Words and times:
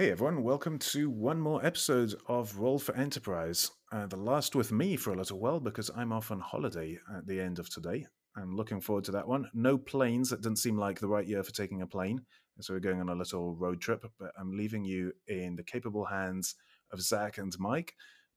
Hey 0.00 0.12
everyone, 0.12 0.42
welcome 0.42 0.78
to 0.78 1.10
one 1.10 1.38
more 1.38 1.62
episode 1.62 2.14
of 2.26 2.56
Roll 2.56 2.78
for 2.78 2.96
Enterprise. 2.96 3.70
Uh, 3.92 4.06
the 4.06 4.16
last 4.16 4.56
with 4.56 4.72
me 4.72 4.96
for 4.96 5.12
a 5.12 5.14
little 5.14 5.38
while 5.38 5.60
because 5.60 5.90
I'm 5.94 6.10
off 6.10 6.30
on 6.30 6.40
holiday 6.40 6.98
at 7.14 7.26
the 7.26 7.38
end 7.38 7.58
of 7.58 7.68
today. 7.68 8.06
I'm 8.34 8.56
looking 8.56 8.80
forward 8.80 9.04
to 9.04 9.12
that 9.12 9.28
one. 9.28 9.50
No 9.52 9.76
planes, 9.76 10.32
it 10.32 10.40
didn't 10.40 10.56
seem 10.56 10.78
like 10.78 11.00
the 11.00 11.06
right 11.06 11.26
year 11.26 11.42
for 11.42 11.52
taking 11.52 11.82
a 11.82 11.86
plane. 11.86 12.22
So 12.60 12.72
we're 12.72 12.80
going 12.80 12.98
on 12.98 13.10
a 13.10 13.14
little 13.14 13.54
road 13.56 13.82
trip, 13.82 14.02
but 14.18 14.32
I'm 14.40 14.56
leaving 14.56 14.86
you 14.86 15.12
in 15.28 15.54
the 15.54 15.64
capable 15.64 16.06
hands 16.06 16.54
of 16.90 17.02
Zach 17.02 17.36
and 17.36 17.54
Mike, 17.58 17.92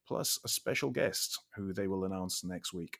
plus 0.05 0.37
a 0.43 0.49
special 0.49 0.89
guest 0.89 1.39
who 1.55 1.71
they 1.71 1.87
will 1.87 2.03
announce 2.03 2.43
next 2.43 2.73
week. 2.73 2.97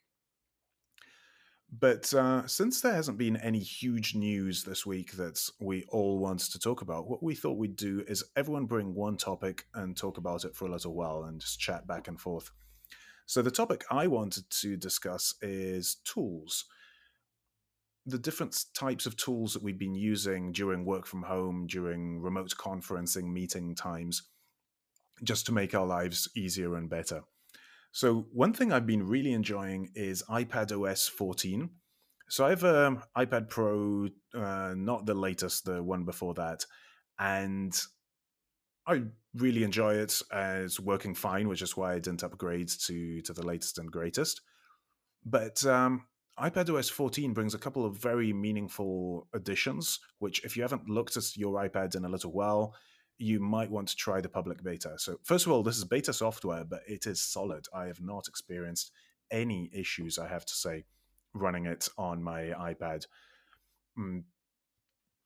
But 1.80 2.14
uh, 2.14 2.46
since 2.46 2.82
there 2.82 2.94
hasn't 2.94 3.18
been 3.18 3.38
any 3.38 3.58
huge 3.58 4.14
news 4.14 4.64
this 4.64 4.86
week 4.86 5.14
that 5.14 5.44
we 5.60 5.86
all 5.90 6.20
want 6.20 6.42
to 6.42 6.60
talk 6.60 6.82
about, 6.82 7.10
what 7.10 7.24
we 7.24 7.34
thought 7.34 7.58
we'd 7.58 7.76
do 7.76 8.04
is 8.08 8.24
everyone 8.36 8.66
bring 8.66 8.94
one 8.94 9.18
topic 9.18 9.66
and 9.74 9.98
talk 9.98 10.18
about 10.18 10.46
it 10.46 10.56
for 10.56 10.66
a 10.66 10.72
little 10.72 10.94
while 10.94 11.24
and 11.24 11.42
just 11.42 11.60
chat 11.60 11.88
back 11.88 12.08
and 12.08 12.22
forth. 12.22 12.52
So, 13.26 13.42
the 13.42 13.50
topic 13.50 13.86
I 13.90 14.06
wanted 14.06 14.48
to 14.62 14.78
discuss 14.78 15.34
is 15.42 15.96
tools. 16.04 16.66
The 18.06 18.20
different 18.20 18.66
types 18.76 19.08
of 19.08 19.18
tools 19.18 19.54
that 19.54 19.64
we've 19.64 19.80
been 19.80 19.96
using 19.96 20.52
during 20.52 20.86
work 20.86 21.08
from 21.08 21.24
home, 21.24 21.66
during 21.66 22.20
remote 22.20 22.54
conferencing 22.56 23.32
meeting 23.32 23.74
times, 23.74 24.22
just 25.24 25.48
to 25.48 25.52
make 25.52 25.74
our 25.74 25.88
lives 25.88 26.30
easier 26.36 26.76
and 26.76 26.88
better. 26.88 27.24
So 27.94 28.26
one 28.34 28.54
thing 28.54 28.74
I've 28.74 28.88
been 28.88 29.08
really 29.08 29.34
enjoying 29.34 29.92
is 29.94 30.24
iPad 30.28 30.72
OS 30.72 31.08
14. 31.08 31.70
So 32.28 32.44
I 32.44 32.50
have 32.50 32.64
an 32.64 33.04
iPad 33.16 33.50
Pro, 33.50 34.10
uh, 34.34 34.74
not 34.76 35.06
the 35.06 35.14
latest, 35.14 35.66
the 35.66 35.84
one 35.84 36.04
before 36.04 36.34
that, 36.34 36.66
and 37.20 37.80
I 38.88 39.04
really 39.36 39.64
enjoy 39.64 39.94
it. 39.94 40.20
it's 40.32 40.80
working 40.80 41.14
fine, 41.14 41.48
which 41.48 41.62
is 41.62 41.78
why 41.78 41.94
I 41.94 42.00
didn't 42.00 42.24
upgrade 42.24 42.70
to 42.70 43.22
to 43.22 43.34
the 43.34 43.46
latest 43.46 43.78
and 43.78 43.92
greatest. 43.92 44.42
But 45.24 45.64
um, 45.64 46.08
iPad 46.40 46.76
OS 46.76 46.90
14 46.90 47.34
brings 47.34 47.54
a 47.54 47.60
couple 47.60 47.86
of 47.86 47.98
very 47.98 48.34
meaningful 48.34 49.28
additions, 49.36 50.00
which 50.18 50.44
if 50.44 50.58
you 50.58 50.64
haven't 50.64 50.90
looked 50.90 51.16
at 51.16 51.38
your 51.38 51.54
iPad 51.62 51.96
in 51.96 52.06
a 52.06 52.10
little 52.10 52.32
while, 52.32 52.74
you 53.18 53.40
might 53.40 53.70
want 53.70 53.88
to 53.90 53.96
try 53.96 54.22
the 54.22 54.30
public 54.30 54.64
beta. 54.64 54.94
So, 54.98 55.18
first 55.24 55.46
of 55.46 55.52
all, 55.52 55.64
this 55.64 55.78
is 55.78 55.84
beta 55.84 56.14
software, 56.14 56.64
but 56.64 56.82
it 56.88 57.06
is 57.08 57.22
solid. 57.22 57.68
I 57.74 57.86
have 57.86 58.02
not 58.02 58.28
experienced 58.28 58.92
any 59.32 59.70
issues, 59.74 60.20
I 60.20 60.28
have 60.28 60.46
to 60.46 60.54
say, 60.54 60.86
running 61.34 61.66
it 61.66 61.88
on 61.98 62.22
my 62.22 62.54
iPad. 62.60 63.06
Mm, 63.98 64.24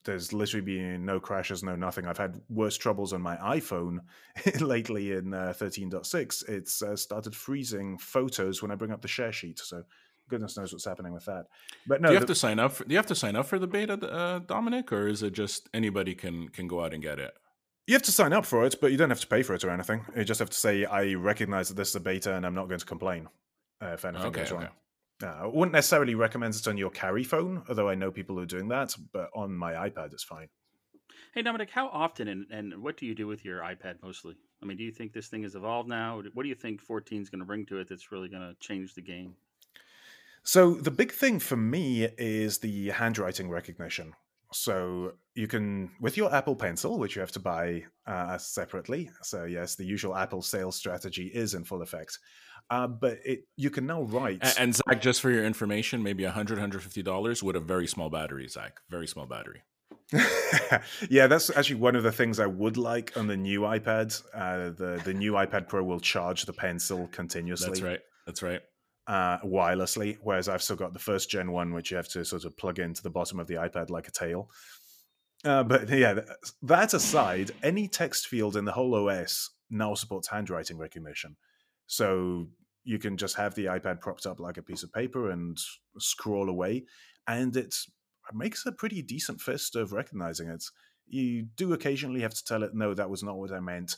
there's 0.04 0.32
literally 0.32 0.66
been 0.66 1.06
no 1.06 1.20
crashes, 1.20 1.64
no 1.64 1.76
nothing. 1.76 2.08
I've 2.08 2.18
had 2.18 2.42
worse 2.50 2.78
troubles 2.78 3.14
on 3.14 3.22
my 3.22 3.36
iPhone 3.38 4.00
lately 4.62 5.12
in 5.12 5.34
uh, 5.34 5.54
13.6. 5.58 6.50
It's 6.50 6.82
uh, 6.82 6.96
started 6.96 7.36
freezing 7.36 7.98
photos 7.98 8.62
when 8.62 8.72
I 8.72 8.76
bring 8.76 8.92
up 8.92 9.02
the 9.02 9.08
share 9.08 9.34
sheet. 9.34 9.60
So, 9.60 9.84
goodness 10.30 10.58
knows 10.58 10.74
what's 10.74 10.86
happening 10.86 11.14
with 11.14 11.26
that. 11.26 11.48
But 11.86 12.02
no, 12.02 12.08
do 12.10 12.14
you 12.14 12.20
have 12.20 12.28
the, 12.28 12.34
to 12.34 12.40
sign 12.40 12.60
up? 12.60 12.74
For, 12.74 12.86
do 12.86 12.92
you 12.92 12.98
have 12.98 13.08
to 13.08 13.16
sign 13.16 13.36
up 13.36 13.46
for 13.46 13.60
the 13.60 13.68
beta, 13.68 13.94
uh, 13.94 14.40
Dominic, 14.40 14.92
or 14.92 15.08
is 15.08 15.24
it 15.24 15.34
just 15.34 15.70
anybody 15.74 16.16
can 16.16 16.50
can 16.50 16.68
go 16.68 16.84
out 16.84 16.94
and 16.94 17.04
get 17.04 17.20
it? 17.20 17.36
You 17.88 17.94
have 17.94 18.04
to 18.04 18.12
sign 18.12 18.34
up 18.34 18.46
for 18.46 18.66
it, 18.66 18.76
but 18.82 18.92
you 18.92 18.98
don't 18.98 19.10
have 19.10 19.22
to 19.22 19.28
pay 19.28 19.44
for 19.44 19.54
it 19.54 19.64
or 19.64 19.70
anything. 19.70 20.06
You 20.16 20.26
just 20.26 20.40
have 20.40 20.50
to 20.50 20.58
say, 20.58 20.84
I 20.84 21.14
recognize 21.14 21.70
that 21.70 21.76
this 21.76 21.90
is 21.90 21.96
a 21.96 22.02
beta 22.02 22.36
and 22.36 22.46
I'm 22.46 22.54
not 22.54 22.68
going 22.68 22.80
to 22.80 22.86
complain 22.86 23.30
uh, 23.82 23.88
if 23.94 24.04
anything 24.04 24.28
okay, 24.28 24.42
goes 24.42 24.52
wrong. 24.52 24.68
Uh, 25.24 25.26
I 25.26 25.46
wouldn't 25.46 25.72
necessarily 25.72 26.14
recommend 26.14 26.54
it 26.54 26.68
on 26.68 26.78
your 26.78 26.90
carry 26.90 27.24
phone, 27.24 27.64
although 27.70 27.88
I 27.88 27.96
know 27.96 28.12
people 28.12 28.36
who 28.36 28.42
are 28.42 28.46
doing 28.46 28.68
that, 28.68 28.94
but 29.14 29.30
on 29.34 29.56
my 29.56 29.72
iPad, 29.72 30.12
it's 30.12 30.24
fine. 30.24 30.50
Hey, 31.34 31.42
Dominic, 31.44 31.70
how 31.70 31.88
often 31.88 32.28
and, 32.28 32.46
and 32.52 32.84
what 32.84 32.98
do 32.98 33.06
you 33.06 33.16
do 33.16 33.26
with 33.26 33.46
your 33.46 33.62
iPad 33.62 33.96
mostly? 34.04 34.36
I 34.62 34.66
mean, 34.66 34.76
do 34.76 34.84
you 34.84 34.92
think 34.92 35.14
this 35.14 35.28
thing 35.28 35.44
has 35.44 35.56
evolved 35.56 35.88
now? 35.88 36.22
What 36.34 36.44
do 36.44 36.50
you 36.50 36.56
think 36.56 36.82
14 36.82 37.22
is 37.22 37.30
going 37.30 37.40
to 37.40 37.46
bring 37.46 37.66
to 37.68 37.80
it 37.80 37.88
that's 37.88 38.12
really 38.12 38.28
going 38.28 38.42
to 38.42 38.56
change 38.60 38.96
the 38.96 39.02
game? 39.02 39.36
So, 40.44 40.74
the 40.74 40.92
big 40.92 41.12
thing 41.12 41.40
for 41.40 41.58
me 41.58 42.08
is 42.18 42.60
the 42.60 42.90
handwriting 42.90 43.50
recognition. 43.50 44.14
So 44.54 45.14
you 45.36 45.48
can, 45.48 45.92
with 46.00 46.18
your 46.18 46.34
Apple 46.34 46.56
Pencil, 46.56 46.98
which 46.98 47.16
you 47.16 47.20
have 47.20 47.32
to 47.34 47.40
buy 47.40 47.84
uh, 48.06 48.38
separately. 48.38 49.10
So 49.22 49.44
yes, 49.44 49.76
the 49.76 49.86
usual 49.86 50.16
Apple 50.16 50.42
sales 50.42 50.76
strategy 50.76 51.28
is 51.34 51.54
in 51.54 51.64
full 51.64 51.82
effect. 51.82 52.18
Uh, 52.70 52.88
but 52.88 53.20
it 53.24 53.44
you 53.56 53.70
can 53.70 53.86
now 53.86 54.02
write. 54.02 54.40
And, 54.42 54.56
and 54.60 54.76
Zach, 54.76 55.02
just 55.02 55.22
for 55.22 55.32
your 55.32 55.46
information, 55.46 56.04
maybe 56.04 56.26
100 56.26 56.60
$150 56.60 57.44
with 57.44 57.56
a 57.56 57.60
very 57.62 57.88
small 57.88 58.10
battery, 58.10 58.48
Zach. 58.48 58.80
Very 58.90 59.08
small 59.08 59.26
battery. 59.26 59.62
yeah, 61.10 61.28
that's 61.28 61.50
actually 61.50 61.76
one 61.76 61.96
of 61.96 62.04
the 62.04 62.12
things 62.12 62.40
I 62.40 62.46
would 62.46 62.78
like 62.78 63.16
on 63.18 63.28
the 63.28 63.38
new 63.38 63.62
iPad. 63.62 64.22
Uh, 64.34 64.70
the 64.70 65.02
the 65.04 65.14
new 65.14 65.34
iPad 65.34 65.68
Pro 65.68 65.84
will 65.84 66.00
charge 66.00 66.46
the 66.46 66.54
pencil 66.54 67.10
continuously. 67.12 67.68
That's 67.68 67.82
right. 67.82 68.00
That's 68.26 68.42
right 68.42 68.62
uh, 69.08 69.40
wirelessly, 69.40 70.18
whereas 70.22 70.50
I've 70.50 70.62
still 70.62 70.76
got 70.76 70.94
the 70.94 71.00
first 71.00 71.30
gen 71.30 71.52
one, 71.52 71.74
which 71.74 71.92
you 71.92 71.98
have 71.98 72.10
to 72.10 72.26
sort 72.26 72.46
of 72.46 72.58
plug 72.58 72.80
into 72.80 73.02
the 73.02 73.10
bottom 73.10 73.40
of 73.40 73.48
the 73.48 73.56
iPad 73.56 73.90
like 73.90 74.08
a 74.08 74.12
tail. 74.12 74.50
Uh, 75.46 75.64
but 75.64 75.90
yeah, 75.90 76.20
that 76.62 76.94
aside, 76.94 77.52
any 77.64 77.88
text 77.88 78.28
field 78.28 78.56
in 78.56 78.66
the 78.66 78.72
whole 78.72 78.94
OS 79.08 79.52
now 79.70 79.94
supports 79.94 80.28
handwriting 80.28 80.78
recognition. 80.78 81.36
So 81.88 82.48
you 82.84 83.00
can 83.00 83.18
just 83.18 83.36
have 83.36 83.56
the 83.56 83.66
iPad 83.66 84.02
propped 84.02 84.26
up 84.26 84.40
like 84.40 84.58
a 84.58 84.64
piece 84.64 84.84
of 84.84 84.94
paper 84.94 85.30
and 85.32 85.58
scroll 86.00 86.50
away, 86.50 86.86
and 87.28 87.56
it 87.56 87.76
makes 88.34 88.66
a 88.66 88.72
pretty 88.72 89.02
decent 89.02 89.40
fist 89.40 89.76
of 89.76 89.94
recognizing 89.94 90.50
it. 90.50 90.64
You 91.08 91.48
do 91.56 91.72
occasionally 91.72 92.22
have 92.22 92.34
to 92.34 92.44
tell 92.44 92.64
it, 92.64 92.72
no, 92.74 92.94
that 92.94 93.10
was 93.10 93.24
not 93.24 93.38
what 93.38 93.54
I 93.54 93.62
meant. 93.62 93.96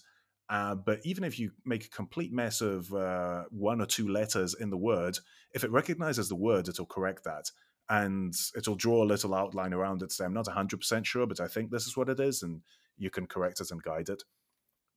Uh, 0.49 0.73
but 0.73 0.99
even 1.03 1.23
if 1.23 1.37
you 1.37 1.51
make 1.63 1.85
a 1.85 1.89
complete 1.89 2.33
mess 2.33 2.61
of 2.61 2.91
uh, 2.93 3.43
one 3.51 3.79
or 3.79 3.85
two 3.85 4.07
letters 4.07 4.55
in 4.55 4.69
the 4.69 4.77
word, 4.77 5.17
if 5.53 5.63
it 5.63 5.71
recognizes 5.71 6.27
the 6.27 6.35
word, 6.35 6.67
it'll 6.67 6.85
correct 6.85 7.23
that. 7.23 7.51
And 7.89 8.33
it'll 8.55 8.75
draw 8.75 9.03
a 9.03 9.05
little 9.05 9.35
outline 9.35 9.73
around 9.73 10.01
it. 10.01 10.11
Say, 10.11 10.25
I'm 10.25 10.33
not 10.33 10.45
100% 10.45 11.05
sure, 11.05 11.27
but 11.27 11.39
I 11.39 11.47
think 11.47 11.69
this 11.69 11.85
is 11.85 11.95
what 11.95 12.09
it 12.09 12.19
is. 12.19 12.41
And 12.41 12.61
you 12.97 13.09
can 13.09 13.27
correct 13.27 13.61
it 13.61 13.71
and 13.71 13.81
guide 13.81 14.09
it. 14.09 14.23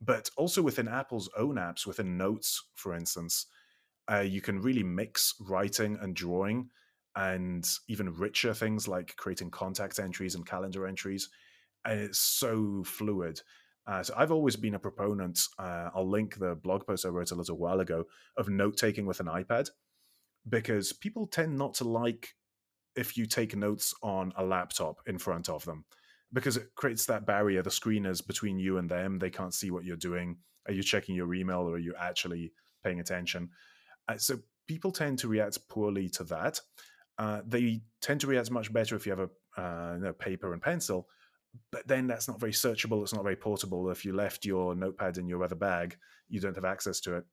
But 0.01 0.31
also 0.37 0.63
within 0.63 0.89
Apple's 0.89 1.31
own 1.37 1.57
apps, 1.57 1.87
within 1.87 2.17
Notes, 2.17 2.65
for 2.75 2.95
instance, 2.95 3.47
uh, 4.11 4.21
you 4.21 4.41
can 4.41 4.61
really 4.61 4.83
mix 4.83 5.35
writing 5.41 5.97
and 6.01 6.17
drawing 6.17 6.71
and 7.15 7.69
even 7.89 8.13
richer 8.15 8.55
things 8.55 8.89
like 8.89 9.15
creating 9.17 9.51
contact 9.51 9.99
entries 9.99 10.35
and 10.35 10.47
calendar 10.47 10.87
entries. 10.87 11.29
And 11.85 12.01
it's 12.01 12.19
so 12.19 12.83
fluid. 12.85 13.41
Uh, 13.87 14.03
so 14.03 14.15
I've 14.17 14.31
always 14.31 14.57
been 14.57 14.75
a 14.75 14.79
proponent. 14.79 15.41
Uh, 15.59 15.91
I'll 15.95 16.09
link 16.09 16.39
the 16.39 16.55
blog 16.55 16.87
post 16.87 17.05
I 17.05 17.09
wrote 17.09 17.33
a 17.33 17.37
little 17.37 17.59
while 17.59 17.81
ago 17.81 18.05
of 18.37 18.49
note 18.49 18.77
taking 18.77 19.07
with 19.07 19.21
an 19.21 19.27
iPad 19.27 19.71
because 20.49 20.93
people 20.93 21.27
tend 21.27 21.57
not 21.57 21.75
to 21.75 21.85
like 21.85 22.35
if 22.95 23.17
you 23.17 23.27
take 23.27 23.57
notes 23.57 23.95
on 24.03 24.33
a 24.37 24.45
laptop 24.45 24.99
in 25.07 25.19
front 25.19 25.49
of 25.49 25.65
them 25.65 25.85
because 26.33 26.57
it 26.57 26.75
creates 26.77 27.07
that 27.07 27.27
barrier. 27.27 27.63
The 27.63 27.71
screen 27.71 28.07
is 28.07 28.21
between 28.21 28.59
you 28.59 28.79
and 28.79 28.89
them. 28.89 29.19
They 29.19 29.31
can't 29.31 29.55
see 29.55 29.71
what 29.71 29.85
you're 29.85 29.97
doing. 29.97 30.37
Are 30.67 30.73
you 30.73 30.83
checking 30.83 31.15
your 31.15 31.35
email 31.35 31.61
or 31.61 31.73
are 31.73 31.79
you 31.79 31.95
actually 31.99 32.53
paying 32.85 33.01
attention? 33.01 33.51
Uh, 34.09 34.17
so 34.17 34.39
people 34.69 34.93
tend 34.93 35.19
to 35.21 35.29
react 35.29 35.59
poorly 35.69 36.09
to 36.11 36.25
that. 36.25 36.61
Uh, 37.19 37.41
they 37.47 37.83
tend 38.01 38.21
to 38.21 38.27
react 38.27 38.51
much 38.51 38.73
better 38.73 38.97
if 38.97 39.07
you 39.07 39.11
have 39.11 39.29
a 39.29 39.61
uh, 39.61 39.95
you 39.95 40.05
know, 40.05 40.13
paper 40.13 40.53
and 40.53 40.63
pencil 40.63 41.09
but 41.71 41.87
then 41.87 42.07
that's 42.07 42.29
not 42.29 42.41
very 42.41 42.53
searchable. 42.53 43.03
It's 43.03 43.15
not 43.15 43.23
very 43.23 43.37
portable. 43.37 43.91
If 43.91 44.05
you 44.05 44.13
left 44.13 44.45
your 44.45 44.75
notepad 44.75 45.19
in 45.19 45.29
your 45.29 45.43
other 45.45 45.55
bag, 45.55 45.97
you 46.29 46.41
don't 46.41 46.55
have 46.55 46.65
access 46.65 47.01
to 47.01 47.17
it. 47.17 47.25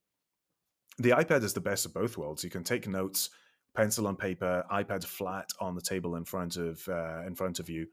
The 0.98 1.12
iPad 1.12 1.44
is 1.44 1.54
the 1.54 1.62
best 1.62 1.86
of 1.86 1.94
both 1.94 2.18
worlds. 2.18 2.44
You 2.44 2.50
can 2.50 2.64
take 2.64 2.88
notes, 2.88 3.30
pencil 3.76 4.08
on 4.08 4.16
paper, 4.16 4.66
iPad 4.72 5.06
flat 5.06 5.50
on 5.60 5.76
the 5.76 5.82
table 5.82 6.16
in 6.16 6.26
front 6.26 6.58
of 6.58 6.86
uh, 6.90 7.22
in 7.26 7.36
front 7.36 7.60
of 7.60 7.70
you, 7.70 7.88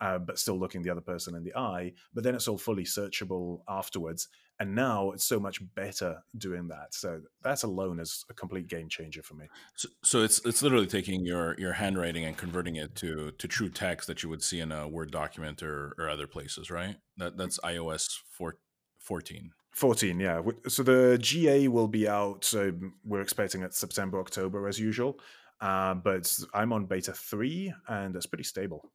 uh, 0.00 0.18
but 0.18 0.38
still 0.38 0.58
looking 0.58 0.82
the 0.82 0.90
other 0.90 1.00
person 1.00 1.34
in 1.34 1.44
the 1.44 1.54
eye. 1.54 1.92
But 2.14 2.24
then 2.24 2.34
it's 2.34 2.48
all 2.48 2.58
fully 2.58 2.84
searchable 2.84 3.60
afterwards. 3.68 4.28
And 4.58 4.74
now 4.74 5.10
it's 5.12 5.24
so 5.24 5.40
much 5.40 5.60
better 5.74 6.22
doing 6.36 6.68
that. 6.68 6.92
So 6.92 7.20
that 7.42 7.62
alone 7.62 7.98
is 7.98 8.24
a 8.28 8.34
complete 8.34 8.68
game 8.68 8.88
changer 8.88 9.22
for 9.22 9.34
me. 9.34 9.46
So, 9.74 9.88
so 10.02 10.22
it's 10.22 10.44
it's 10.44 10.62
literally 10.62 10.86
taking 10.86 11.24
your 11.24 11.54
your 11.58 11.72
handwriting 11.72 12.24
and 12.24 12.36
converting 12.36 12.76
it 12.76 12.94
to 12.96 13.30
to 13.32 13.48
true 13.48 13.70
text 13.70 14.06
that 14.08 14.22
you 14.22 14.28
would 14.28 14.42
see 14.42 14.60
in 14.60 14.70
a 14.72 14.86
Word 14.86 15.10
document 15.10 15.62
or, 15.62 15.94
or 15.98 16.08
other 16.08 16.26
places, 16.26 16.70
right? 16.70 16.96
That 17.16 17.36
that's 17.36 17.58
iOS 17.60 18.18
4, 18.32 18.56
14. 18.98 19.52
14 19.72 20.18
yeah 20.18 20.42
so 20.66 20.82
the 20.82 21.16
ga 21.22 21.68
will 21.68 21.86
be 21.86 22.08
out 22.08 22.44
so 22.44 22.72
we're 23.04 23.20
expecting 23.20 23.62
it 23.62 23.72
september 23.72 24.18
october 24.18 24.66
as 24.66 24.80
usual 24.80 25.20
uh, 25.60 25.94
but 25.94 26.36
i'm 26.52 26.72
on 26.72 26.86
beta 26.86 27.12
3 27.12 27.72
and 27.86 28.16
it's 28.16 28.26
pretty 28.26 28.42
stable 28.42 28.90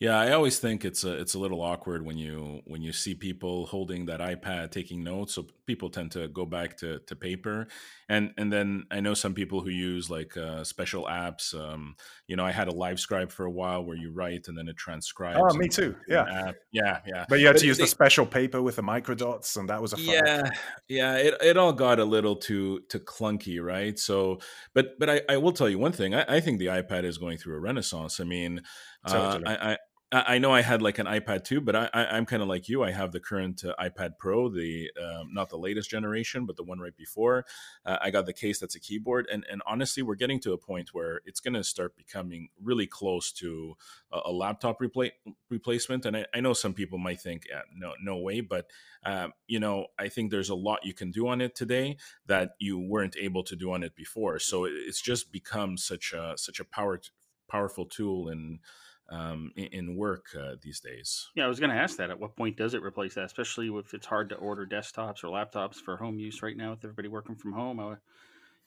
Yeah, 0.00 0.18
I 0.18 0.32
always 0.32 0.58
think 0.58 0.84
it's 0.84 1.04
a 1.04 1.12
it's 1.12 1.34
a 1.34 1.38
little 1.38 1.60
awkward 1.60 2.04
when 2.04 2.16
you 2.16 2.62
when 2.66 2.82
you 2.82 2.92
see 2.92 3.14
people 3.14 3.66
holding 3.66 4.06
that 4.06 4.20
iPad 4.20 4.70
taking 4.70 5.02
notes. 5.02 5.34
So 5.34 5.46
people 5.66 5.90
tend 5.90 6.12
to 6.12 6.28
go 6.28 6.46
back 6.46 6.76
to, 6.78 7.00
to 7.00 7.16
paper, 7.16 7.66
and 8.08 8.32
and 8.38 8.52
then 8.52 8.84
I 8.90 9.00
know 9.00 9.14
some 9.14 9.34
people 9.34 9.60
who 9.60 9.70
use 9.70 10.08
like 10.10 10.36
uh, 10.36 10.64
special 10.64 11.04
apps. 11.04 11.54
Um, 11.54 11.96
you 12.26 12.36
know, 12.36 12.44
I 12.44 12.52
had 12.52 12.68
a 12.68 12.72
LiveScribe 12.72 13.32
for 13.32 13.44
a 13.46 13.50
while 13.50 13.84
where 13.84 13.96
you 13.96 14.10
write 14.12 14.48
and 14.48 14.56
then 14.56 14.68
it 14.68 14.76
transcribes. 14.76 15.38
Oh, 15.40 15.56
me 15.56 15.68
too. 15.68 15.96
Yeah, 16.06 16.52
yeah, 16.70 17.00
yeah. 17.06 17.24
But 17.28 17.40
you 17.40 17.46
had 17.46 17.54
But 17.54 17.60
to 17.60 17.66
use 17.66 17.78
the 17.78 17.86
special 17.86 18.26
paper 18.26 18.62
with 18.62 18.76
the 18.76 18.82
microdots, 18.82 19.56
and 19.56 19.68
that 19.68 19.82
was 19.82 19.92
a 19.92 19.96
fun. 19.96 20.06
yeah 20.14 20.50
yeah 20.88 21.16
it, 21.16 21.34
it 21.42 21.56
all 21.56 21.72
got 21.72 21.98
a 21.98 22.04
little 22.04 22.36
too 22.36 22.80
too 22.88 23.00
clunky 23.00 23.62
right 23.62 23.98
so 23.98 24.38
but 24.74 24.98
but 24.98 25.08
i, 25.10 25.20
I 25.28 25.36
will 25.36 25.52
tell 25.52 25.68
you 25.68 25.78
one 25.78 25.92
thing 25.92 26.14
I, 26.14 26.36
I 26.36 26.40
think 26.40 26.58
the 26.58 26.66
ipad 26.66 27.04
is 27.04 27.18
going 27.18 27.38
through 27.38 27.56
a 27.56 27.60
renaissance 27.60 28.20
i 28.20 28.24
mean 28.24 28.62
uh, 29.04 29.38
I, 29.44 29.72
I 29.72 29.78
I 30.10 30.38
know 30.38 30.54
I 30.54 30.62
had 30.62 30.80
like 30.80 30.98
an 30.98 31.06
iPad 31.06 31.44
too, 31.44 31.60
but 31.60 31.76
I, 31.76 31.90
I, 31.92 32.16
I'm 32.16 32.24
kind 32.24 32.40
of 32.40 32.48
like 32.48 32.66
you. 32.66 32.82
I 32.82 32.92
have 32.92 33.12
the 33.12 33.20
current 33.20 33.62
uh, 33.62 33.74
iPad 33.78 34.12
Pro, 34.18 34.48
the 34.48 34.90
um, 34.98 35.34
not 35.34 35.50
the 35.50 35.58
latest 35.58 35.90
generation, 35.90 36.46
but 36.46 36.56
the 36.56 36.62
one 36.62 36.78
right 36.78 36.96
before. 36.96 37.44
Uh, 37.84 37.98
I 38.00 38.10
got 38.10 38.24
the 38.24 38.32
case 38.32 38.58
that's 38.58 38.74
a 38.74 38.80
keyboard, 38.80 39.28
and 39.30 39.44
and 39.50 39.60
honestly, 39.66 40.02
we're 40.02 40.14
getting 40.14 40.40
to 40.40 40.54
a 40.54 40.58
point 40.58 40.94
where 40.94 41.20
it's 41.26 41.40
going 41.40 41.54
to 41.54 41.62
start 41.62 41.94
becoming 41.94 42.48
really 42.62 42.86
close 42.86 43.32
to 43.32 43.76
a, 44.10 44.20
a 44.26 44.32
laptop 44.32 44.80
repla- 44.80 45.12
replacement. 45.50 46.06
And 46.06 46.16
I, 46.16 46.26
I 46.32 46.40
know 46.40 46.54
some 46.54 46.72
people 46.72 46.96
might 46.96 47.20
think, 47.20 47.42
yeah, 47.46 47.62
no, 47.76 47.92
no 48.00 48.16
way, 48.16 48.40
but 48.40 48.70
um, 49.04 49.34
you 49.46 49.60
know, 49.60 49.88
I 49.98 50.08
think 50.08 50.30
there's 50.30 50.48
a 50.48 50.54
lot 50.54 50.86
you 50.86 50.94
can 50.94 51.10
do 51.10 51.28
on 51.28 51.42
it 51.42 51.54
today 51.54 51.98
that 52.24 52.52
you 52.58 52.78
weren't 52.78 53.16
able 53.20 53.42
to 53.44 53.56
do 53.56 53.72
on 53.72 53.82
it 53.82 53.94
before. 53.94 54.38
So 54.38 54.64
it, 54.64 54.72
it's 54.72 55.02
just 55.02 55.32
become 55.32 55.76
such 55.76 56.14
a 56.14 56.32
such 56.38 56.60
a 56.60 56.64
power 56.64 56.98
powerful 57.46 57.84
tool 57.84 58.28
in 58.30 58.60
um, 59.10 59.50
in, 59.56 59.64
in 59.72 59.96
work 59.96 60.26
uh, 60.38 60.54
these 60.62 60.80
days. 60.80 61.28
Yeah, 61.34 61.44
I 61.44 61.48
was 61.48 61.60
going 61.60 61.70
to 61.70 61.76
ask 61.76 61.96
that. 61.96 62.10
At 62.10 62.20
what 62.20 62.36
point 62.36 62.56
does 62.56 62.74
it 62.74 62.82
replace 62.82 63.14
that? 63.14 63.24
Especially 63.24 63.68
if 63.68 63.94
it's 63.94 64.06
hard 64.06 64.28
to 64.30 64.36
order 64.36 64.66
desktops 64.66 65.24
or 65.24 65.28
laptops 65.28 65.76
for 65.76 65.96
home 65.96 66.18
use 66.18 66.42
right 66.42 66.56
now 66.56 66.70
with 66.70 66.84
everybody 66.84 67.08
working 67.08 67.36
from 67.36 67.52
home. 67.52 67.80
I, 67.80 67.96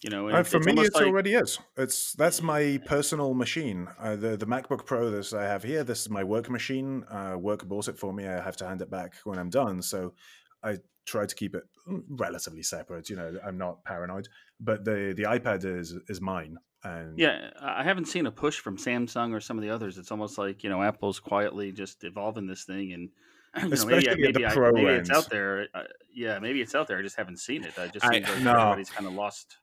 you 0.03 0.09
know, 0.09 0.27
and 0.29 0.37
Uh, 0.37 0.43
for 0.43 0.57
it's 0.57 0.65
me, 0.65 0.71
almost 0.71 0.87
it 0.89 0.95
like- 0.95 1.05
already 1.07 1.33
is. 1.35 1.59
It's 1.77 2.13
that's 2.13 2.41
my 2.41 2.79
personal 2.85 3.33
machine. 3.35 3.87
Uh, 3.99 4.15
the 4.15 4.35
the 4.35 4.47
MacBook 4.47 4.85
Pro 4.85 5.11
that 5.11 5.33
I 5.33 5.43
have 5.43 5.63
here. 5.63 5.83
This 5.83 6.01
is 6.01 6.09
my 6.09 6.23
work 6.23 6.49
machine. 6.49 7.03
Uh, 7.03 7.35
work 7.39 7.67
bought 7.67 7.87
it 7.87 7.99
for 7.99 8.11
me. 8.11 8.27
I 8.27 8.41
have 8.41 8.57
to 8.57 8.67
hand 8.67 8.81
it 8.81 8.89
back 8.89 9.13
when 9.25 9.37
I'm 9.37 9.49
done. 9.51 9.81
So 9.83 10.15
I 10.63 10.79
try 11.05 11.25
to 11.27 11.35
keep 11.35 11.53
it 11.55 11.63
mm, 11.87 12.01
relatively 12.09 12.63
separate. 12.63 13.09
You 13.11 13.15
know, 13.15 13.39
I'm 13.45 13.57
not 13.59 13.83
paranoid. 13.83 14.27
But 14.59 14.85
the 14.85 15.13
the 15.15 15.23
iPad 15.23 15.65
is 15.65 15.95
is 16.07 16.19
mine. 16.19 16.57
And 16.83 17.17
Yeah, 17.17 17.51
I 17.61 17.83
haven't 17.83 18.05
seen 18.05 18.25
a 18.25 18.31
push 18.31 18.59
from 18.59 18.77
Samsung 18.77 19.33
or 19.33 19.39
some 19.39 19.57
of 19.57 19.63
the 19.63 19.69
others. 19.69 19.97
It's 19.97 20.11
almost 20.11 20.37
like 20.37 20.63
you 20.63 20.69
know 20.69 20.81
Apple's 20.81 21.19
quietly 21.19 21.71
just 21.71 22.03
evolving 22.03 22.47
this 22.47 22.63
thing, 22.63 22.93
and 22.93 23.09
you 23.57 23.61
know, 23.63 23.69
maybe, 23.69 23.73
Especially 23.73 24.21
maybe, 24.21 24.45
I, 24.45 24.71
maybe 24.71 24.87
it's 24.91 25.09
out 25.09 25.29
there. 25.29 25.67
Uh, 25.73 25.83
yeah, 26.13 26.39
maybe 26.39 26.61
it's 26.61 26.73
out 26.75 26.87
there. 26.87 26.97
I 26.97 27.01
just 27.01 27.17
haven't 27.17 27.37
seen 27.37 27.63
it. 27.63 27.77
I 27.77 27.87
just 27.87 28.05
I- 28.05 28.09
like 28.09 28.23
No. 28.41 28.51
everybody's 28.51 28.89
kind 28.89 29.07
of 29.07 29.13
lost. 29.13 29.57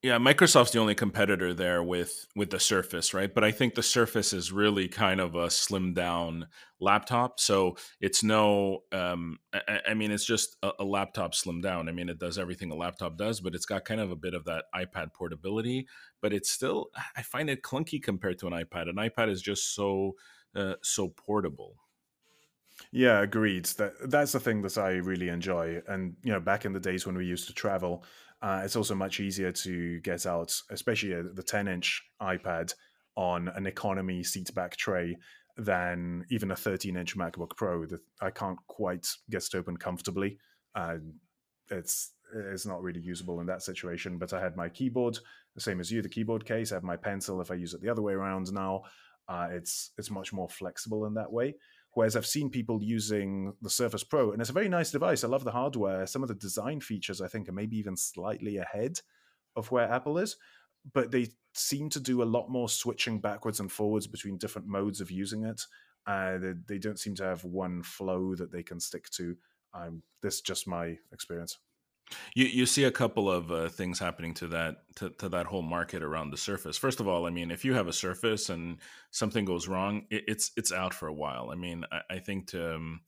Yeah, 0.00 0.18
Microsoft's 0.18 0.70
the 0.70 0.78
only 0.78 0.94
competitor 0.94 1.52
there 1.52 1.82
with 1.82 2.26
with 2.36 2.50
the 2.50 2.60
Surface, 2.60 3.12
right? 3.12 3.34
But 3.34 3.42
I 3.42 3.50
think 3.50 3.74
the 3.74 3.82
Surface 3.82 4.32
is 4.32 4.52
really 4.52 4.86
kind 4.86 5.20
of 5.20 5.34
a 5.34 5.48
slimmed 5.48 5.96
down 5.96 6.46
laptop. 6.78 7.40
So 7.40 7.76
it's 8.00 8.22
no, 8.22 8.84
um, 8.92 9.38
I, 9.52 9.80
I 9.88 9.94
mean, 9.94 10.12
it's 10.12 10.24
just 10.24 10.56
a, 10.62 10.70
a 10.78 10.84
laptop 10.84 11.32
slimmed 11.34 11.64
down. 11.64 11.88
I 11.88 11.92
mean, 11.92 12.08
it 12.08 12.20
does 12.20 12.38
everything 12.38 12.70
a 12.70 12.76
laptop 12.76 13.16
does, 13.18 13.40
but 13.40 13.56
it's 13.56 13.66
got 13.66 13.84
kind 13.84 14.00
of 14.00 14.12
a 14.12 14.16
bit 14.16 14.34
of 14.34 14.44
that 14.44 14.66
iPad 14.72 15.12
portability. 15.14 15.88
But 16.22 16.32
it's 16.32 16.50
still, 16.50 16.90
I 17.16 17.22
find 17.22 17.50
it 17.50 17.62
clunky 17.62 18.00
compared 18.00 18.38
to 18.38 18.46
an 18.46 18.52
iPad. 18.52 18.88
An 18.88 18.96
iPad 18.96 19.30
is 19.30 19.42
just 19.42 19.74
so 19.74 20.12
uh, 20.54 20.74
so 20.80 21.08
portable. 21.08 21.74
Yeah, 22.92 23.20
agreed. 23.20 23.66
That 23.76 23.94
that's 24.10 24.32
the 24.32 24.40
thing 24.40 24.62
that 24.62 24.78
I 24.78 24.92
really 24.92 25.28
enjoy. 25.28 25.82
And 25.86 26.16
you 26.22 26.32
know, 26.32 26.40
back 26.40 26.64
in 26.64 26.72
the 26.72 26.80
days 26.80 27.06
when 27.06 27.16
we 27.16 27.26
used 27.26 27.46
to 27.48 27.52
travel, 27.52 28.04
uh, 28.40 28.62
it's 28.64 28.76
also 28.76 28.94
much 28.94 29.20
easier 29.20 29.50
to 29.50 30.00
get 30.00 30.26
out, 30.26 30.54
especially 30.70 31.10
the 31.10 31.42
10-inch 31.42 32.02
iPad 32.22 32.72
on 33.16 33.48
an 33.48 33.66
economy 33.66 34.22
seat 34.22 34.54
back 34.54 34.76
tray 34.76 35.16
than 35.56 36.24
even 36.30 36.52
a 36.52 36.54
13-inch 36.54 37.16
MacBook 37.16 37.56
Pro. 37.56 37.84
That 37.84 38.00
I 38.20 38.30
can't 38.30 38.58
quite 38.68 39.08
get 39.28 39.42
it 39.42 39.54
open 39.54 39.76
comfortably. 39.76 40.38
Uh, 40.74 40.98
it's 41.70 42.12
it's 42.34 42.66
not 42.66 42.82
really 42.82 43.00
usable 43.00 43.40
in 43.40 43.46
that 43.46 43.62
situation. 43.62 44.18
But 44.18 44.32
I 44.32 44.40
had 44.40 44.56
my 44.56 44.68
keyboard, 44.68 45.18
the 45.54 45.60
same 45.60 45.80
as 45.80 45.90
you, 45.90 46.02
the 46.02 46.08
keyboard 46.08 46.44
case. 46.44 46.70
I 46.70 46.76
have 46.76 46.84
my 46.84 46.96
pencil. 46.96 47.40
If 47.40 47.50
I 47.50 47.54
use 47.54 47.74
it 47.74 47.80
the 47.80 47.88
other 47.88 48.02
way 48.02 48.12
around 48.12 48.52
now, 48.52 48.82
uh, 49.28 49.48
it's 49.50 49.90
it's 49.98 50.10
much 50.10 50.32
more 50.32 50.48
flexible 50.48 51.06
in 51.06 51.14
that 51.14 51.32
way. 51.32 51.56
Whereas 51.94 52.16
I've 52.16 52.26
seen 52.26 52.50
people 52.50 52.82
using 52.82 53.54
the 53.62 53.70
Surface 53.70 54.04
Pro, 54.04 54.32
and 54.32 54.40
it's 54.40 54.50
a 54.50 54.54
very 54.54 54.68
nice 54.68 54.90
device. 54.90 55.24
I 55.24 55.28
love 55.28 55.44
the 55.44 55.50
hardware. 55.50 56.06
Some 56.06 56.22
of 56.22 56.28
the 56.28 56.34
design 56.34 56.80
features 56.80 57.20
I 57.20 57.28
think 57.28 57.48
are 57.48 57.52
maybe 57.52 57.76
even 57.78 57.96
slightly 57.96 58.58
ahead 58.58 59.00
of 59.56 59.70
where 59.70 59.90
Apple 59.90 60.18
is, 60.18 60.36
but 60.92 61.10
they 61.10 61.28
seem 61.54 61.88
to 61.90 62.00
do 62.00 62.22
a 62.22 62.24
lot 62.24 62.50
more 62.50 62.68
switching 62.68 63.20
backwards 63.20 63.58
and 63.58 63.72
forwards 63.72 64.06
between 64.06 64.38
different 64.38 64.68
modes 64.68 65.00
of 65.00 65.10
using 65.10 65.44
it. 65.44 65.62
Uh, 66.06 66.38
they, 66.38 66.52
they 66.66 66.78
don't 66.78 66.98
seem 66.98 67.14
to 67.16 67.24
have 67.24 67.44
one 67.44 67.82
flow 67.82 68.34
that 68.34 68.52
they 68.52 68.62
can 68.62 68.80
stick 68.80 69.08
to. 69.10 69.36
Um, 69.74 70.02
this 70.22 70.36
is 70.36 70.40
just 70.40 70.68
my 70.68 70.96
experience. 71.12 71.58
You 72.34 72.46
you 72.46 72.66
see 72.66 72.84
a 72.84 72.90
couple 72.90 73.30
of 73.30 73.50
uh, 73.50 73.68
things 73.68 73.98
happening 73.98 74.34
to 74.34 74.48
that 74.48 74.76
to, 74.96 75.10
to 75.10 75.28
that 75.30 75.46
whole 75.46 75.62
market 75.62 76.02
around 76.02 76.30
the 76.30 76.36
Surface. 76.36 76.78
First 76.78 77.00
of 77.00 77.08
all, 77.08 77.26
I 77.26 77.30
mean, 77.30 77.50
if 77.50 77.64
you 77.64 77.74
have 77.74 77.88
a 77.88 77.92
Surface 77.92 78.48
and 78.48 78.78
something 79.10 79.44
goes 79.44 79.68
wrong, 79.68 80.06
it, 80.10 80.24
it's 80.26 80.52
it's 80.56 80.72
out 80.72 80.94
for 80.94 81.08
a 81.08 81.14
while. 81.14 81.50
I 81.50 81.54
mean, 81.54 81.84
I, 81.92 82.00
I 82.10 82.18
think 82.18 82.48
to 82.48 82.76
um, 82.76 83.00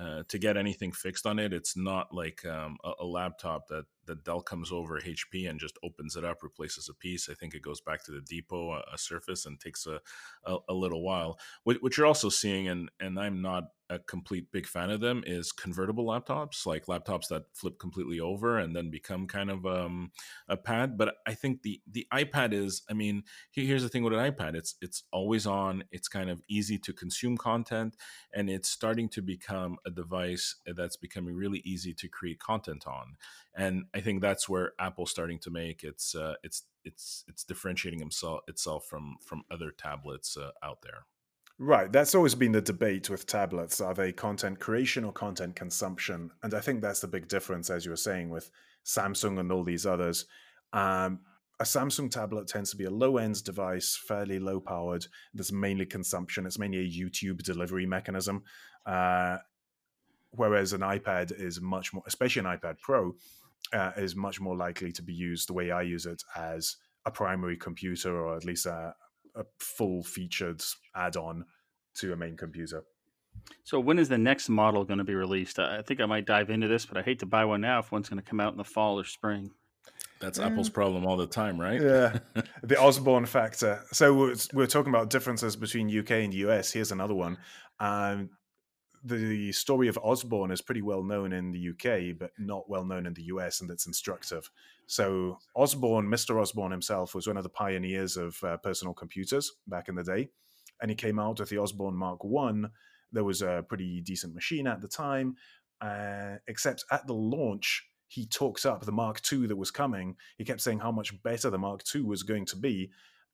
uh, 0.00 0.22
to 0.28 0.38
get 0.38 0.56
anything 0.56 0.92
fixed 0.92 1.26
on 1.26 1.38
it, 1.38 1.52
it's 1.52 1.76
not 1.76 2.12
like 2.12 2.44
um, 2.44 2.76
a, 2.84 2.92
a 3.00 3.06
laptop 3.06 3.68
that 3.68 3.84
that 4.06 4.24
Dell 4.24 4.40
comes 4.40 4.72
over 4.72 5.00
HP 5.00 5.48
and 5.48 5.60
just 5.60 5.78
opens 5.82 6.16
it 6.16 6.24
up, 6.24 6.42
replaces 6.42 6.88
a 6.88 6.94
piece. 6.94 7.28
I 7.28 7.34
think 7.34 7.54
it 7.54 7.62
goes 7.62 7.80
back 7.80 8.04
to 8.04 8.12
the 8.12 8.20
depot, 8.20 8.72
a, 8.72 8.84
a 8.92 8.98
Surface, 8.98 9.46
and 9.46 9.60
takes 9.60 9.86
a, 9.86 10.00
a, 10.44 10.56
a 10.68 10.74
little 10.74 11.02
while. 11.02 11.38
What, 11.64 11.82
what 11.82 11.96
you're 11.96 12.06
also 12.06 12.28
seeing, 12.28 12.68
and 12.68 12.90
and 13.00 13.18
I'm 13.18 13.42
not 13.42 13.64
a 13.90 13.98
complete 13.98 14.50
big 14.50 14.66
fan 14.66 14.90
of 14.90 15.00
them 15.00 15.22
is 15.26 15.52
convertible 15.52 16.06
laptops, 16.06 16.64
like 16.64 16.86
laptops 16.86 17.28
that 17.28 17.44
flip 17.52 17.78
completely 17.78 18.18
over 18.18 18.58
and 18.58 18.74
then 18.74 18.90
become 18.90 19.26
kind 19.26 19.50
of 19.50 19.66
um, 19.66 20.10
a 20.48 20.56
pad. 20.56 20.96
But 20.96 21.16
I 21.26 21.34
think 21.34 21.62
the 21.62 21.80
the 21.90 22.06
iPad 22.12 22.52
is. 22.52 22.82
I 22.88 22.94
mean, 22.94 23.24
here's 23.52 23.82
the 23.82 23.88
thing 23.88 24.02
with 24.02 24.14
an 24.14 24.32
iPad: 24.32 24.54
it's 24.54 24.76
it's 24.80 25.04
always 25.12 25.46
on. 25.46 25.84
It's 25.90 26.08
kind 26.08 26.30
of 26.30 26.42
easy 26.48 26.78
to 26.78 26.92
consume 26.92 27.36
content, 27.36 27.96
and 28.32 28.48
it's 28.48 28.68
starting 28.68 29.08
to 29.10 29.22
become 29.22 29.76
a 29.86 29.90
device 29.90 30.56
that's 30.66 30.96
becoming 30.96 31.34
really 31.34 31.60
easy 31.64 31.92
to 31.94 32.08
create 32.08 32.38
content 32.38 32.86
on. 32.86 33.16
And 33.56 33.84
I 33.94 34.00
think 34.00 34.20
that's 34.20 34.48
where 34.48 34.72
Apple's 34.78 35.10
starting 35.10 35.38
to 35.40 35.50
make 35.50 35.84
its 35.84 36.14
uh, 36.14 36.34
it's 36.42 36.64
it's 36.84 37.24
it's 37.28 37.44
differentiating 37.44 38.00
himself 38.00 38.40
itself 38.48 38.86
from 38.86 39.16
from 39.24 39.44
other 39.50 39.70
tablets 39.70 40.36
uh, 40.36 40.50
out 40.62 40.82
there. 40.82 41.06
Right. 41.58 41.90
That's 41.92 42.16
always 42.16 42.34
been 42.34 42.50
the 42.50 42.60
debate 42.60 43.08
with 43.08 43.26
tablets. 43.26 43.80
Are 43.80 43.94
they 43.94 44.12
content 44.12 44.58
creation 44.58 45.04
or 45.04 45.12
content 45.12 45.54
consumption? 45.54 46.32
And 46.42 46.52
I 46.52 46.60
think 46.60 46.82
that's 46.82 47.00
the 47.00 47.06
big 47.06 47.28
difference, 47.28 47.70
as 47.70 47.84
you 47.84 47.92
were 47.92 47.96
saying, 47.96 48.28
with 48.30 48.50
Samsung 48.84 49.38
and 49.38 49.52
all 49.52 49.62
these 49.62 49.86
others. 49.86 50.26
Um, 50.72 51.20
a 51.60 51.64
Samsung 51.64 52.10
tablet 52.10 52.48
tends 52.48 52.70
to 52.70 52.76
be 52.76 52.84
a 52.84 52.90
low 52.90 53.18
end 53.18 53.44
device, 53.44 53.96
fairly 53.96 54.40
low 54.40 54.58
powered. 54.58 55.06
There's 55.32 55.52
mainly 55.52 55.86
consumption, 55.86 56.44
it's 56.44 56.58
mainly 56.58 56.78
a 56.78 56.90
YouTube 56.90 57.44
delivery 57.44 57.86
mechanism. 57.86 58.42
Uh, 58.84 59.38
whereas 60.32 60.72
an 60.72 60.80
iPad 60.80 61.40
is 61.40 61.60
much 61.60 61.92
more, 61.92 62.02
especially 62.06 62.40
an 62.40 62.58
iPad 62.58 62.80
Pro, 62.80 63.14
uh, 63.74 63.92
is 63.96 64.16
much 64.16 64.40
more 64.40 64.56
likely 64.56 64.92
to 64.92 65.02
be 65.02 65.12
used 65.12 65.48
the 65.48 65.52
way 65.52 65.70
I 65.70 65.82
use 65.82 66.06
it 66.06 66.22
as 66.36 66.76
a 67.04 67.10
primary 67.10 67.56
computer 67.56 68.16
or 68.18 68.36
at 68.36 68.44
least 68.44 68.66
a, 68.66 68.94
a 69.34 69.44
full 69.58 70.02
featured 70.02 70.62
add 70.94 71.16
on 71.16 71.44
to 71.96 72.12
a 72.12 72.16
main 72.16 72.36
computer. 72.36 72.84
So 73.64 73.80
when 73.80 73.98
is 73.98 74.08
the 74.08 74.18
next 74.18 74.48
model 74.48 74.84
going 74.84 74.98
to 74.98 75.04
be 75.04 75.14
released? 75.14 75.58
I 75.58 75.78
I 75.78 75.82
think 75.82 76.00
I 76.00 76.06
might 76.06 76.24
dive 76.24 76.50
into 76.50 76.68
this, 76.68 76.86
but 76.86 76.96
I 76.96 77.02
hate 77.02 77.18
to 77.18 77.26
buy 77.26 77.44
one 77.44 77.60
now 77.60 77.80
if 77.80 77.92
one's 77.92 78.08
going 78.08 78.22
to 78.22 78.28
come 78.28 78.40
out 78.40 78.52
in 78.52 78.58
the 78.58 78.64
fall 78.64 78.98
or 78.98 79.04
spring. 79.04 79.50
That's 80.20 80.38
Yeah. 80.38 80.46
Apple's 80.46 80.70
problem 80.70 81.04
all 81.04 81.16
the 81.16 81.26
time, 81.26 81.60
right? 81.60 81.80
Yeah. 81.80 82.18
the 82.62 82.80
Osborne 82.80 83.26
factor. 83.26 83.82
So 83.92 84.14
we're, 84.14 84.36
we're 84.52 84.66
talking 84.66 84.90
about 84.90 85.10
differences 85.10 85.56
between 85.56 85.96
UK 85.96 86.12
and 86.12 86.32
US. 86.32 86.72
Here's 86.72 86.92
another 86.92 87.14
one. 87.14 87.38
Um, 87.80 88.30
the 89.04 89.52
story 89.52 89.88
of 89.88 89.98
Osborne 90.02 90.50
is 90.50 90.62
pretty 90.62 90.80
well 90.80 91.02
known 91.02 91.32
in 91.34 91.52
the 91.52 91.68
UK, 91.70 92.18
but 92.18 92.30
not 92.38 92.70
well 92.70 92.84
known 92.84 93.06
in 93.06 93.12
the 93.12 93.24
US, 93.24 93.60
and 93.60 93.70
it's 93.70 93.86
instructive. 93.86 94.50
So 94.86 95.38
Osborne, 95.54 96.08
Mr. 96.08 96.40
Osborne 96.40 96.70
himself, 96.70 97.14
was 97.14 97.26
one 97.26 97.36
of 97.36 97.42
the 97.42 97.50
pioneers 97.50 98.16
of 98.16 98.42
uh, 98.42 98.56
personal 98.56 98.94
computers 98.94 99.52
back 99.66 99.88
in 99.88 99.94
the 99.94 100.02
day, 100.02 100.30
and 100.80 100.90
he 100.90 100.94
came 100.94 101.18
out 101.18 101.38
with 101.38 101.50
the 101.50 101.58
Osborne 101.58 101.94
Mark 101.94 102.24
One. 102.24 102.70
There 103.12 103.24
was 103.24 103.42
a 103.42 103.64
pretty 103.68 104.00
decent 104.00 104.34
machine 104.34 104.66
at 104.66 104.80
the 104.80 104.88
time, 104.88 105.36
uh, 105.82 106.36
except 106.48 106.84
at 106.90 107.06
the 107.06 107.14
launch, 107.14 107.86
he 108.08 108.26
talked 108.26 108.64
up 108.64 108.84
the 108.84 108.92
Mark 108.92 109.20
II 109.30 109.46
that 109.48 109.56
was 109.56 109.70
coming. 109.70 110.16
He 110.38 110.44
kept 110.44 110.62
saying 110.62 110.78
how 110.78 110.92
much 110.92 111.22
better 111.22 111.50
the 111.50 111.58
Mark 111.58 111.82
II 111.94 112.02
was 112.02 112.22
going 112.22 112.46
to 112.46 112.56
be, 112.56 112.90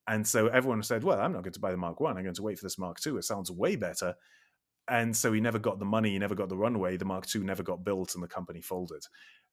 And 0.07 0.27
so 0.27 0.47
everyone 0.47 0.83
said, 0.83 1.03
well, 1.03 1.19
I'm 1.19 1.31
not 1.31 1.43
going 1.43 1.53
to 1.53 1.59
buy 1.59 1.71
the 1.71 1.77
Mark 1.77 1.99
One. 2.01 2.17
I'm 2.17 2.23
going 2.23 2.35
to 2.35 2.43
wait 2.43 2.59
for 2.59 2.65
this 2.65 2.77
Mark 2.77 2.99
Two. 2.99 3.17
It 3.17 3.23
sounds 3.23 3.49
way 3.51 3.77
better. 3.77 4.15
And 4.91 5.15
so 5.15 5.31
he 5.31 5.39
never 5.39 5.57
got 5.57 5.79
the 5.79 5.85
money, 5.85 6.11
he 6.11 6.19
never 6.19 6.35
got 6.35 6.49
the 6.49 6.57
runway. 6.57 6.97
The 6.97 7.05
Mark 7.05 7.25
II 7.33 7.43
never 7.43 7.63
got 7.63 7.85
built, 7.85 8.13
and 8.13 8.21
the 8.21 8.27
company 8.27 8.59
folded. 8.59 9.01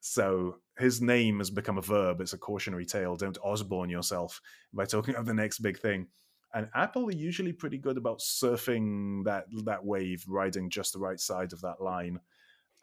So 0.00 0.56
his 0.76 1.00
name 1.00 1.38
has 1.38 1.48
become 1.48 1.78
a 1.78 1.82
verb. 1.82 2.20
It's 2.20 2.32
a 2.32 2.38
cautionary 2.38 2.84
tale. 2.84 3.14
Don't 3.14 3.38
Osborne 3.44 3.88
yourself 3.88 4.40
by 4.74 4.84
talking 4.84 5.14
of 5.14 5.26
the 5.26 5.34
next 5.34 5.60
big 5.60 5.78
thing. 5.78 6.08
And 6.54 6.68
Apple 6.74 7.06
are 7.06 7.12
usually 7.12 7.52
pretty 7.52 7.78
good 7.78 7.96
about 7.96 8.18
surfing 8.18 9.24
that 9.26 9.44
that 9.64 9.84
wave, 9.84 10.24
riding 10.26 10.70
just 10.70 10.92
the 10.92 10.98
right 10.98 11.20
side 11.20 11.52
of 11.52 11.60
that 11.60 11.80
line, 11.80 12.18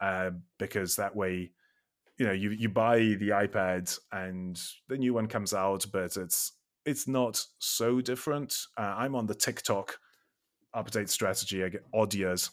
uh, 0.00 0.30
because 0.58 0.96
that 0.96 1.14
way, 1.14 1.50
you 2.16 2.24
know, 2.24 2.32
you 2.32 2.52
you 2.52 2.70
buy 2.70 3.00
the 3.00 3.30
iPad 3.34 3.98
and 4.12 4.58
the 4.88 4.96
new 4.96 5.12
one 5.12 5.26
comes 5.26 5.52
out, 5.52 5.84
but 5.92 6.16
it's 6.16 6.52
it's 6.86 7.06
not 7.06 7.44
so 7.58 8.00
different. 8.00 8.56
Uh, 8.78 8.94
I'm 8.96 9.14
on 9.14 9.26
the 9.26 9.34
tick-tock 9.34 9.98
update 10.74 11.08
strategy. 11.08 11.64
I 11.64 11.68
get 11.68 11.84
odd 11.92 12.14
years. 12.14 12.50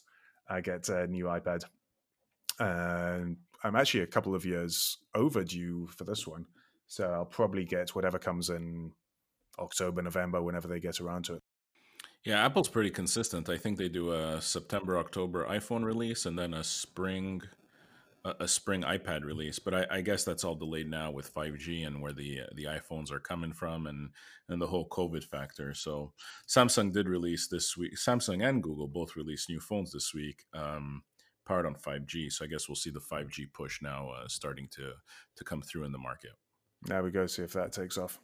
I 0.50 0.62
get 0.62 0.90
a 0.90 1.08
new 1.08 1.26
iPad, 1.26 1.64
and 2.60 3.38
I'm 3.64 3.76
actually 3.76 4.02
a 4.02 4.08
couple 4.08 4.36
of 4.36 4.46
years 4.46 4.98
overdue 5.16 5.88
for 5.88 6.04
this 6.04 6.28
one. 6.28 6.46
So 6.88 7.10
I'll 7.10 7.26
probably 7.26 7.64
get 7.64 7.96
whatever 7.96 8.20
comes 8.20 8.50
in 8.50 8.92
October, 9.58 10.02
November, 10.02 10.42
whenever 10.42 10.68
they 10.68 10.80
get 10.80 11.00
around 11.00 11.26
to 11.26 11.36
it. 11.36 11.44
Yeah, 12.26 12.46
Apple's 12.46 12.70
pretty 12.70 12.90
consistent. 12.90 13.50
I 13.50 13.58
think 13.58 13.78
they 13.78 13.90
do 13.90 14.12
a 14.12 14.42
September, 14.42 14.98
October 14.98 15.46
iPhone 15.46 15.84
release 15.84 16.26
and 16.26 16.38
then 16.38 16.54
a 16.54 16.64
spring 16.64 17.42
a, 18.26 18.48
spring 18.48 18.84
iPad 18.84 19.24
release, 19.24 19.60
but 19.60 19.74
I, 19.74 19.86
I, 19.92 20.02
guess 20.02 20.24
that's 20.24 20.44
all 20.44 20.56
delayed 20.56 20.90
now 20.90 21.12
with 21.12 21.34
5G 21.34 21.86
and 21.86 22.02
where 22.02 22.14
the 22.14 22.42
the 22.56 22.66
iPhones 22.66 23.12
are 23.12 23.20
coming 23.20 23.52
from 23.52 23.88
and 23.88 24.12
and 24.48 24.62
the 24.62 24.68
whole 24.68 24.88
COVID 24.88 25.24
factor. 25.24 25.74
So 25.74 26.14
Samsung 26.48 26.94
did 26.94 27.10
release 27.10 27.48
this 27.48 27.76
week. 27.76 27.98
Samsung 27.98 28.48
and 28.48 28.64
Google 28.64 28.88
both 28.88 29.16
released 29.16 29.50
new 29.50 29.60
phones 29.60 29.92
this 29.92 30.14
week, 30.14 30.46
um, 30.54 31.04
powered 31.46 31.66
on 31.66 31.76
5G. 31.76 32.32
So 32.32 32.46
I 32.46 32.48
guess 32.48 32.70
we'll 32.70 32.76
see 32.76 32.92
the 32.92 33.00
5G 33.00 33.52
push 33.52 33.82
now 33.82 34.10
uh, 34.10 34.28
starting 34.28 34.68
to 34.72 34.94
to 35.36 35.44
come 35.44 35.62
through 35.62 35.84
in 35.84 35.92
the 35.92 35.98
market. 35.98 36.32
There 36.84 37.04
we 37.04 37.12
go. 37.12 37.28
See 37.28 37.44
if 37.44 37.54
that 37.54 37.74
takes 37.74 37.98
off. 37.98 38.20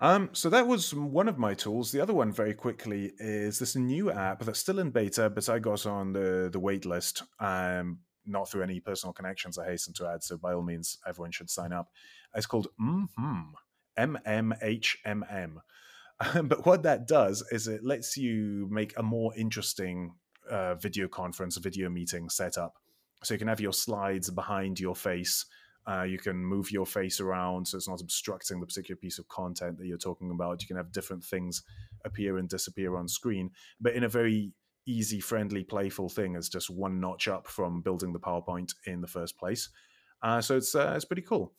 Um, 0.00 0.30
so 0.32 0.50
that 0.50 0.66
was 0.66 0.92
one 0.92 1.28
of 1.28 1.38
my 1.38 1.54
tools. 1.54 1.92
The 1.92 2.00
other 2.00 2.14
one, 2.14 2.32
very 2.32 2.54
quickly, 2.54 3.12
is 3.18 3.58
this 3.58 3.76
new 3.76 4.10
app 4.10 4.40
that's 4.42 4.58
still 4.58 4.80
in 4.80 4.90
beta, 4.90 5.30
but 5.30 5.48
I 5.48 5.58
got 5.58 5.86
on 5.86 6.12
the 6.12 6.50
the 6.52 6.60
wait 6.60 6.84
list. 6.84 7.22
Um, 7.38 8.00
not 8.26 8.50
through 8.50 8.62
any 8.62 8.80
personal 8.80 9.12
connections, 9.12 9.58
I 9.58 9.66
hasten 9.66 9.94
to 9.94 10.06
add. 10.06 10.22
So 10.22 10.36
by 10.36 10.52
all 10.52 10.62
means, 10.62 10.98
everyone 11.06 11.32
should 11.32 11.50
sign 11.50 11.72
up. 11.72 11.90
It's 12.34 12.46
called 12.46 12.68
MMHM, 12.80 13.52
M-M-H-M-M. 13.96 15.60
but 16.44 16.66
what 16.66 16.82
that 16.84 17.06
does 17.06 17.44
is 17.50 17.68
it 17.68 17.84
lets 17.84 18.16
you 18.16 18.68
make 18.70 18.96
a 18.96 19.02
more 19.02 19.32
interesting 19.36 20.14
uh, 20.50 20.74
video 20.76 21.08
conference, 21.08 21.56
video 21.56 21.88
meeting 21.88 22.28
setup. 22.28 22.74
So 23.22 23.34
you 23.34 23.38
can 23.38 23.48
have 23.48 23.60
your 23.60 23.72
slides 23.72 24.30
behind 24.30 24.80
your 24.80 24.96
face. 24.96 25.46
Uh, 25.86 26.02
you 26.02 26.18
can 26.18 26.36
move 26.36 26.70
your 26.70 26.86
face 26.86 27.18
around 27.20 27.66
so 27.66 27.76
it's 27.76 27.88
not 27.88 28.00
obstructing 28.00 28.60
the 28.60 28.66
particular 28.66 28.96
piece 28.96 29.18
of 29.18 29.26
content 29.28 29.78
that 29.78 29.86
you're 29.86 29.98
talking 29.98 30.30
about. 30.30 30.62
You 30.62 30.68
can 30.68 30.76
have 30.76 30.92
different 30.92 31.24
things 31.24 31.62
appear 32.04 32.38
and 32.38 32.48
disappear 32.48 32.96
on 32.96 33.08
screen, 33.08 33.50
but 33.80 33.94
in 33.94 34.04
a 34.04 34.08
very 34.08 34.52
easy, 34.86 35.20
friendly, 35.20 35.64
playful 35.64 36.08
thing 36.08 36.36
as 36.36 36.48
just 36.48 36.70
one 36.70 37.00
notch 37.00 37.28
up 37.28 37.46
from 37.46 37.82
building 37.82 38.12
the 38.12 38.20
PowerPoint 38.20 38.74
in 38.86 39.00
the 39.00 39.06
first 39.06 39.38
place. 39.38 39.68
Uh, 40.22 40.40
so 40.40 40.56
it's 40.56 40.74
uh, 40.74 40.92
it's 40.94 41.04
pretty 41.04 41.22
cool. 41.22 41.52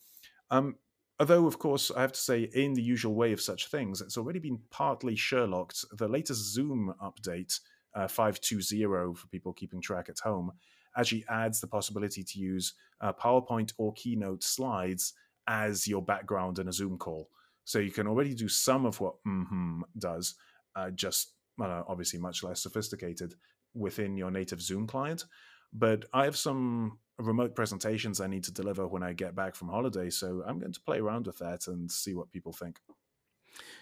Um, 0.50 0.76
although, 1.20 1.46
of 1.46 1.58
course, 1.58 1.90
I 1.90 2.00
have 2.00 2.12
to 2.12 2.20
say, 2.20 2.50
in 2.54 2.74
the 2.74 2.82
usual 2.82 3.14
way 3.14 3.32
of 3.32 3.40
such 3.40 3.68
things, 3.68 4.00
it's 4.00 4.16
already 4.16 4.38
been 4.38 4.58
partly 4.70 5.16
Sherlocked. 5.16 5.84
The 5.96 6.08
latest 6.08 6.52
Zoom 6.52 6.94
update, 7.02 7.60
uh, 7.94 8.08
520 8.08 9.14
for 9.14 9.26
people 9.28 9.52
keeping 9.52 9.80
track 9.80 10.08
at 10.08 10.18
home, 10.18 10.52
actually 10.96 11.24
adds 11.28 11.60
the 11.60 11.66
possibility 11.66 12.22
to 12.22 12.38
use 12.38 12.74
uh, 13.00 13.12
PowerPoint 13.12 13.72
or 13.78 13.92
Keynote 13.94 14.42
slides 14.42 15.14
as 15.46 15.86
your 15.86 16.02
background 16.02 16.58
in 16.58 16.68
a 16.68 16.72
Zoom 16.72 16.96
call. 16.96 17.28
So 17.64 17.78
you 17.78 17.90
can 17.90 18.06
already 18.06 18.34
do 18.34 18.48
some 18.48 18.86
of 18.86 19.00
what 19.00 19.14
mm-hmm 19.26 19.82
does, 19.98 20.34
uh, 20.76 20.90
just 20.90 21.32
obviously 21.60 22.18
much 22.18 22.42
less 22.42 22.62
sophisticated 22.62 23.34
within 23.74 24.16
your 24.16 24.30
native 24.30 24.60
Zoom 24.60 24.86
client. 24.86 25.24
But 25.72 26.04
I 26.12 26.24
have 26.24 26.36
some 26.36 26.98
remote 27.18 27.54
presentations 27.54 28.20
I 28.20 28.26
need 28.26 28.44
to 28.44 28.52
deliver 28.52 28.86
when 28.86 29.02
I 29.02 29.12
get 29.12 29.34
back 29.34 29.54
from 29.54 29.68
holiday, 29.68 30.10
so 30.10 30.42
I'm 30.46 30.58
going 30.58 30.72
to 30.72 30.80
play 30.80 30.98
around 30.98 31.26
with 31.26 31.38
that 31.38 31.66
and 31.66 31.90
see 31.90 32.14
what 32.14 32.30
people 32.30 32.52
think. 32.52 32.78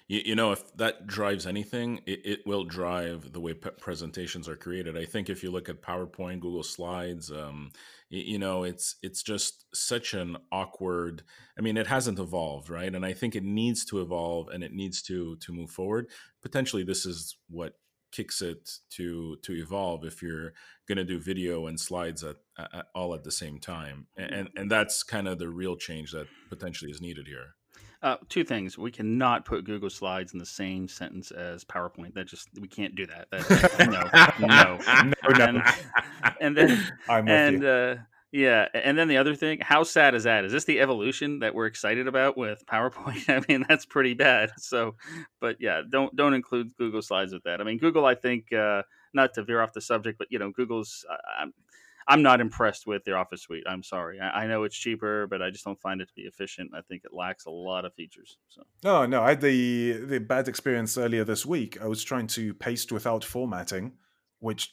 You, 0.09 0.23
you 0.25 0.35
know, 0.35 0.53
if 0.53 0.77
that 0.77 1.07
drives 1.07 1.47
anything, 1.47 2.01
it, 2.07 2.21
it 2.25 2.41
will 2.47 2.65
drive 2.65 3.33
the 3.33 3.41
way 3.41 3.55
presentations 3.55 4.49
are 4.49 4.57
created. 4.57 4.97
I 4.97 5.05
think 5.05 5.31
if 5.31 5.43
you 5.43 5.51
look 5.51 5.69
at 5.69 5.83
PowerPoint, 5.83 6.41
Google 6.41 6.63
Slides, 6.63 7.31
um, 7.31 7.73
you, 8.09 8.23
you 8.23 8.39
know, 8.39 8.65
it's 8.65 8.97
it's 9.03 9.23
just 9.23 9.65
such 9.75 10.15
an 10.15 10.37
awkward. 10.51 11.23
I 11.59 11.63
mean, 11.63 11.77
it 11.77 11.87
hasn't 11.87 12.19
evolved, 12.19 12.71
right? 12.71 12.95
And 12.95 13.07
I 13.07 13.13
think 13.13 13.35
it 13.35 13.45
needs 13.45 13.85
to 13.87 14.01
evolve 14.01 14.49
and 14.49 14.63
it 14.63 14.73
needs 14.73 15.03
to 15.03 15.37
to 15.37 15.53
move 15.53 15.71
forward. 15.71 16.09
Potentially, 16.43 16.83
this 16.85 17.07
is 17.07 17.37
what 17.49 17.75
kicks 18.13 18.43
it 18.43 18.79
to 18.91 19.37
to 19.43 19.55
evolve 19.55 20.05
if 20.05 20.23
you're 20.23 20.53
going 20.87 20.99
to 20.99 21.05
do 21.05 21.19
video 21.19 21.67
and 21.67 21.81
slides 21.81 22.23
at, 22.23 22.37
at, 22.59 22.87
all 22.95 23.15
at 23.15 23.25
the 23.25 23.33
same 23.33 23.59
time 23.59 24.07
and 24.17 24.51
and 24.55 24.71
that's 24.71 25.03
kind 25.03 25.27
of 25.27 25.39
the 25.39 25.49
real 25.49 25.77
change 25.77 26.13
that 26.13 26.27
potentially 26.51 26.91
is 26.91 27.01
needed 27.01 27.27
here 27.27 27.55
uh, 28.03 28.17
two 28.29 28.45
things. 28.45 28.77
We 28.77 28.91
cannot 28.91 29.45
put 29.45 29.65
Google 29.65 29.91
Slides 29.91 30.33
in 30.33 30.39
the 30.39 30.47
same 30.47 30.89
sentence 30.89 31.31
as 31.31 31.65
PowerPoint. 31.65 32.15
That 32.15 32.27
just 32.27 32.49
we 32.61 32.69
can't 32.69 32.95
do 32.95 33.07
that. 33.07 33.29
that 33.31 33.79
no, 34.41 34.47
no, 34.47 34.79
no, 35.29 35.51
no. 35.53 35.63
And, 35.63 36.35
and 36.41 36.57
then 36.57 36.93
I'm 37.09 37.29
and. 37.29 37.65
Uh, 37.65 37.97
yeah, 38.35 38.67
and 38.73 38.97
then 38.97 39.09
the 39.09 39.19
other 39.19 39.35
thing, 39.35 39.59
how 39.61 39.83
sad 39.83 40.15
is 40.15 40.25
that? 40.25 40.47
Is 40.47 40.53
this 40.53 40.65
the 40.65 40.81
evolution 40.81 41.41
that 41.41 41.55
we're 41.55 41.67
excited 41.67 42.09
about 42.09 42.35
with 42.35 42.65
PowerPoint? 42.65 43.29
I 43.29 43.45
mean, 43.47 43.67
that's 43.69 43.85
pretty 43.85 44.15
bad. 44.15 44.53
So, 44.57 44.95
but 45.39 45.57
yeah, 45.61 45.83
don't 45.87 46.17
don't 46.17 46.33
include 46.33 46.75
Google 46.79 47.03
Slides 47.03 47.35
with 47.35 47.43
that. 47.43 47.61
I 47.61 47.65
mean, 47.65 47.77
Google, 47.77 48.07
I 48.07 48.15
think, 48.15 48.51
uh, 48.51 48.83
not 49.13 49.35
to 49.35 49.45
veer 49.45 49.61
off 49.61 49.75
the 49.75 49.83
subject, 49.83 50.19
but 50.19 50.29
you 50.31 50.39
know, 50.39 50.51
Google's. 50.51 51.05
Uh, 51.11 51.47
I'm 52.09 52.23
not 52.23 52.41
impressed 52.41 52.87
with 52.87 53.05
their 53.05 53.17
Office 53.17 53.43
suite. 53.43 53.65
I'm 53.67 53.83
sorry. 53.83 54.19
I, 54.21 54.43
I, 54.43 54.47
know 54.47 54.65
it's 54.65 54.77
cheaper, 54.77 55.27
but 55.27 55.43
I 55.43 55.51
just 55.51 55.65
don't 55.65 55.81
find 55.81 56.01
it 56.01 56.09
to 56.09 56.15
be 56.15 56.23
efficient. 56.23 56.73
I 56.75 56.81
think 56.83 57.03
it 57.05 57.13
lacks 57.13 57.47
a 57.47 57.51
lot 57.51 57.85
of 57.85 57.95
features. 57.95 58.39
So. 58.49 58.63
No, 58.85 59.07
no. 59.07 59.23
I 59.23 59.31
had 59.31 59.41
the 59.41 59.93
the 59.93 60.21
bad 60.21 60.49
experience 60.49 60.99
earlier 60.99 61.25
this 61.25 61.47
week. 61.47 61.81
I 61.81 61.87
was 61.87 62.03
trying 62.03 62.27
to 62.29 62.55
paste 62.55 62.93
without 62.93 63.25
formatting, 63.25 63.93
which 64.41 64.73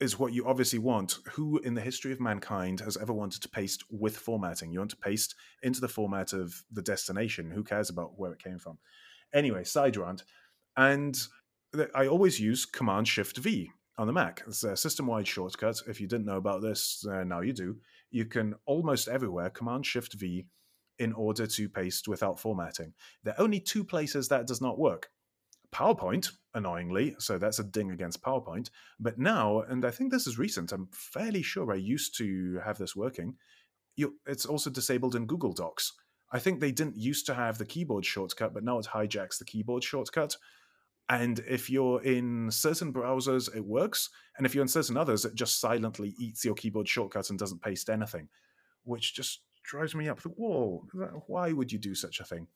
is 0.00 0.18
what 0.18 0.32
you 0.32 0.46
obviously 0.46 0.78
want. 0.78 1.18
Who 1.32 1.58
in 1.58 1.74
the 1.74 1.80
history 1.80 2.12
of 2.12 2.20
mankind 2.20 2.80
has 2.80 2.96
ever 2.96 3.12
wanted 3.12 3.42
to 3.42 3.48
paste 3.48 3.84
with 3.90 4.16
formatting? 4.16 4.72
You 4.72 4.78
want 4.78 4.90
to 4.92 4.96
paste 4.96 5.34
into 5.62 5.80
the 5.80 5.88
format 5.88 6.32
of 6.32 6.62
the 6.72 6.82
destination. 6.82 7.50
Who 7.50 7.62
cares 7.62 7.90
about 7.90 8.18
where 8.18 8.32
it 8.32 8.42
came 8.42 8.58
from? 8.58 8.78
Anyway, 9.34 9.64
side 9.64 9.96
rant. 9.96 10.24
And 10.76 11.18
I 11.94 12.06
always 12.06 12.40
use 12.40 12.64
Command 12.64 13.06
Shift 13.06 13.36
V 13.36 13.70
on 13.98 14.06
the 14.06 14.12
Mac. 14.12 14.42
It's 14.46 14.64
a 14.64 14.76
system 14.76 15.06
wide 15.06 15.28
shortcut. 15.28 15.82
If 15.86 16.00
you 16.00 16.06
didn't 16.06 16.26
know 16.26 16.36
about 16.36 16.62
this, 16.62 17.04
uh, 17.10 17.24
now 17.24 17.40
you 17.40 17.52
do. 17.52 17.76
You 18.10 18.24
can 18.24 18.54
almost 18.66 19.08
everywhere 19.08 19.50
Command 19.50 19.86
Shift 19.86 20.14
V 20.14 20.46
in 20.98 21.12
order 21.12 21.46
to 21.46 21.68
paste 21.68 22.08
without 22.08 22.38
formatting. 22.38 22.92
There 23.24 23.34
are 23.34 23.42
only 23.42 23.60
two 23.60 23.84
places 23.84 24.28
that 24.28 24.46
does 24.46 24.60
not 24.60 24.78
work. 24.78 25.10
PowerPoint, 25.72 26.32
annoyingly, 26.54 27.14
so 27.18 27.38
that's 27.38 27.58
a 27.58 27.64
ding 27.64 27.90
against 27.90 28.22
PowerPoint. 28.22 28.70
But 28.98 29.18
now, 29.18 29.60
and 29.60 29.84
I 29.84 29.90
think 29.90 30.10
this 30.10 30.26
is 30.26 30.38
recent, 30.38 30.72
I'm 30.72 30.88
fairly 30.92 31.42
sure 31.42 31.72
I 31.72 31.76
used 31.76 32.16
to 32.18 32.60
have 32.64 32.78
this 32.78 32.96
working. 32.96 33.36
You, 33.96 34.16
it's 34.26 34.46
also 34.46 34.70
disabled 34.70 35.14
in 35.14 35.26
Google 35.26 35.52
Docs. 35.52 35.92
I 36.32 36.38
think 36.38 36.60
they 36.60 36.72
didn't 36.72 36.96
used 36.96 37.26
to 37.26 37.34
have 37.34 37.58
the 37.58 37.66
keyboard 37.66 38.04
shortcut, 38.04 38.54
but 38.54 38.64
now 38.64 38.78
it 38.78 38.86
hijacks 38.86 39.38
the 39.38 39.44
keyboard 39.44 39.84
shortcut. 39.84 40.36
And 41.10 41.40
if 41.40 41.68
you're 41.68 42.00
in 42.02 42.52
certain 42.52 42.92
browsers, 42.92 43.54
it 43.54 43.64
works. 43.64 44.10
And 44.38 44.46
if 44.46 44.54
you're 44.54 44.62
in 44.62 44.68
certain 44.68 44.96
others, 44.96 45.24
it 45.24 45.34
just 45.34 45.60
silently 45.60 46.14
eats 46.18 46.44
your 46.44 46.54
keyboard 46.54 46.88
shortcut 46.88 47.30
and 47.30 47.38
doesn't 47.38 47.60
paste 47.60 47.90
anything, 47.90 48.28
which 48.84 49.12
just 49.12 49.40
drives 49.64 49.92
me 49.92 50.08
up. 50.08 50.22
the 50.22 50.28
wall. 50.28 50.86
why 51.26 51.52
would 51.52 51.72
you 51.72 51.80
do 51.80 51.96
such 51.96 52.20
a 52.20 52.24
thing? 52.24 52.46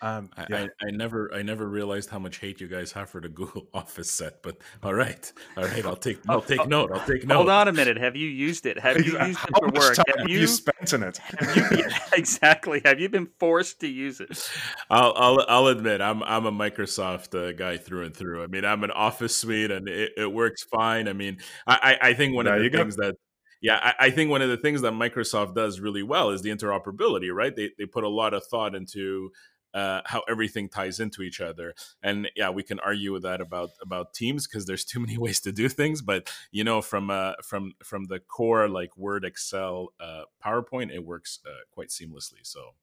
Um, 0.00 0.30
yeah. 0.50 0.66
I, 0.80 0.86
I, 0.86 0.90
never 0.90 1.32
I 1.32 1.42
never 1.42 1.68
realized 1.68 2.10
how 2.10 2.18
much 2.18 2.38
hate 2.38 2.60
you 2.60 2.66
guys 2.66 2.90
have 2.92 3.08
for 3.08 3.20
the 3.20 3.28
Google 3.42 3.68
Office 3.72 4.10
set, 4.10 4.42
but 4.42 4.56
all 4.82 4.94
right, 4.94 5.32
all 5.56 5.64
right, 5.64 5.84
I'll 5.84 5.96
take 5.96 6.18
I'll 6.28 6.40
take 6.40 6.66
note. 6.66 6.90
I'll 6.92 7.06
take 7.06 7.26
note. 7.26 7.36
Hold 7.36 7.48
on 7.50 7.68
a 7.68 7.72
minute. 7.72 7.96
Have 7.98 8.16
you 8.16 8.28
used 8.28 8.66
it? 8.66 8.78
Have 8.80 8.96
you 8.98 9.18
used 9.26 9.38
it 9.44 9.56
for 9.58 9.68
work? 9.68 9.96
Have 9.96 10.28
you, 10.28 10.40
you 10.40 10.46
spent 10.46 10.92
in 10.92 11.02
it? 11.04 11.20
You, 11.54 11.84
exactly. 12.14 12.82
Have 12.84 12.98
you 12.98 13.08
been 13.08 13.28
forced 13.38 13.80
to 13.80 13.88
use 13.88 14.20
it? 14.20 14.50
I'll 14.90 15.12
I'll, 15.16 15.44
I'll 15.48 15.66
admit 15.68 16.00
I'm 16.00 16.22
I'm 16.24 16.46
a 16.46 16.52
Microsoft 16.52 17.38
uh, 17.38 17.52
guy 17.52 17.76
through 17.76 18.04
and 18.04 18.16
through. 18.16 18.42
I 18.42 18.48
mean 18.48 18.64
I'm 18.64 18.82
an 18.82 18.90
Office 18.90 19.36
suite 19.36 19.70
and 19.70 19.88
it, 19.88 20.12
it 20.16 20.32
works 20.32 20.64
fine. 20.64 21.06
I 21.06 21.12
mean 21.12 21.38
I 21.66 21.98
I 22.00 22.14
think 22.14 22.34
one 22.34 22.46
of 22.46 22.60
the 22.60 22.70
things 22.70 22.96
go. 22.96 23.06
that 23.06 23.16
yeah, 23.62 23.78
I, 23.80 24.06
I, 24.06 24.10
think 24.10 24.28
one 24.28 24.42
of 24.42 24.48
the 24.48 24.56
things 24.56 24.80
that 24.80 24.92
Microsoft 24.92 25.54
does 25.54 25.78
really 25.78 26.02
well 26.02 26.30
is 26.30 26.42
the 26.42 26.50
interoperability, 26.50 27.32
right? 27.32 27.54
They 27.54 27.70
they 27.78 27.86
put 27.86 28.02
a 28.02 28.08
lot 28.08 28.34
of 28.34 28.44
thought 28.50 28.74
into 28.74 29.30
uh, 29.74 30.02
how 30.04 30.22
everything 30.28 30.68
ties 30.68 31.00
into 31.00 31.22
each 31.22 31.40
other. 31.40 31.74
And 32.02 32.30
yeah, 32.36 32.50
we 32.50 32.62
can 32.62 32.78
argue 32.80 33.12
with 33.12 33.22
that 33.22 33.40
about 33.40 33.70
about 33.80 34.14
teams 34.14 34.46
because 34.46 34.66
there's 34.66 34.84
too 34.84 35.00
many 35.00 35.18
ways 35.24 35.40
to 35.40 35.52
do 35.52 35.68
things. 35.68 36.02
But 36.02 36.30
you 36.50 36.64
know, 36.64 36.82
from 36.82 37.10
uh, 37.10 37.34
from 37.42 37.74
from 37.82 38.04
the 38.04 38.20
core 38.20 38.68
like 38.68 38.96
Word, 38.96 39.24
Excel, 39.24 39.92
uh, 40.00 40.22
PowerPoint, 40.44 40.92
it 40.92 41.04
works 41.04 41.40
uh, 41.46 41.64
quite 41.72 41.88
seamlessly. 41.88 42.42
So 42.42 42.74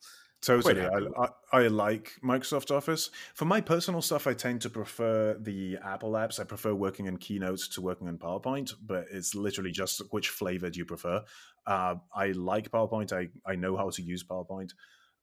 Totally. 0.42 0.82
I, 0.82 1.22
I, 1.22 1.64
I, 1.64 1.68
like 1.68 2.14
Microsoft 2.24 2.74
Office. 2.74 3.10
For 3.34 3.44
my 3.44 3.60
personal 3.60 4.02
stuff, 4.02 4.26
I 4.26 4.34
tend 4.34 4.62
to 4.62 4.70
prefer 4.70 5.36
the 5.38 5.78
Apple 5.84 6.12
apps. 6.14 6.40
I 6.40 6.46
prefer 6.46 6.74
working 6.74 7.08
in 7.08 7.18
Keynote 7.18 7.60
to 7.74 7.82
working 7.82 8.08
in 8.08 8.18
PowerPoint, 8.18 8.74
but 8.82 9.08
it's 9.12 9.36
literally 9.36 9.72
just 9.72 10.02
which 10.12 10.30
flavor 10.30 10.70
do 10.70 10.80
you 10.80 10.86
prefer. 10.86 11.22
Uh, 11.68 11.96
I 12.16 12.28
like 12.28 12.72
PowerPoint. 12.72 13.12
I, 13.12 13.28
I 13.46 13.56
know 13.56 13.76
how 13.76 13.90
to 13.90 14.02
use 14.02 14.24
PowerPoint. 14.24 14.72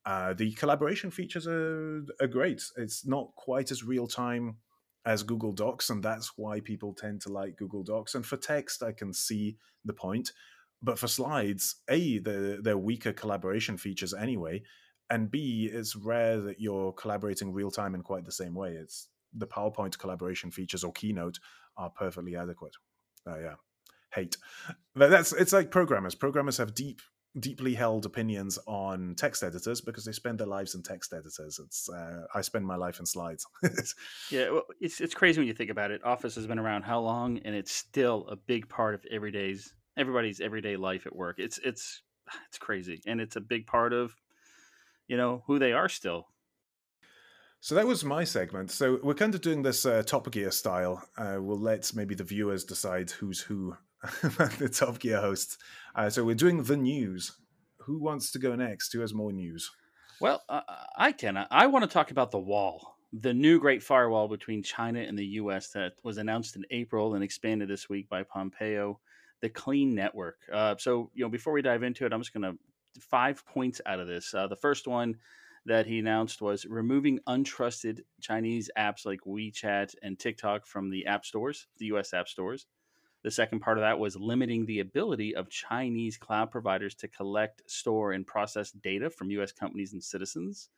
Uh, 0.07 0.33
the 0.33 0.53
collaboration 0.53 1.11
features 1.11 1.47
are, 1.47 2.05
are 2.21 2.29
great. 2.29 2.63
It's 2.77 3.05
not 3.05 3.35
quite 3.37 3.71
as 3.71 3.85
real 3.85 4.07
time 4.07 4.57
as 5.05 5.23
Google 5.23 5.53
Docs, 5.53 5.91
and 5.91 6.03
that's 6.03 6.33
why 6.37 6.61
people 6.61 6.95
tend 6.95 7.21
to 7.23 7.29
like 7.29 7.57
Google 7.57 7.83
Docs. 7.83 8.15
And 8.15 8.25
for 8.25 8.37
text, 8.37 8.83
I 8.83 8.93
can 8.93 9.13
see 9.13 9.57
the 9.85 9.93
point. 9.93 10.33
But 10.83 10.99
for 10.99 11.09
slides, 11.09 11.77
A, 11.91 12.19
they're, 12.19 12.63
they're 12.63 12.79
weaker 12.79 13.13
collaboration 13.13 13.77
features 13.77 14.15
anyway 14.15 14.63
and 15.11 15.31
B, 15.31 15.71
it's 15.73 15.95
rare 15.95 16.41
that 16.41 16.61
you're 16.61 16.93
collaborating 16.93 17.53
real 17.53 17.71
time 17.71 17.95
in 17.95 18.03
quite 18.03 18.25
the 18.25 18.33
same 18.33 18.55
way. 18.55 18.73
It's 18.73 19.09
the 19.33 19.47
PowerPoint 19.47 19.99
collaboration 19.99 20.51
features 20.51 20.83
or 20.83 20.93
Keynote 20.93 21.39
are 21.77 21.91
perfectly 21.91 22.37
adequate. 22.37 22.75
Uh, 23.27 23.39
yeah, 23.39 23.55
hate. 24.13 24.37
But 24.95 25.11
that's 25.11 25.33
it's 25.33 25.53
like 25.53 25.71
programmers. 25.71 26.15
Programmers 26.15 26.59
have 26.59 26.75
deep, 26.75 27.01
deeply 27.39 27.75
held 27.75 28.07
opinions 28.07 28.59
on 28.67 29.15
text 29.17 29.43
editors 29.43 29.81
because 29.81 30.05
they 30.05 30.13
spend 30.13 30.39
their 30.39 30.47
lives 30.47 30.75
in 30.75 30.83
text 30.83 31.13
editors. 31.13 31.61
It's 31.63 31.89
uh, 31.89 32.27
I 32.35 32.41
spend 32.41 32.67
my 32.67 32.77
life 32.77 32.99
in 32.99 33.07
slides. 33.07 33.47
yeah, 34.31 34.51
well, 34.51 34.65
it's 34.81 35.01
it's 35.01 35.15
crazy 35.15 35.41
when 35.41 35.49
you 35.49 35.55
think 35.55 35.71
about 35.71 35.91
it. 35.91 36.05
Office 36.05 36.35
has 36.35 36.47
been 36.47 36.59
around 36.59 36.83
how 36.83 37.01
long, 37.01 37.39
and 37.45 37.55
it's 37.55 37.73
still 37.73 38.27
a 38.29 38.37
big 38.37 38.69
part 38.69 38.95
of 38.95 39.05
everyday's 39.11 39.75
everybody's 39.97 40.41
everyday 40.41 40.77
life 40.77 41.07
at 41.07 41.15
work. 41.15 41.37
It's 41.39 41.59
it's 41.59 42.03
it's 42.49 42.59
crazy, 42.59 43.03
and 43.07 43.21
it's 43.21 43.37
a 43.37 43.41
big 43.41 43.67
part 43.67 43.93
of 43.93 44.15
you 45.09 45.17
know 45.17 45.43
who 45.47 45.59
they 45.59 45.73
are 45.73 45.89
still. 45.89 46.27
So 47.61 47.75
that 47.75 47.87
was 47.87 48.05
my 48.05 48.23
segment. 48.23 48.71
So 48.71 49.01
we're 49.03 49.15
kind 49.15 49.35
of 49.35 49.41
doing 49.41 49.63
this 49.63 49.85
uh, 49.85 50.03
Top 50.05 50.31
Gear 50.31 50.51
style. 50.53 51.03
Uh, 51.17 51.39
we'll 51.41 51.59
let 51.59 51.93
maybe 51.95 52.15
the 52.15 52.23
viewers 52.23 52.65
decide 52.65 53.11
who's 53.11 53.41
who, 53.41 53.77
the 54.59 54.71
Top 54.73 54.99
Gear 54.99 55.21
hosts. 55.21 55.59
Uh, 55.95 56.11
so 56.11 56.25
we're 56.25 56.35
doing 56.35 56.63
the 56.63 56.77
news. 56.77 57.33
Who 57.79 57.99
wants 57.99 58.31
to 58.33 58.39
go 58.39 58.55
next? 58.55 58.93
Who 58.93 59.01
has 59.01 59.15
more 59.15 59.33
news? 59.33 59.71
Well, 60.21 60.43
uh, 60.49 60.63
I 60.97 61.13
can. 61.13 61.47
I 61.51 61.67
want 61.67 61.85
to 61.85 61.91
talk 61.91 62.11
about 62.11 62.31
the 62.31 62.39
wall, 62.39 62.97
the 63.13 63.35
new 63.35 63.61
Great 63.61 63.83
Firewall 63.83 64.29
between 64.29 64.63
China 64.63 65.01
and 65.01 65.19
the 65.19 65.27
U.S. 65.27 65.69
that 65.71 65.93
was 66.03 66.19
announced 66.19 66.57
in 66.57 66.65
April 66.71 67.15
and 67.15 67.23
expanded 67.23 67.69
this 67.69 67.89
week 67.89 68.09
by 68.09 68.23
Pompeo. 68.23 69.01
The 69.43 69.51
Clean 69.51 69.95
Network. 69.95 70.39
Uh, 70.51 70.77
so, 70.79 71.11
you 71.13 71.23
know, 71.23 71.29
before 71.29 71.53
we 71.53 71.61
dive 71.61 71.83
into 71.83 72.07
it, 72.07 72.13
I'm 72.13 72.21
just 72.21 72.33
going 72.33 72.51
to 72.51 72.59
five 73.03 73.45
points 73.45 73.83
out 73.85 74.01
of 74.01 74.07
this. 74.07 74.33
Uh, 74.33 74.47
the 74.47 74.57
first 74.57 74.87
one 74.87 75.17
that 75.67 75.87
he 75.87 75.99
announced 75.99 76.41
was 76.41 76.65
removing 76.65 77.19
untrusted 77.29 78.01
Chinese 78.21 78.71
apps 78.79 79.05
like 79.05 79.21
WeChat 79.27 79.95
and 80.03 80.19
TikTok 80.19 80.67
from 80.67 80.91
the 80.91 81.07
app 81.07 81.25
stores, 81.25 81.67
the 81.79 81.87
US 81.87 82.15
app 82.15 82.29
stores. 82.29 82.67
The 83.27 83.33
second 83.33 83.59
part 83.59 83.77
of 83.77 83.83
that 83.83 83.99
was 83.99 84.15
limiting 84.15 84.67
the 84.67 84.79
ability 84.79 85.35
of 85.35 85.51
Chinese 85.51 86.17
cloud 86.17 86.53
providers 86.53 86.95
to 86.95 87.09
collect, 87.09 87.69
store, 87.69 88.13
and 88.13 88.25
process 88.25 88.71
data 88.71 89.11
from 89.11 89.33
US 89.33 89.51
companies 89.51 89.93
and 89.95 90.05
citizens. 90.05 90.71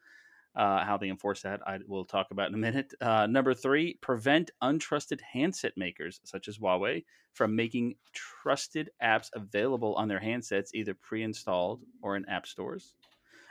Uh, 0.57 0.83
how 0.83 0.97
they 0.97 1.11
enforce 1.11 1.43
that, 1.43 1.61
I 1.69 1.81
will 1.87 2.07
talk 2.07 2.29
about 2.31 2.49
in 2.49 2.55
a 2.55 2.57
minute. 2.57 2.95
Uh, 3.03 3.27
number 3.27 3.53
three, 3.53 3.99
prevent 4.01 4.51
untrusted 4.63 5.21
handset 5.21 5.75
makers 5.77 6.23
such 6.25 6.49
as 6.49 6.57
Huawei 6.57 7.05
from 7.35 7.55
making 7.55 7.97
trusted 8.15 8.89
apps 9.03 9.29
available 9.35 9.95
on 9.97 10.09
their 10.09 10.19
handsets, 10.19 10.71
either 10.73 10.95
pre-installed 10.95 11.83
or 12.01 12.17
in 12.17 12.27
app 12.31 12.47
stores. 12.47 12.95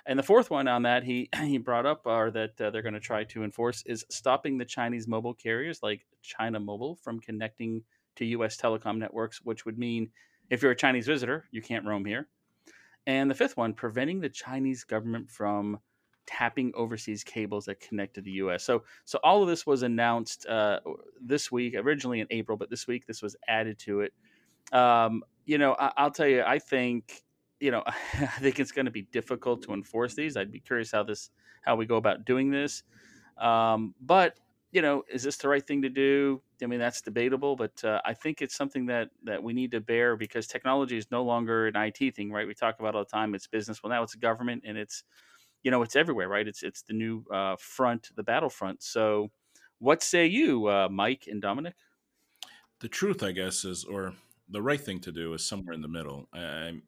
And 0.08 0.18
the 0.18 0.24
fourth 0.24 0.50
one 0.50 0.68
on 0.68 0.82
that 0.84 1.04
he 1.04 1.30
he 1.44 1.60
brought 1.60 1.86
up 1.86 2.08
are 2.08 2.32
that 2.32 2.60
uh, 2.60 2.72
they're 2.72 2.82
going 2.82 2.96
to 2.96 3.00
try 3.00 3.26
to 3.26 3.44
enforce 3.44 3.84
is 3.86 4.06
stopping 4.10 4.58
the 4.58 4.66
Chinese 4.66 5.08
mobile 5.08 5.36
carriers 5.36 5.84
like 5.84 6.08
China 6.24 6.60
Mobile 6.60 6.96
from 6.96 7.20
connecting 7.20 7.84
to 8.18 8.26
U.S. 8.26 8.58
telecom 8.58 8.98
networks, 8.98 9.42
which 9.44 9.66
would 9.66 9.78
mean 9.78 10.10
if 10.50 10.62
you're 10.62 10.72
a 10.72 10.76
Chinese 10.76 11.08
visitor, 11.08 11.46
you 11.52 11.62
can't 11.62 11.86
roam 11.86 12.06
here. 12.06 12.28
And 13.06 13.30
the 13.30 13.36
fifth 13.36 13.58
one, 13.58 13.74
preventing 13.74 14.20
the 14.20 14.30
Chinese 14.30 14.84
government 14.84 15.30
from 15.30 15.80
tapping 16.26 16.74
overseas 16.76 17.24
cables 17.24 17.66
that 17.66 17.80
connect 17.80 18.16
to 18.16 18.22
the 18.22 18.32
U.S. 18.32 18.64
So, 18.64 18.84
so 19.06 19.18
all 19.24 19.42
of 19.42 19.48
this 19.48 19.66
was 19.66 19.84
announced 19.84 20.46
uh, 20.48 20.80
this 21.22 21.52
week, 21.52 21.76
originally 21.76 22.20
in 22.20 22.28
April, 22.30 22.58
but 22.58 22.70
this 22.70 22.86
week 22.86 23.08
this 23.08 23.22
was 23.22 23.36
added 23.48 23.80
to 23.80 24.02
it. 24.02 24.14
Um, 24.74 25.24
you 25.46 25.58
know, 25.58 25.74
I, 25.80 26.04
will 26.04 26.12
tell 26.12 26.28
you, 26.28 26.44
I 26.46 26.60
think, 26.60 27.24
you 27.62 27.72
know, 27.72 27.84
I 27.88 28.40
think 28.40 28.60
it's 28.60 28.74
going 28.74 28.86
to 28.86 28.92
be 28.92 29.04
difficult 29.04 29.64
to 29.64 29.74
enforce 29.74 30.14
these. 30.14 30.36
I'd 30.36 30.52
be 30.52 30.60
curious 30.60 30.92
how 30.92 31.04
this, 31.04 31.30
how 31.62 31.78
we 31.78 31.86
go 31.86 31.96
about 31.96 32.26
doing 32.26 32.52
this. 32.52 32.84
Um, 33.38 33.94
but 34.02 34.38
you 34.72 34.82
know, 34.82 35.04
is 35.12 35.24
this 35.24 35.38
the 35.38 35.48
right 35.48 35.66
thing 35.66 35.82
to 35.84 35.90
do? 35.90 36.42
I 36.62 36.66
mean, 36.66 36.80
that's 36.80 37.02
debatable, 37.02 37.56
but 37.56 37.84
uh, 37.84 38.02
I 38.06 38.14
think 38.14 38.42
it's 38.42 38.56
something 38.56 38.86
that 38.88 39.10
that 39.24 39.42
we 39.42 39.54
need 39.54 39.72
to 39.72 39.82
bear 39.82 40.16
because 40.16 40.48
technology 40.48 40.98
is 40.98 41.10
no 41.12 41.24
longer 41.24 41.68
an 41.68 41.76
IT 41.76 42.16
thing, 42.16 42.32
right? 42.32 42.48
We 42.48 42.54
talk 42.54 42.80
about 42.80 42.96
all 42.96 43.04
the 43.04 43.10
time. 43.10 43.36
It's 43.36 43.48
business. 43.48 43.84
Well, 43.84 43.92
now 43.92 44.04
it's 44.04 44.16
government, 44.16 44.64
and 44.66 44.78
it's 44.78 45.04
you 45.64 45.72
know 45.72 45.82
it's 45.82 45.96
everywhere, 45.96 46.30
right? 46.30 46.48
It's 46.48 46.64
it's 46.64 46.82
the 46.82 46.94
new 46.94 47.24
uh, 47.32 47.56
front, 47.60 48.10
the 48.16 48.24
battlefront. 48.24 48.84
So, 48.84 49.30
what 49.80 50.02
say 50.02 50.26
you, 50.26 50.68
uh, 50.68 50.90
Mike 50.90 51.28
and 51.28 51.42
Dominic? 51.42 51.76
The 52.80 52.90
truth, 52.90 53.24
I 53.24 53.32
guess, 53.32 53.66
is 53.66 53.86
or 53.86 54.14
the 54.50 54.62
right 54.62 54.82
thing 54.82 55.00
to 55.02 55.12
do 55.12 55.34
is 55.34 55.46
somewhere 55.46 55.74
in 55.74 55.82
the 55.82 55.88
middle. 55.88 56.28
I, 56.34 56.82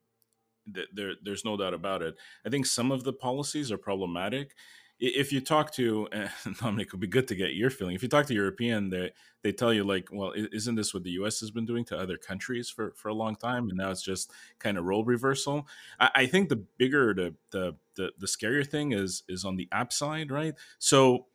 there, 0.66 1.14
there's 1.24 1.46
no 1.46 1.58
doubt 1.58 1.74
about 1.74 2.02
it. 2.02 2.16
I 2.46 2.50
think 2.50 2.66
some 2.66 2.92
of 2.92 3.04
the 3.04 3.14
policies 3.14 3.72
are 3.72 3.78
problematic 3.78 4.56
if 5.00 5.32
you 5.32 5.42
talk 5.42 5.72
to 5.74 6.08
eh, 6.12 6.28
Dominic, 6.62 6.88
it 6.88 6.94
would 6.94 7.02
be 7.02 7.08
good 7.08 7.28
to 7.30 7.36
get 7.36 7.54
your 7.54 7.70
feeling. 7.70 7.96
If 7.96 8.04
you 8.04 8.10
talk 8.10 8.26
to 8.28 8.34
European, 8.34 8.90
they 8.90 9.12
they 9.42 9.52
tell 9.52 9.74
you 9.74 9.84
like, 9.84 10.10
well, 10.12 10.34
isn't 10.36 10.76
this 10.76 10.94
what 10.94 11.04
the 11.04 11.12
U.S. 11.12 11.40
has 11.40 11.52
been 11.52 11.66
doing 11.66 11.86
to 11.86 11.98
other 11.98 12.18
countries 12.18 12.70
for 12.70 12.94
for 12.96 13.08
a 13.08 13.14
long 13.14 13.36
time, 13.36 13.70
and 13.70 13.78
now 13.78 13.92
it's 13.92 14.02
just 14.02 14.32
kind 14.60 14.78
of 14.78 14.86
role 14.86 15.06
reversal. 15.06 15.68
I, 16.00 16.10
I 16.16 16.26
think 16.26 16.50
the 16.50 16.58
bigger 16.78 17.14
the, 17.14 17.36
the 17.52 17.76
the 17.96 18.12
the 18.18 18.28
scarier 18.28 18.68
thing 18.68 18.92
is 18.92 19.24
is 19.30 19.46
on 19.46 19.56
the 19.56 19.70
app 19.72 19.94
side, 19.94 20.32
right? 20.32 20.54
So 20.80 21.28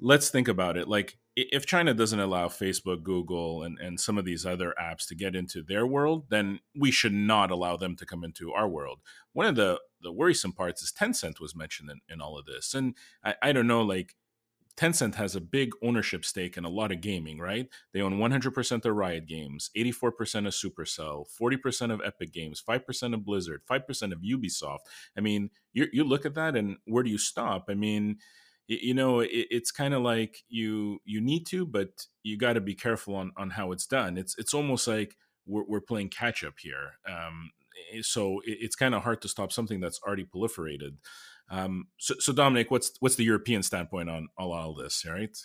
let's 0.00 0.30
think 0.30 0.48
about 0.48 0.76
it. 0.76 0.88
Like 0.88 1.16
if 1.36 1.64
China 1.66 1.94
doesn't 1.94 2.18
allow 2.18 2.48
Facebook, 2.48 3.02
Google, 3.02 3.62
and, 3.62 3.78
and 3.78 4.00
some 4.00 4.18
of 4.18 4.24
these 4.24 4.44
other 4.44 4.74
apps 4.80 5.06
to 5.08 5.14
get 5.14 5.36
into 5.36 5.62
their 5.62 5.86
world, 5.86 6.26
then 6.28 6.60
we 6.78 6.90
should 6.90 7.12
not 7.12 7.50
allow 7.50 7.76
them 7.76 7.96
to 7.96 8.06
come 8.06 8.24
into 8.24 8.52
our 8.52 8.68
world. 8.68 9.00
One 9.32 9.46
of 9.46 9.54
the, 9.54 9.80
the 10.02 10.12
worrisome 10.12 10.52
parts 10.52 10.82
is 10.82 10.92
Tencent 10.92 11.40
was 11.40 11.54
mentioned 11.54 11.90
in, 11.90 12.00
in 12.08 12.20
all 12.20 12.38
of 12.38 12.46
this. 12.46 12.74
And 12.74 12.94
I, 13.24 13.34
I 13.42 13.52
don't 13.52 13.68
know, 13.68 13.82
like 13.82 14.16
Tencent 14.76 15.16
has 15.16 15.36
a 15.36 15.40
big 15.40 15.72
ownership 15.82 16.24
stake 16.24 16.56
in 16.56 16.64
a 16.64 16.70
lot 16.70 16.90
of 16.90 17.00
gaming, 17.00 17.38
right? 17.38 17.68
They 17.92 18.00
own 18.00 18.18
100% 18.18 18.84
of 18.84 18.96
Riot 18.96 19.26
Games, 19.26 19.70
84% 19.76 20.46
of 20.46 20.54
Supercell, 20.54 21.26
40% 21.38 21.92
of 21.92 22.00
Epic 22.04 22.32
Games, 22.32 22.62
5% 22.66 23.14
of 23.14 23.24
Blizzard, 23.24 23.62
5% 23.70 24.12
of 24.12 24.20
Ubisoft. 24.20 24.78
I 25.16 25.20
mean, 25.20 25.50
you, 25.72 25.86
you 25.92 26.02
look 26.02 26.24
at 26.24 26.34
that 26.34 26.56
and 26.56 26.78
where 26.86 27.02
do 27.02 27.10
you 27.10 27.18
stop? 27.18 27.66
I 27.68 27.74
mean, 27.74 28.18
you 28.70 28.94
know 28.94 29.20
it, 29.20 29.30
it's 29.50 29.70
kind 29.70 29.94
of 29.94 30.02
like 30.02 30.44
you 30.48 31.00
you 31.04 31.20
need 31.20 31.44
to 31.46 31.66
but 31.66 32.06
you 32.22 32.38
got 32.38 32.52
to 32.52 32.60
be 32.60 32.74
careful 32.74 33.14
on 33.14 33.32
on 33.36 33.50
how 33.50 33.72
it's 33.72 33.86
done. 33.86 34.16
It's 34.16 34.36
it's 34.38 34.54
almost 34.54 34.86
like 34.86 35.16
we're, 35.46 35.64
we're 35.66 35.80
playing 35.80 36.10
catch 36.10 36.44
up 36.44 36.54
here 36.60 36.92
um, 37.08 37.50
eh, 37.92 38.00
so 38.02 38.40
it, 38.44 38.58
it's 38.60 38.76
kind 38.76 38.94
of 38.94 39.02
hard 39.02 39.20
to 39.22 39.28
stop 39.28 39.52
something 39.52 39.80
that's 39.80 40.00
already 40.06 40.24
proliferated. 40.24 40.96
Um, 41.50 41.88
so, 41.98 42.14
so 42.20 42.32
dominic 42.32 42.70
what's 42.70 42.92
what's 43.00 43.16
the 43.16 43.24
european 43.24 43.64
standpoint 43.64 44.08
on 44.08 44.28
all, 44.38 44.52
all 44.52 44.74
this 44.74 45.04
right? 45.04 45.36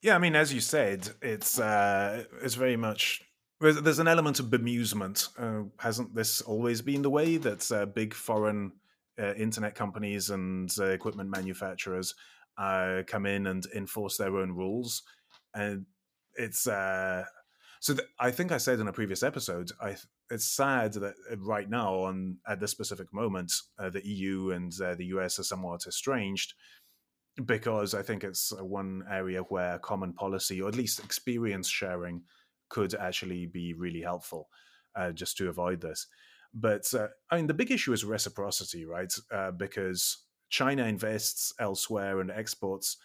Yeah 0.00 0.14
i 0.14 0.18
mean 0.18 0.36
as 0.36 0.54
you 0.54 0.60
said 0.60 1.08
it's 1.20 1.58
uh 1.58 2.22
it's 2.40 2.54
very 2.54 2.76
much 2.76 3.22
there's, 3.60 3.80
there's 3.82 3.98
an 3.98 4.06
element 4.06 4.38
of 4.38 4.46
bemusement 4.46 5.28
uh, 5.36 5.64
hasn't 5.78 6.14
this 6.14 6.40
always 6.42 6.82
been 6.82 7.02
the 7.02 7.10
way 7.10 7.36
that 7.36 7.72
uh, 7.72 7.86
big 7.86 8.14
foreign 8.14 8.70
uh, 9.18 9.34
internet 9.34 9.74
companies 9.74 10.30
and 10.30 10.70
uh, 10.78 10.84
equipment 10.84 11.30
manufacturers 11.30 12.14
uh, 12.56 13.02
come 13.06 13.26
in 13.26 13.46
and 13.46 13.66
enforce 13.74 14.16
their 14.16 14.36
own 14.36 14.52
rules, 14.52 15.02
and 15.54 15.86
it's 16.34 16.66
uh, 16.66 17.24
so. 17.80 17.94
Th- 17.94 18.08
I 18.18 18.30
think 18.30 18.52
I 18.52 18.58
said 18.58 18.80
in 18.80 18.88
a 18.88 18.92
previous 18.92 19.22
episode, 19.22 19.70
I 19.80 19.96
it's 20.30 20.46
sad 20.46 20.94
that 20.94 21.14
uh, 21.30 21.36
right 21.38 21.68
now, 21.68 21.94
on 21.94 22.38
at 22.46 22.60
this 22.60 22.70
specific 22.70 23.12
moment, 23.12 23.52
uh, 23.78 23.90
the 23.90 24.06
EU 24.06 24.50
and 24.50 24.72
the 24.72 25.06
US 25.06 25.38
are 25.38 25.44
somewhat 25.44 25.86
estranged 25.86 26.54
because 27.44 27.94
I 27.94 28.02
think 28.02 28.24
it's 28.24 28.52
one 28.60 29.04
area 29.08 29.42
where 29.42 29.78
common 29.78 30.12
policy 30.12 30.60
or 30.60 30.68
at 30.68 30.74
least 30.74 30.98
experience 30.98 31.68
sharing 31.68 32.22
could 32.68 32.94
actually 32.94 33.46
be 33.46 33.72
really 33.74 34.02
helpful, 34.02 34.48
just 35.14 35.36
to 35.36 35.48
avoid 35.48 35.80
this. 35.80 36.08
But 36.54 36.92
uh, 36.94 37.08
I 37.30 37.36
mean, 37.36 37.46
the 37.46 37.54
big 37.54 37.70
issue 37.70 37.92
is 37.92 38.04
reciprocity, 38.04 38.84
right? 38.84 39.12
Uh, 39.32 39.50
because 39.50 40.24
China 40.50 40.84
invests 40.84 41.52
elsewhere 41.60 42.20
and 42.20 42.30
exports 42.30 42.96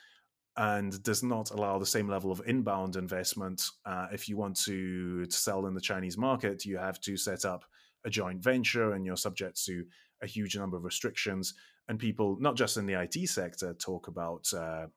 and 0.55 1.01
does 1.03 1.23
not 1.23 1.51
allow 1.51 1.79
the 1.79 1.85
same 1.85 2.07
level 2.07 2.31
of 2.31 2.41
inbound 2.45 2.95
investment. 2.95 3.65
Uh, 3.85 4.07
if 4.11 4.29
you 4.29 4.37
want 4.37 4.55
to, 4.55 5.25
to 5.25 5.35
sell 5.35 5.65
in 5.65 5.73
the 5.73 5.81
Chinese 5.81 6.17
market, 6.17 6.63
you 6.65 6.77
have 6.77 6.99
to 7.01 7.17
set 7.17 7.43
up 7.43 7.65
a 8.05 8.09
joint 8.09 8.41
venture 8.41 8.93
and 8.93 9.05
you're 9.05 9.17
subject 9.17 9.63
to 9.65 9.83
a 10.21 10.27
huge 10.27 10.55
number 10.55 10.77
of 10.77 10.83
restrictions. 10.83 11.53
And 11.87 11.99
people, 11.99 12.37
not 12.39 12.55
just 12.55 12.77
in 12.77 12.85
the 12.85 13.01
IT 13.01 13.27
sector, 13.29 13.73
talk 13.73 14.07
about 14.07 14.47
uh, 14.53 14.87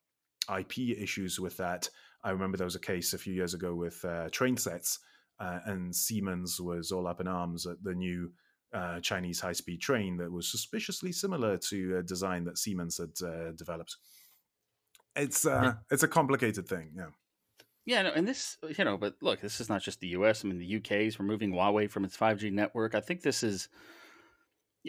IP 0.56 0.78
issues 0.78 1.40
with 1.40 1.56
that. 1.56 1.88
I 2.22 2.30
remember 2.30 2.56
there 2.56 2.66
was 2.66 2.76
a 2.76 2.80
case 2.80 3.12
a 3.12 3.18
few 3.18 3.32
years 3.32 3.54
ago 3.54 3.74
with 3.74 4.04
uh, 4.04 4.28
train 4.30 4.56
sets, 4.56 4.98
uh, 5.38 5.60
and 5.66 5.94
Siemens 5.94 6.60
was 6.60 6.92
all 6.92 7.06
up 7.06 7.20
in 7.20 7.28
arms 7.28 7.66
at 7.66 7.82
the 7.82 7.94
new 7.94 8.32
uh, 8.72 9.00
Chinese 9.00 9.40
high 9.40 9.52
speed 9.52 9.80
train 9.80 10.16
that 10.18 10.30
was 10.30 10.50
suspiciously 10.50 11.12
similar 11.12 11.56
to 11.56 11.98
a 11.98 12.02
design 12.02 12.44
that 12.44 12.58
Siemens 12.58 12.98
had 12.98 13.26
uh, 13.26 13.52
developed. 13.52 13.96
It's 15.14 15.46
uh, 15.46 15.74
it's 15.90 16.02
a 16.02 16.08
complicated 16.08 16.68
thing, 16.68 16.90
yeah. 16.96 17.06
Yeah, 17.86 18.02
no, 18.02 18.10
and 18.10 18.26
this, 18.26 18.58
you 18.76 18.84
know, 18.84 18.98
but 18.98 19.14
look, 19.22 19.40
this 19.40 19.60
is 19.60 19.68
not 19.68 19.80
just 19.80 20.00
the 20.00 20.08
U.S. 20.08 20.44
I 20.44 20.48
mean, 20.48 20.58
the 20.58 20.76
UK 20.76 21.06
is 21.06 21.20
removing 21.20 21.52
Huawei 21.52 21.88
from 21.88 22.04
its 22.04 22.16
5G 22.16 22.52
network. 22.52 22.96
I 22.96 23.00
think 23.00 23.22
this 23.22 23.44
is 23.44 23.68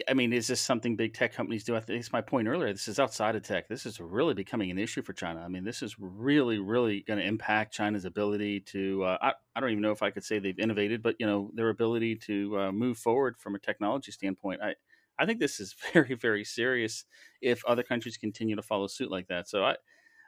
I 0.08 0.14
mean, 0.14 0.32
is 0.32 0.46
this 0.46 0.60
something 0.60 0.96
big 0.96 1.14
tech 1.14 1.32
companies 1.32 1.64
do? 1.64 1.74
I 1.74 1.80
think 1.80 2.00
it's 2.00 2.12
my 2.12 2.20
point 2.20 2.48
earlier. 2.48 2.72
This 2.72 2.88
is 2.88 3.00
outside 3.00 3.36
of 3.36 3.42
tech. 3.42 3.68
This 3.68 3.86
is 3.86 4.00
really 4.00 4.34
becoming 4.34 4.70
an 4.70 4.78
issue 4.78 5.02
for 5.02 5.12
China. 5.12 5.40
I 5.40 5.48
mean, 5.48 5.64
this 5.64 5.82
is 5.82 5.96
really, 5.98 6.58
really 6.58 7.02
going 7.02 7.18
to 7.18 7.24
impact 7.24 7.72
China's 7.74 8.04
ability 8.04 8.60
to. 8.60 9.04
Uh, 9.04 9.18
I, 9.20 9.32
I 9.56 9.60
don't 9.60 9.70
even 9.70 9.82
know 9.82 9.92
if 9.92 10.02
I 10.02 10.10
could 10.10 10.24
say 10.24 10.38
they've 10.38 10.58
innovated, 10.58 11.02
but 11.02 11.16
you 11.18 11.26
know, 11.26 11.50
their 11.54 11.70
ability 11.70 12.16
to 12.16 12.58
uh, 12.58 12.72
move 12.72 12.98
forward 12.98 13.36
from 13.38 13.54
a 13.54 13.58
technology 13.58 14.12
standpoint. 14.12 14.60
I, 14.62 14.74
I 15.18 15.26
think 15.26 15.40
this 15.40 15.60
is 15.60 15.74
very, 15.92 16.14
very 16.14 16.44
serious 16.44 17.04
if 17.40 17.64
other 17.64 17.82
countries 17.82 18.16
continue 18.16 18.56
to 18.56 18.62
follow 18.62 18.86
suit 18.86 19.10
like 19.10 19.28
that. 19.28 19.48
So 19.48 19.64
I, 19.64 19.76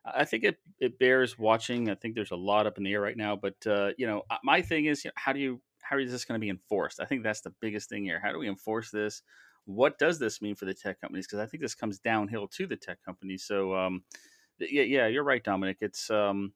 I 0.05 0.25
think 0.25 0.45
it, 0.45 0.59
it 0.79 0.99
bears 0.99 1.39
watching. 1.39 1.91
I 1.91 1.95
think 1.95 2.15
there's 2.15 2.31
a 2.31 2.37
lot 2.37 2.67
up 2.67 2.79
in 2.79 2.85
the 2.85 2.93
air 2.93 3.01
right 3.01 3.17
now, 3.17 3.37
but 3.37 3.67
uh, 3.67 3.91
you 3.99 4.07
know, 4.07 4.23
my 4.43 4.63
thing 4.63 4.87
is, 4.87 5.05
you 5.05 5.09
know, 5.09 5.15
how 5.17 5.33
do 5.33 5.41
you 5.41 5.61
how 5.83 5.99
is 5.99 6.13
this 6.13 6.25
going 6.25 6.39
to 6.39 6.45
be 6.45 6.51
enforced? 6.51 7.01
I 7.01 7.05
think 7.05 7.23
that's 7.23 7.41
the 7.41 7.53
biggest 7.61 7.89
thing 7.89 8.05
here. 8.05 8.21
How 8.23 8.33
do 8.33 8.39
we 8.39 8.49
enforce 8.49 8.91
this? 8.91 9.23
What 9.75 9.99
does 9.99 10.19
this 10.19 10.43
mean 10.43 10.55
for 10.55 10.65
the 10.65 10.75
tech 10.75 11.01
companies? 11.01 11.27
Because 11.27 11.41
I 11.41 11.47
think 11.47 11.63
this 11.63 11.75
comes 11.75 11.99
downhill 11.99 12.49
to 12.49 12.67
the 12.67 12.77
tech 12.77 12.99
companies. 13.05 13.45
So, 13.45 13.75
um, 13.75 14.03
yeah, 14.59 14.83
yeah, 14.83 15.07
you're 15.07 15.25
right, 15.25 15.43
Dominic. 15.43 15.79
It's, 15.81 16.11
um, 16.11 16.53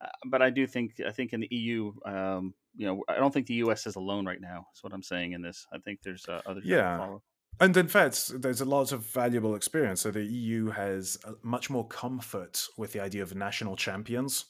uh, 0.00 0.08
but 0.26 0.42
I 0.42 0.50
do 0.50 0.66
think 0.66 1.00
I 1.06 1.10
think 1.12 1.32
in 1.32 1.40
the 1.40 1.48
EU, 1.50 1.92
um, 2.04 2.54
you 2.76 2.86
know, 2.86 3.04
I 3.08 3.16
don't 3.16 3.32
think 3.32 3.46
the 3.46 3.54
US 3.54 3.86
is 3.86 3.96
alone 3.96 4.26
right 4.26 4.40
now. 4.40 4.66
Is 4.74 4.82
what 4.82 4.92
I'm 4.92 5.02
saying 5.02 5.32
in 5.32 5.42
this. 5.42 5.66
I 5.72 5.78
think 5.78 6.02
there's 6.02 6.26
uh, 6.28 6.40
others. 6.46 6.64
Yeah. 6.66 7.16
And 7.60 7.76
in 7.76 7.86
fact, 7.86 8.42
there's 8.42 8.60
a 8.60 8.64
lot 8.64 8.90
of 8.90 9.06
valuable 9.06 9.54
experience. 9.54 10.00
So 10.00 10.10
the 10.10 10.24
EU 10.24 10.70
has 10.70 11.18
much 11.42 11.70
more 11.70 11.86
comfort 11.86 12.66
with 12.76 12.92
the 12.92 13.00
idea 13.00 13.22
of 13.22 13.34
national 13.36 13.76
champions, 13.76 14.46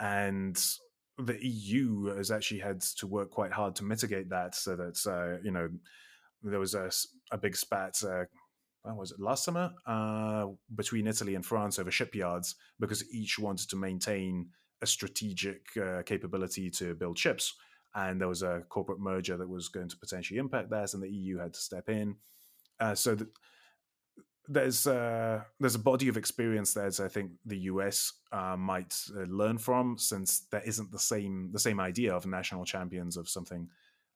and 0.00 0.58
the 1.18 1.38
EU 1.44 2.06
has 2.16 2.30
actually 2.30 2.60
had 2.60 2.80
to 2.80 3.06
work 3.06 3.30
quite 3.30 3.52
hard 3.52 3.76
to 3.76 3.84
mitigate 3.84 4.30
that, 4.30 4.54
so 4.54 4.74
that 4.76 5.06
uh, 5.06 5.38
you 5.44 5.50
know 5.50 5.68
there 6.50 6.60
was 6.60 6.74
a, 6.74 6.90
a 7.32 7.38
big 7.38 7.56
spat. 7.56 8.02
Uh, 8.02 8.24
when 8.82 8.96
was 8.96 9.10
it 9.10 9.20
last 9.20 9.44
summer 9.44 9.72
uh, 9.86 10.46
between 10.74 11.08
Italy 11.08 11.34
and 11.34 11.44
France 11.44 11.78
over 11.78 11.90
shipyards 11.90 12.54
because 12.78 13.04
each 13.12 13.38
wanted 13.38 13.68
to 13.70 13.76
maintain 13.76 14.48
a 14.80 14.86
strategic 14.86 15.66
uh, 15.76 16.02
capability 16.02 16.70
to 16.70 16.94
build 16.94 17.18
ships, 17.18 17.54
and 17.94 18.20
there 18.20 18.28
was 18.28 18.42
a 18.42 18.62
corporate 18.68 19.00
merger 19.00 19.36
that 19.36 19.48
was 19.48 19.68
going 19.68 19.88
to 19.88 19.96
potentially 19.96 20.38
impact 20.38 20.70
that, 20.70 20.94
and 20.94 21.02
the 21.02 21.10
EU 21.10 21.38
had 21.38 21.54
to 21.54 21.60
step 21.60 21.88
in. 21.88 22.16
Uh, 22.78 22.94
so 22.94 23.16
th- 23.16 23.30
there's 24.48 24.86
uh, 24.86 25.42
there's 25.58 25.74
a 25.74 25.80
body 25.80 26.08
of 26.08 26.16
experience 26.16 26.74
there 26.74 26.88
that 26.88 27.00
I 27.00 27.08
think 27.08 27.32
the 27.44 27.58
US 27.70 28.12
uh, 28.32 28.56
might 28.56 28.94
uh, 29.16 29.22
learn 29.22 29.58
from, 29.58 29.98
since 29.98 30.46
there 30.52 30.62
isn't 30.64 30.92
the 30.92 30.98
same 30.98 31.50
the 31.52 31.58
same 31.58 31.80
idea 31.80 32.14
of 32.14 32.26
national 32.26 32.64
champions 32.64 33.16
of 33.16 33.28
something 33.28 33.68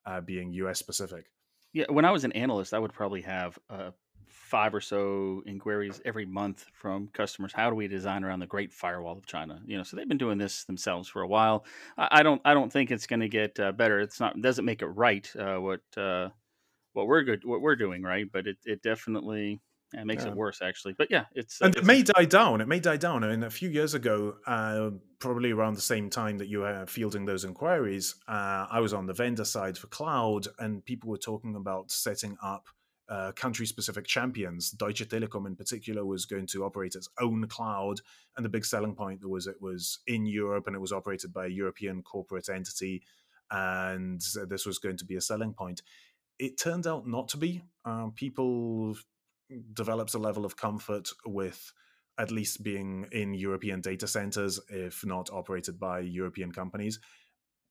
uh, 0.06 0.20
being 0.20 0.52
US 0.52 0.78
specific. 0.78 1.26
Yeah, 1.72 1.84
when 1.88 2.04
I 2.04 2.10
was 2.10 2.24
an 2.24 2.32
analyst, 2.32 2.74
I 2.74 2.78
would 2.78 2.92
probably 2.92 3.22
have 3.22 3.58
uh, 3.68 3.90
five 4.26 4.74
or 4.74 4.80
so 4.80 5.42
inquiries 5.46 6.00
every 6.04 6.26
month 6.26 6.66
from 6.72 7.08
customers. 7.12 7.52
How 7.52 7.70
do 7.70 7.76
we 7.76 7.86
design 7.86 8.24
around 8.24 8.40
the 8.40 8.46
Great 8.46 8.72
Firewall 8.72 9.18
of 9.18 9.26
China? 9.26 9.60
You 9.64 9.76
know, 9.78 9.84
so 9.84 9.96
they've 9.96 10.08
been 10.08 10.18
doing 10.18 10.38
this 10.38 10.64
themselves 10.64 11.08
for 11.08 11.22
a 11.22 11.28
while. 11.28 11.64
I, 11.96 12.08
I 12.10 12.22
don't, 12.22 12.42
I 12.44 12.54
don't 12.54 12.72
think 12.72 12.90
it's 12.90 13.06
going 13.06 13.20
to 13.20 13.28
get 13.28 13.60
uh, 13.60 13.70
better. 13.72 14.00
It's 14.00 14.18
not, 14.18 14.40
doesn't 14.40 14.64
make 14.64 14.82
it 14.82 14.86
right 14.86 15.30
uh, 15.38 15.58
what 15.58 15.82
uh, 15.96 16.30
what 16.92 17.06
we're 17.06 17.22
good, 17.22 17.44
what 17.44 17.60
we're 17.60 17.76
doing 17.76 18.02
right, 18.02 18.26
but 18.32 18.48
it, 18.48 18.56
it 18.64 18.82
definitely 18.82 19.60
it 19.92 20.06
makes 20.06 20.24
yeah. 20.24 20.30
it 20.30 20.36
worse, 20.36 20.60
actually. 20.62 20.94
But 20.96 21.10
yeah, 21.10 21.24
it's 21.34 21.60
uh, 21.60 21.66
and 21.66 21.76
it 21.76 21.84
may 21.84 22.02
die 22.02 22.24
down. 22.24 22.60
It 22.60 22.68
may 22.68 22.80
die 22.80 22.96
down. 22.96 23.24
I 23.24 23.28
mean, 23.28 23.42
a 23.42 23.50
few 23.50 23.68
years 23.68 23.94
ago, 23.94 24.36
uh, 24.46 24.90
probably 25.18 25.50
around 25.50 25.74
the 25.74 25.80
same 25.80 26.10
time 26.10 26.38
that 26.38 26.48
you 26.48 26.60
were 26.60 26.86
fielding 26.86 27.24
those 27.24 27.44
inquiries, 27.44 28.14
uh, 28.28 28.66
I 28.70 28.80
was 28.80 28.94
on 28.94 29.06
the 29.06 29.14
vendor 29.14 29.44
side 29.44 29.76
for 29.76 29.88
cloud, 29.88 30.46
and 30.58 30.84
people 30.84 31.10
were 31.10 31.18
talking 31.18 31.56
about 31.56 31.90
setting 31.90 32.36
up 32.42 32.68
uh, 33.08 33.32
country-specific 33.32 34.06
champions. 34.06 34.70
Deutsche 34.70 35.08
Telekom, 35.08 35.46
in 35.46 35.56
particular, 35.56 36.04
was 36.04 36.24
going 36.24 36.46
to 36.46 36.64
operate 36.64 36.94
its 36.94 37.08
own 37.20 37.46
cloud, 37.48 38.00
and 38.36 38.44
the 38.44 38.48
big 38.48 38.64
selling 38.64 38.94
point 38.94 39.28
was 39.28 39.48
it 39.48 39.60
was 39.60 39.98
in 40.06 40.24
Europe 40.26 40.68
and 40.68 40.76
it 40.76 40.80
was 40.80 40.92
operated 40.92 41.32
by 41.32 41.46
a 41.46 41.48
European 41.48 42.02
corporate 42.02 42.48
entity, 42.48 43.02
and 43.50 44.22
this 44.48 44.64
was 44.64 44.78
going 44.78 44.96
to 44.96 45.04
be 45.04 45.16
a 45.16 45.20
selling 45.20 45.52
point. 45.52 45.82
It 46.38 46.58
turned 46.58 46.86
out 46.86 47.06
not 47.06 47.28
to 47.28 47.36
be. 47.36 47.62
Uh, 47.84 48.10
people 48.14 48.96
develops 49.72 50.14
a 50.14 50.18
level 50.18 50.44
of 50.44 50.56
comfort 50.56 51.10
with 51.26 51.72
at 52.18 52.30
least 52.30 52.62
being 52.62 53.06
in 53.12 53.34
European 53.34 53.80
data 53.80 54.06
centers, 54.06 54.60
if 54.68 55.04
not 55.06 55.30
operated 55.32 55.78
by 55.78 56.00
European 56.00 56.52
companies. 56.52 56.98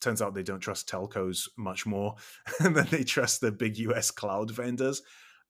Turns 0.01 0.21
out 0.21 0.33
they 0.33 0.43
don't 0.43 0.59
trust 0.59 0.89
telcos 0.89 1.49
much 1.57 1.85
more 1.85 2.15
than 2.59 2.87
they 2.89 3.03
trust 3.03 3.41
the 3.41 3.51
big 3.51 3.77
US 3.77 4.11
cloud 4.11 4.49
vendors. 4.51 5.01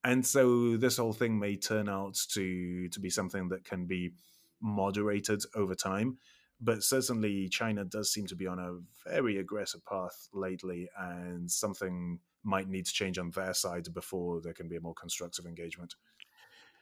And 0.04 0.26
so 0.26 0.78
this 0.78 0.98
whole 0.98 1.14
thing 1.14 1.40
may 1.40 1.56
turn 1.56 1.90
out 1.90 2.16
to 2.34 2.88
to 2.90 3.00
be 3.00 3.10
something 3.10 3.50
that 3.50 3.66
can 3.66 3.86
be 3.86 4.14
moderated 4.62 5.44
over 5.56 5.76
time. 5.76 6.18
But 6.62 6.84
certainly 6.84 7.48
China 7.48 7.86
does 7.86 8.12
seem 8.12 8.28
to 8.28 8.36
be 8.36 8.48
on 8.48 8.60
a 8.60 8.80
very 9.10 9.38
aggressive 9.38 9.86
path 9.86 10.28
lately, 10.34 10.90
and 10.98 11.50
something 11.50 12.20
might 12.44 12.68
need 12.68 12.86
to 12.86 12.94
change 12.94 13.18
on 13.18 13.32
their 13.32 13.54
side 13.54 13.94
before 13.94 14.42
there 14.42 14.54
can 14.54 14.68
be 14.68 14.76
a 14.76 14.82
more 14.82 14.94
constructive 14.94 15.46
engagement. 15.46 15.96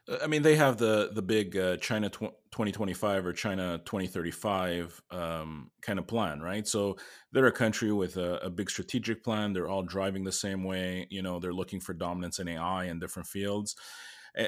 I 0.09 0.27
mean, 0.27 0.41
they 0.41 0.55
have 0.55 0.77
the 0.77 1.09
the 1.13 1.21
big 1.21 1.57
uh, 1.57 1.77
China 1.77 2.09
tw- 2.09 2.35
2025 2.51 3.25
or 3.25 3.33
China 3.33 3.79
2035 3.79 5.01
um, 5.11 5.71
kind 5.81 5.99
of 5.99 6.07
plan, 6.07 6.39
right? 6.39 6.65
So 6.65 6.97
they're 7.31 7.47
a 7.47 7.51
country 7.51 7.91
with 7.91 8.15
a, 8.15 8.37
a, 8.37 8.49
big 8.49 8.69
strategic 8.69 9.23
plan. 9.23 9.51
They're 9.51 9.67
all 9.67 9.83
driving 9.83 10.23
the 10.23 10.31
same 10.31 10.63
way. 10.63 11.07
You 11.09 11.21
know, 11.21 11.39
they're 11.39 11.53
looking 11.53 11.81
for 11.81 11.93
dominance 11.93 12.39
in 12.39 12.47
AI 12.47 12.85
in 12.85 12.99
different 12.99 13.27
fields. 13.27 13.75
Uh, 14.37 14.45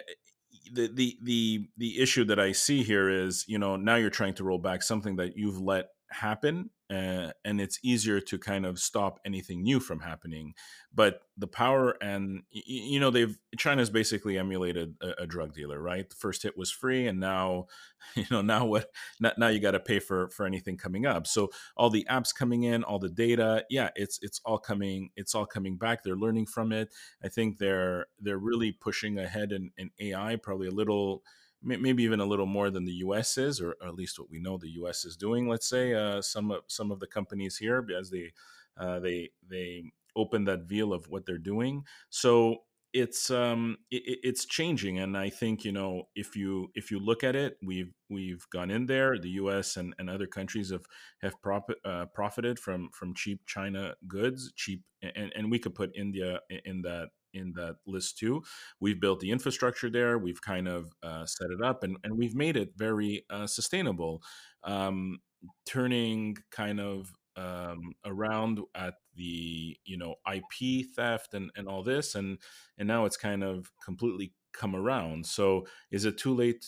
the, 0.72 0.90
the 0.94 1.18
the 1.24 1.68
the 1.78 2.00
issue 2.00 2.24
that 2.26 2.40
I 2.40 2.54
see 2.54 2.84
here 2.84 3.10
is, 3.10 3.44
you 3.48 3.60
know, 3.60 3.76
now 3.76 3.96
you're 3.96 4.10
trying 4.10 4.36
to 4.36 4.46
roll 4.46 4.60
back 4.60 4.82
something 4.82 5.18
that 5.18 5.36
you've 5.36 5.60
let 5.60 5.88
happen 6.12 6.70
uh, 6.92 7.32
and 7.46 7.62
it's 7.62 7.80
easier 7.84 8.20
to 8.20 8.40
kind 8.40 8.66
of 8.66 8.80
stop 8.80 9.20
anything 9.26 9.62
new 9.62 9.80
from 9.80 10.00
happening 10.00 10.54
but 10.94 11.22
the 11.38 11.48
power 11.48 11.96
and 12.02 12.42
you 12.52 13.00
know 13.00 13.12
they've 13.12 13.38
china's 13.58 13.90
basically 13.90 14.38
emulated 14.38 14.96
a, 15.02 15.24
a, 15.24 15.28
drug 15.28 15.54
dealer 15.54 15.80
right? 15.80 16.10
The 16.10 16.16
first 16.16 16.44
hit 16.44 16.58
was 16.58 16.72
free 16.72 17.08
and 17.08 17.20
now 17.20 17.68
you 18.16 18.26
know 18.32 18.42
now 18.42 18.66
what 18.66 18.92
now 19.20 19.48
you 19.48 19.60
got 19.60 19.72
to 19.72 19.80
pay 19.80 20.00
for 20.00 20.30
for 20.30 20.46
anything 20.46 20.78
coming 20.78 21.06
up. 21.06 21.28
So 21.28 21.50
all 21.78 21.90
the 21.90 22.08
apps 22.10 22.34
coming 22.34 22.64
in 22.64 22.84
all 22.84 23.00
the 23.00 23.10
data 23.10 23.66
yeah 23.70 23.90
it's 23.96 24.20
it's 24.22 24.42
all 24.46 24.58
coming 24.58 25.12
it's 25.16 25.36
all 25.36 25.46
coming 25.46 25.78
back. 25.78 26.04
They're 26.04 26.16
learning 26.16 26.48
from 26.48 26.72
it. 26.72 26.94
I 27.24 27.30
think 27.30 27.58
they're 27.58 28.08
they're 28.20 28.38
really 28.38 28.72
pushing 28.72 29.18
ahead 29.20 29.52
in, 29.52 29.72
in 29.78 29.92
ai 30.00 30.36
probably 30.38 30.68
a 30.68 30.72
little 30.72 31.24
maybe 31.62 32.04
even 32.04 32.20
a 32.20 32.26
little 32.26 32.46
more 32.46 32.70
than 32.70 32.86
the 32.86 32.94
U.S. 32.94 33.38
is, 33.38 33.62
or, 33.62 33.76
at 33.86 33.96
least 33.96 34.20
what 34.20 34.30
we 34.30 34.40
know 34.40 34.58
the 34.58 34.72
U.S. 34.72 35.06
is 35.06 35.18
doing. 35.18 35.48
Let's 35.48 35.68
say 35.68 35.94
uh, 35.94 36.22
some 36.22 36.52
of 36.52 36.62
some 36.68 36.92
of 36.92 37.00
the 37.00 37.08
companies 37.08 37.58
here, 37.58 37.86
as 37.98 38.10
they 38.10 38.32
uh, 38.78 39.00
they 39.00 39.30
they 39.50 39.84
open 40.16 40.46
that 40.46 40.64
veil 40.64 40.94
of 40.94 41.08
what 41.08 41.26
they're 41.26 41.38
doing. 41.38 41.84
So 42.10 42.64
it's 42.94 43.30
um 43.30 43.78
it, 43.92 44.20
it's 44.24 44.46
changing 44.46 45.00
and 45.00 45.16
i 45.16 45.30
think 45.30 45.64
you 45.64 45.72
know 45.72 46.04
if 46.16 46.36
you 46.36 46.72
if 46.74 46.90
you 46.90 47.00
look 47.00 47.24
at 47.24 47.36
it 47.36 47.58
we've 47.62 47.94
we've 48.10 48.46
gone 48.52 48.72
in 48.72 48.88
there 48.88 49.20
the 49.20 49.30
us 49.30 49.78
and, 49.78 49.94
and 50.00 50.10
other 50.10 50.26
countries 50.26 50.72
have 50.72 50.86
have 51.22 51.40
profit, 51.42 51.78
uh, 51.86 52.06
profited 52.14 52.58
from 52.58 52.90
from 52.92 53.14
cheap 53.14 53.42
china 53.46 53.94
goods 54.08 54.52
cheap 54.56 54.82
and 55.04 55.32
and 55.36 55.52
we 55.52 55.60
could 55.60 55.76
put 55.76 55.92
india 55.96 56.40
in 56.66 56.82
that 56.82 57.10
in 57.34 57.54
that 57.54 57.78
list 57.86 58.18
too. 58.18 58.44
We've 58.80 59.00
built 59.00 59.20
the 59.20 59.32
infrastructure 59.32 59.90
there. 59.90 60.18
We've 60.18 60.42
kind 60.42 60.68
of 60.68 60.92
uh, 61.04 61.26
set 61.26 61.50
it 61.52 61.62
up, 61.64 61.84
and 61.84 61.98
and 62.04 62.18
we've 62.18 62.36
made 62.36 62.58
it 62.58 62.74
very 62.76 63.26
uh, 63.30 63.48
sustainable, 63.48 64.22
um, 64.64 65.20
turning 65.66 66.38
kind 66.52 66.80
of 66.80 67.12
um, 67.36 67.94
around 68.06 68.60
at 68.76 68.96
the 69.16 69.78
you 69.86 69.98
know 69.98 70.16
IP 70.32 70.86
theft 70.96 71.34
and 71.34 71.52
and 71.56 71.68
all 71.68 71.84
this, 71.84 72.16
and 72.16 72.38
and 72.78 72.88
now 72.88 73.06
it's 73.06 73.18
kind 73.18 73.44
of 73.44 73.72
completely 73.84 74.34
come 74.54 74.76
around. 74.76 75.26
So 75.26 75.66
is 75.92 76.06
it 76.06 76.18
too 76.18 76.34
late? 76.36 76.66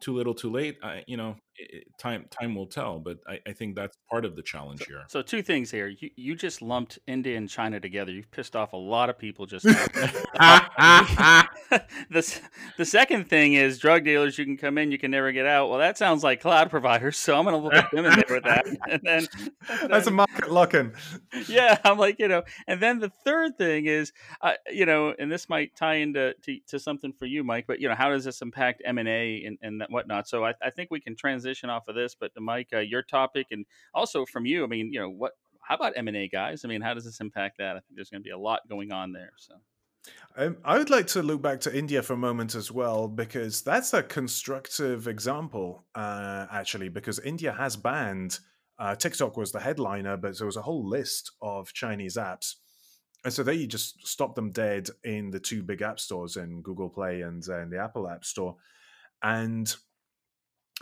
Too 0.00 0.14
little, 0.14 0.34
too 0.34 0.50
late. 0.50 0.78
I, 0.82 1.04
you 1.06 1.16
know, 1.16 1.36
time 1.98 2.26
time 2.30 2.54
will 2.54 2.66
tell 2.66 2.98
but 2.98 3.18
I, 3.26 3.40
I, 3.46 3.52
think 3.52 3.76
that's 3.76 3.96
part 4.10 4.24
of 4.24 4.36
the 4.36 4.42
challenge 4.42 4.80
so, 4.80 4.86
here. 4.86 5.02
so 5.08 5.22
two 5.22 5.42
things 5.42 5.70
here 5.70 5.88
you, 5.88 6.10
you 6.16 6.34
just 6.34 6.60
lumped 6.60 6.98
india 7.06 7.36
and 7.36 7.48
china 7.48 7.80
together 7.80 8.12
you've 8.12 8.30
pissed 8.30 8.54
off 8.54 8.72
a 8.72 8.76
lot 8.76 9.08
of 9.08 9.18
people 9.18 9.46
just 9.46 9.64
the, 12.10 12.40
the 12.76 12.84
second 12.84 13.28
thing 13.28 13.54
is 13.54 13.78
drug 13.78 14.04
dealers 14.04 14.38
you 14.38 14.44
can 14.44 14.56
come 14.56 14.78
in 14.78 14.90
you 14.90 14.98
can 14.98 15.10
never 15.10 15.32
get 15.32 15.46
out 15.46 15.68
well 15.68 15.78
that 15.78 15.98
sounds 15.98 16.24
like 16.24 16.40
cloud 16.40 16.70
providers 16.76 17.16
so 17.16 17.36
i'm 17.36 17.44
going 17.44 17.54
to 17.54 17.62
look 17.62 17.74
at 17.74 17.90
them 17.90 18.04
in 18.04 18.14
there 18.14 18.24
with 18.30 18.44
that 18.44 18.66
and 18.90 19.00
then, 19.02 19.26
and 19.82 19.90
that's 19.90 20.06
a 20.06 20.10
market 20.10 20.50
lock-in 20.50 20.92
yeah 21.48 21.78
i'm 21.84 21.98
like 21.98 22.18
you 22.18 22.28
know 22.28 22.42
and 22.66 22.80
then 22.80 22.98
the 22.98 23.10
third 23.24 23.56
thing 23.58 23.86
is 23.86 24.12
uh, 24.40 24.54
you 24.70 24.86
know 24.86 25.14
and 25.18 25.30
this 25.30 25.48
might 25.48 25.74
tie 25.76 25.96
into 25.96 26.34
to, 26.42 26.58
to, 26.66 26.78
something 26.78 27.12
for 27.12 27.26
you 27.26 27.42
mike 27.44 27.64
but 27.66 27.80
you 27.80 27.88
know 27.88 27.94
how 27.94 28.10
does 28.10 28.24
this 28.24 28.42
impact 28.42 28.82
m&a 28.84 29.44
and, 29.44 29.58
and 29.62 29.82
whatnot 29.90 30.28
so 30.28 30.44
I, 30.44 30.54
I 30.62 30.70
think 30.70 30.90
we 30.90 31.00
can 31.00 31.16
transition 31.16 31.70
off 31.70 31.88
of 31.88 31.94
this, 31.94 32.14
but 32.14 32.34
to 32.34 32.40
Mike, 32.40 32.68
uh, 32.72 32.78
your 32.78 33.02
topic, 33.02 33.48
and 33.50 33.66
also 33.94 34.24
from 34.24 34.46
you. 34.46 34.64
I 34.64 34.66
mean, 34.66 34.92
you 34.92 35.00
know, 35.00 35.10
what? 35.10 35.32
How 35.60 35.74
about 35.74 35.94
M 35.96 36.08
and 36.08 36.16
A 36.16 36.28
guys? 36.28 36.64
I 36.64 36.68
mean, 36.68 36.80
how 36.80 36.94
does 36.94 37.04
this 37.04 37.20
impact 37.20 37.58
that? 37.58 37.76
I 37.76 37.80
think 37.80 37.96
there's 37.96 38.10
going 38.10 38.22
to 38.22 38.24
be 38.24 38.30
a 38.30 38.38
lot 38.38 38.60
going 38.68 38.92
on 38.92 39.12
there. 39.12 39.32
So. 39.36 39.54
Um, 40.36 40.58
I 40.64 40.76
would 40.76 40.90
like 40.90 41.06
to 41.08 41.22
look 41.22 41.40
back 41.40 41.60
to 41.60 41.76
India 41.76 42.02
for 42.02 42.12
a 42.12 42.18
moment 42.18 42.54
as 42.54 42.70
well, 42.70 43.08
because 43.08 43.62
that's 43.62 43.94
a 43.94 44.02
constructive 44.02 45.08
example, 45.08 45.86
uh, 45.94 46.46
actually, 46.50 46.90
because 46.90 47.18
India 47.20 47.52
has 47.52 47.76
banned, 47.76 48.40
uh, 48.78 48.94
TikTok 48.94 49.36
was 49.36 49.52
the 49.52 49.60
headliner, 49.60 50.16
but 50.18 50.36
there 50.36 50.46
was 50.46 50.56
a 50.56 50.62
whole 50.62 50.86
list 50.86 51.32
of 51.40 51.72
Chinese 51.72 52.16
apps. 52.16 52.56
And 53.24 53.32
so 53.32 53.42
they 53.42 53.66
just 53.66 54.06
stopped 54.06 54.36
them 54.36 54.52
dead 54.52 54.88
in 55.02 55.30
the 55.30 55.40
two 55.40 55.62
big 55.62 55.82
app 55.82 55.98
stores 55.98 56.36
in 56.36 56.60
Google 56.60 56.90
Play 56.90 57.22
and 57.22 57.42
uh, 57.48 57.60
in 57.60 57.70
the 57.70 57.80
Apple 57.82 58.08
App 58.08 58.24
Store. 58.24 58.56
And 59.22 59.66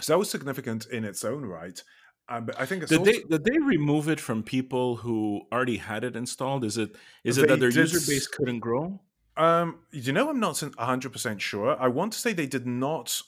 so 0.00 0.12
that 0.12 0.18
was 0.18 0.30
significant 0.30 0.87
in 0.87 1.04
its 1.04 1.24
own 1.24 1.44
right. 1.44 1.80
Um, 2.28 2.46
but 2.46 2.60
I 2.60 2.66
think 2.66 2.87
did 2.87 2.98
also, 2.98 3.12
they 3.12 3.18
did 3.20 3.44
they 3.44 3.58
remove 3.58 4.08
it 4.08 4.18
from 4.18 4.42
people 4.42 4.96
who 4.96 5.42
already 5.52 5.76
had 5.76 6.04
it 6.04 6.16
installed? 6.16 6.64
Is 6.64 6.76
it 6.76 6.96
is 7.22 7.38
it 7.38 7.48
that 7.48 7.60
their 7.60 7.70
did, 7.70 7.92
user 7.92 8.10
base 8.10 8.26
couldn't 8.26 8.60
grow? 8.60 9.00
Um, 9.37 9.81
you 9.90 10.12
know, 10.12 10.31
I'm 10.31 10.40
not 10.40 10.62
100 10.62 11.12
percent 11.12 11.40
sure. 11.42 11.77
I 11.81 11.88
want 11.88 12.12
to 12.12 12.18
say 12.18 12.33
they 12.33 12.47
did 12.47 12.66
not 12.66 13.20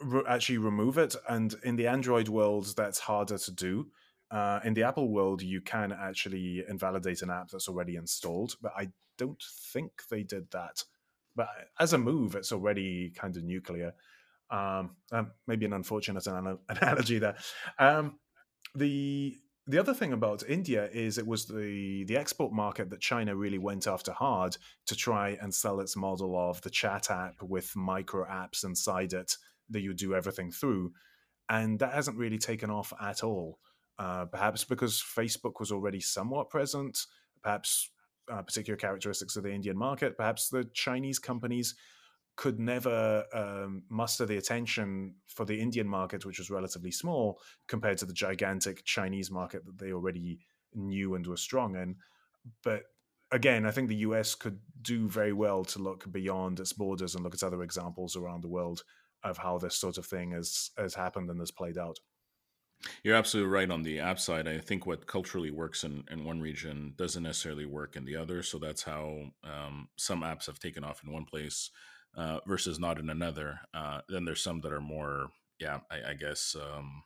re- 0.00 0.24
actually 0.28 0.58
remove 0.58 0.98
it, 0.98 1.14
and 1.28 1.54
in 1.64 1.76
the 1.76 1.86
Android 1.86 2.28
world, 2.28 2.74
that's 2.76 2.98
harder 2.98 3.38
to 3.38 3.50
do. 3.52 3.86
Uh, 4.30 4.60
in 4.64 4.74
the 4.74 4.82
Apple 4.82 5.08
world, 5.08 5.42
you 5.42 5.60
can 5.60 5.92
actually 5.92 6.64
invalidate 6.68 7.22
an 7.22 7.30
app 7.30 7.50
that's 7.50 7.68
already 7.68 7.96
installed, 7.96 8.56
but 8.60 8.72
I 8.76 8.88
don't 9.16 9.42
think 9.72 9.92
they 10.10 10.22
did 10.24 10.50
that. 10.50 10.82
But 11.36 11.48
as 11.78 11.92
a 11.92 11.98
move, 11.98 12.34
it's 12.34 12.52
already 12.52 13.10
kind 13.10 13.36
of 13.36 13.44
nuclear. 13.44 13.94
Um, 14.50 14.96
um, 15.12 15.32
maybe 15.46 15.66
an 15.66 15.72
unfortunate 15.72 16.26
analogy 16.68 17.18
there. 17.18 17.36
Um, 17.78 18.18
the 18.74 19.36
the 19.66 19.78
other 19.78 19.94
thing 19.94 20.12
about 20.12 20.42
India 20.46 20.90
is 20.92 21.16
it 21.16 21.26
was 21.26 21.46
the 21.46 22.04
the 22.04 22.16
export 22.16 22.52
market 22.52 22.90
that 22.90 23.00
China 23.00 23.34
really 23.34 23.58
went 23.58 23.86
after 23.86 24.12
hard 24.12 24.56
to 24.86 24.94
try 24.94 25.38
and 25.40 25.54
sell 25.54 25.80
its 25.80 25.96
model 25.96 26.36
of 26.36 26.60
the 26.62 26.70
chat 26.70 27.10
app 27.10 27.42
with 27.42 27.74
micro 27.74 28.26
apps 28.26 28.64
inside 28.64 29.12
it 29.12 29.36
that 29.70 29.80
you 29.80 29.94
do 29.94 30.14
everything 30.14 30.50
through, 30.50 30.92
and 31.48 31.78
that 31.78 31.94
hasn't 31.94 32.18
really 32.18 32.38
taken 32.38 32.70
off 32.70 32.92
at 33.00 33.24
all. 33.24 33.58
Uh, 33.98 34.26
perhaps 34.26 34.64
because 34.64 35.02
Facebook 35.02 35.60
was 35.60 35.72
already 35.72 36.00
somewhat 36.00 36.50
present, 36.50 37.06
perhaps 37.42 37.90
uh, 38.30 38.42
particular 38.42 38.76
characteristics 38.76 39.36
of 39.36 39.44
the 39.44 39.52
Indian 39.52 39.76
market, 39.76 40.16
perhaps 40.16 40.48
the 40.48 40.64
Chinese 40.74 41.18
companies 41.18 41.74
could 42.36 42.58
never 42.58 43.24
um, 43.32 43.82
muster 43.88 44.26
the 44.26 44.36
attention 44.36 45.14
for 45.26 45.44
the 45.44 45.60
Indian 45.60 45.86
market, 45.86 46.26
which 46.26 46.38
was 46.38 46.50
relatively 46.50 46.90
small 46.90 47.40
compared 47.68 47.98
to 47.98 48.06
the 48.06 48.12
gigantic 48.12 48.84
Chinese 48.84 49.30
market 49.30 49.64
that 49.64 49.78
they 49.78 49.92
already 49.92 50.40
knew 50.74 51.14
and 51.14 51.26
were 51.26 51.36
strong 51.36 51.76
in. 51.76 51.96
But 52.62 52.84
again, 53.30 53.66
I 53.66 53.70
think 53.70 53.88
the 53.88 53.96
US 53.96 54.34
could 54.34 54.58
do 54.82 55.08
very 55.08 55.32
well 55.32 55.64
to 55.66 55.78
look 55.78 56.10
beyond 56.10 56.60
its 56.60 56.72
borders 56.72 57.14
and 57.14 57.22
look 57.22 57.34
at 57.34 57.42
other 57.42 57.62
examples 57.62 58.16
around 58.16 58.42
the 58.42 58.48
world 58.48 58.82
of 59.22 59.38
how 59.38 59.58
this 59.58 59.76
sort 59.76 59.96
of 59.96 60.06
thing 60.06 60.32
has 60.32 60.70
has 60.76 60.94
happened 60.94 61.30
and 61.30 61.40
has 61.40 61.50
played 61.50 61.78
out. 61.78 61.98
You're 63.02 63.16
absolutely 63.16 63.50
right 63.50 63.70
on 63.70 63.82
the 63.82 64.00
app 64.00 64.18
side. 64.18 64.46
I 64.46 64.58
think 64.58 64.84
what 64.84 65.06
culturally 65.06 65.50
works 65.50 65.84
in, 65.84 66.04
in 66.10 66.24
one 66.24 66.40
region 66.40 66.92
doesn't 66.96 67.22
necessarily 67.22 67.64
work 67.64 67.96
in 67.96 68.04
the 68.04 68.16
other. 68.16 68.42
So 68.42 68.58
that's 68.58 68.82
how 68.82 69.30
um, 69.42 69.88
some 69.96 70.20
apps 70.20 70.46
have 70.46 70.58
taken 70.58 70.84
off 70.84 71.02
in 71.02 71.10
one 71.10 71.24
place 71.24 71.70
uh, 72.16 72.40
versus 72.46 72.78
not 72.78 72.98
in 72.98 73.10
another. 73.10 73.60
Uh, 73.72 74.00
then 74.08 74.24
there's 74.24 74.42
some 74.42 74.60
that 74.60 74.72
are 74.72 74.80
more, 74.80 75.28
yeah, 75.60 75.80
I, 75.90 76.10
I 76.10 76.14
guess 76.14 76.56
um, 76.60 77.02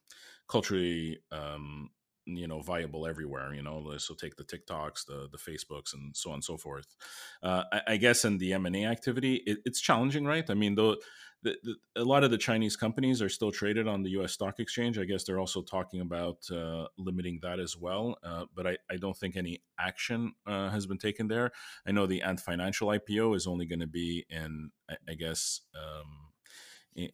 culturally, 0.49 1.21
um, 1.33 1.91
you 2.27 2.47
know, 2.47 2.61
viable 2.61 3.07
everywhere. 3.07 3.55
You 3.55 3.63
know, 3.63 3.97
so 3.99 4.15
take 4.15 4.37
the 4.37 4.45
TikToks, 4.45 5.07
the 5.07 5.29
the 5.31 5.39
Facebooks, 5.39 5.95
and 5.95 6.17
so 6.17 6.31
on 6.31 6.35
and 6.35 6.45
so 6.45 6.57
forth. 6.57 6.95
Uh, 7.43 7.65
I, 7.73 7.81
I, 7.89 7.97
guess 7.97 8.25
in 8.25 8.39
the 8.39 8.53
M 8.53 8.67
and 8.67 8.77
A 8.77 8.85
activity, 8.85 9.43
it, 9.47 9.59
it's 9.65 9.81
challenging, 9.81 10.25
right? 10.25 10.49
I 10.49 10.55
mean, 10.55 10.75
though. 10.75 10.97
The, 11.43 11.57
the, 11.63 11.77
a 11.97 12.05
lot 12.05 12.25
of 12.25 12.31
the 12.31 12.39
Chinese 12.39 12.75
companies 12.75 13.23
are 13.23 13.29
still 13.29 13.53
traded 13.53 13.87
on 13.87 14.03
the 14.03 14.11
U.S. 14.11 14.33
stock 14.33 14.59
exchange. 14.59 14.99
I 14.99 15.05
guess 15.05 15.25
they're 15.25 15.39
also 15.39 15.63
talking 15.63 16.01
about 16.01 16.39
uh, 16.51 16.87
limiting 16.99 17.39
that 17.43 17.61
as 17.61 17.77
well. 17.77 18.17
Uh, 18.25 18.45
but 18.55 18.67
I, 18.67 18.77
I, 18.91 18.97
don't 18.97 19.17
think 19.17 19.37
any 19.37 19.63
action 19.79 20.33
uh, 20.47 20.69
has 20.71 20.87
been 20.87 20.99
taken 20.99 21.29
there. 21.29 21.53
I 21.87 21.93
know 21.93 22.07
the 22.07 22.23
Ant 22.23 22.41
Financial 22.41 22.89
IPO 22.89 23.37
is 23.37 23.47
only 23.47 23.67
going 23.67 23.81
to 23.81 23.87
be 23.87 24.27
in 24.31 24.71
I, 24.91 24.97
I 25.11 25.15
guess 25.15 25.61
um, 25.77 26.29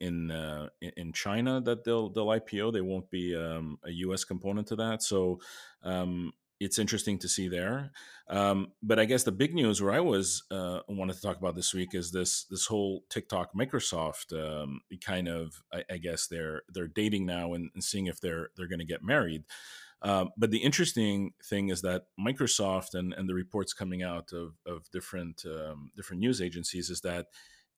in 0.00 0.30
uh, 0.30 0.68
in 0.80 1.12
China 1.12 1.60
that 1.60 1.84
they'll 1.84 2.08
they'll 2.10 2.26
IPO. 2.26 2.72
They 2.72 2.80
won't 2.80 3.10
be 3.10 3.36
um, 3.36 3.78
a 3.84 3.90
U.S. 3.90 4.24
component 4.24 4.66
to 4.68 4.76
that. 4.76 5.02
So 5.02 5.40
um, 5.82 6.32
it's 6.60 6.78
interesting 6.78 7.18
to 7.18 7.28
see 7.28 7.48
there. 7.48 7.90
Um, 8.28 8.68
but 8.82 8.98
I 8.98 9.04
guess 9.04 9.24
the 9.24 9.32
big 9.32 9.54
news 9.54 9.82
where 9.82 9.92
I 9.92 10.00
was 10.00 10.44
uh, 10.50 10.80
wanted 10.88 11.16
to 11.16 11.22
talk 11.22 11.36
about 11.38 11.56
this 11.56 11.74
week 11.74 11.94
is 11.94 12.10
this 12.10 12.44
this 12.44 12.66
whole 12.66 13.02
TikTok 13.10 13.50
Microsoft 13.54 14.32
um, 14.32 14.80
kind 15.04 15.28
of 15.28 15.62
I, 15.72 15.84
I, 15.90 15.96
guess 15.98 16.26
they're 16.26 16.62
they're 16.68 16.88
dating 16.88 17.26
now 17.26 17.52
and, 17.52 17.70
and 17.74 17.84
seeing 17.84 18.06
if 18.06 18.20
they're 18.20 18.48
they're 18.56 18.68
going 18.68 18.78
to 18.78 18.84
get 18.86 19.02
married. 19.02 19.44
Uh, 20.00 20.26
but 20.36 20.50
the 20.50 20.58
interesting 20.58 21.32
thing 21.42 21.70
is 21.70 21.80
that 21.80 22.04
Microsoft 22.20 22.94
and, 22.94 23.14
and 23.14 23.28
the 23.28 23.34
reports 23.34 23.72
coming 23.72 24.02
out 24.02 24.32
of, 24.32 24.54
of 24.66 24.90
different 24.90 25.44
um, 25.46 25.90
different 25.96 26.20
news 26.20 26.40
agencies 26.40 26.90
is 26.90 27.00
that 27.00 27.26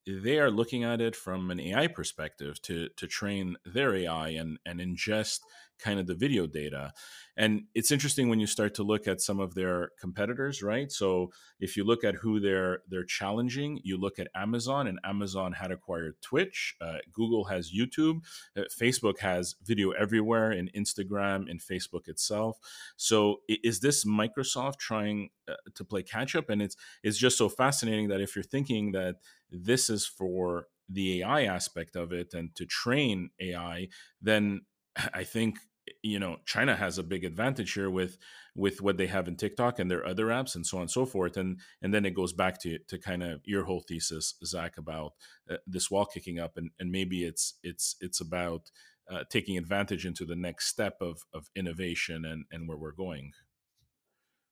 they 0.07 0.39
are 0.39 0.51
looking 0.51 0.85
at 0.85 1.01
it 1.01 1.17
from 1.17 1.51
an 1.51 1.61
AI 1.61 1.89
perspective 1.89 2.61
to 2.63 2.89
to 2.97 3.07
train 3.07 3.57
their 3.65 3.95
AI 3.95 4.29
and 4.29 4.59
and 4.65 4.81
ingest 4.81 5.41
kind 5.79 6.01
of 6.01 6.07
the 6.07 6.15
video 6.15 6.47
data. 6.47 6.93
And 7.37 7.65
it's 7.75 7.91
interesting 7.91 8.29
when 8.29 8.41
you 8.41 8.47
start 8.47 8.75
to 8.75 8.83
look 8.83 9.07
at 9.07 9.21
some 9.21 9.41
of 9.41 9.55
their 9.55 9.91
competitors, 10.01 10.63
right? 10.63 10.91
So 10.91 11.31
if 11.61 11.77
you 11.77 11.85
look 11.85 12.03
at 12.03 12.17
who 12.17 12.41
they're 12.41 12.81
they're 12.89 13.05
challenging, 13.05 13.81
you 13.85 13.99
look 13.99 14.19
at 14.19 14.29
Amazon, 14.35 14.87
and 14.87 14.99
Amazon 15.05 15.53
had 15.53 15.71
acquired 15.71 16.15
Twitch. 16.23 16.77
Uh, 16.81 16.99
Google 17.13 17.45
has 17.45 17.71
YouTube. 17.77 18.21
Uh, 18.57 18.63
Facebook 18.81 19.19
has 19.19 19.55
video 19.63 19.91
everywhere 19.91 20.51
in 20.51 20.71
Instagram 20.75 21.51
and 21.51 21.61
Facebook 21.61 22.09
itself. 22.09 22.59
So 22.97 23.41
is 23.49 23.81
this 23.81 24.05
Microsoft 24.07 24.79
trying 24.79 25.31
uh, 25.47 25.55
to 25.75 25.85
play 25.85 26.03
catch 26.03 26.35
up? 26.35 26.49
And 26.49 26.63
it's 26.63 26.77
it's 27.03 27.19
just 27.19 27.37
so 27.37 27.51
fascinating 27.51 28.09
that 28.09 28.23
if 28.23 28.35
you're 28.35 28.43
thinking 28.43 28.93
that 28.93 29.17
this 29.51 29.91
is 29.91 30.07
for 30.07 30.69
the 30.89 31.23
AI 31.23 31.45
aspect 31.45 31.97
of 31.97 32.13
it 32.13 32.33
and 32.35 32.55
to 32.55 32.65
train 32.65 33.31
AI, 33.41 33.89
then 34.23 34.63
I 35.15 35.25
think 35.25 35.59
you 36.03 36.19
know 36.19 36.39
China 36.45 36.75
has 36.75 36.99
a 36.99 37.03
big 37.03 37.25
advantage 37.25 37.73
here 37.73 37.91
with 37.91 38.19
with 38.55 38.81
what 38.81 38.97
they 38.97 39.07
have 39.07 39.29
in 39.29 39.37
TikTok 39.37 39.79
and 39.79 39.91
their 39.91 40.07
other 40.07 40.27
apps 40.27 40.55
and 40.55 40.67
so 40.67 40.79
on 40.79 40.83
and 40.83 40.91
so 40.91 41.07
forth. 41.07 41.37
And 41.37 41.61
and 41.83 41.93
then 41.93 42.05
it 42.05 42.15
goes 42.15 42.33
back 42.33 42.61
to 42.63 42.79
to 42.89 42.99
kind 42.99 43.23
of 43.23 43.41
your 43.45 43.65
whole 43.65 43.85
thesis, 43.87 44.35
Zach, 44.45 44.79
about 44.79 45.13
uh, 45.51 45.57
this 45.67 45.91
wall 45.91 46.07
kicking 46.07 46.39
up, 46.39 46.57
and 46.57 46.71
and 46.79 46.91
maybe 46.91 47.25
it's 47.25 47.55
it's 47.63 47.97
it's 48.01 48.21
about 48.21 48.71
uh, 49.11 49.25
taking 49.31 49.57
advantage 49.57 50.05
into 50.07 50.25
the 50.25 50.37
next 50.37 50.67
step 50.69 50.97
of 51.01 51.23
of 51.33 51.49
innovation 51.55 52.25
and 52.25 52.45
and 52.51 52.69
where 52.69 52.79
we're 52.79 52.93
going. 52.93 53.33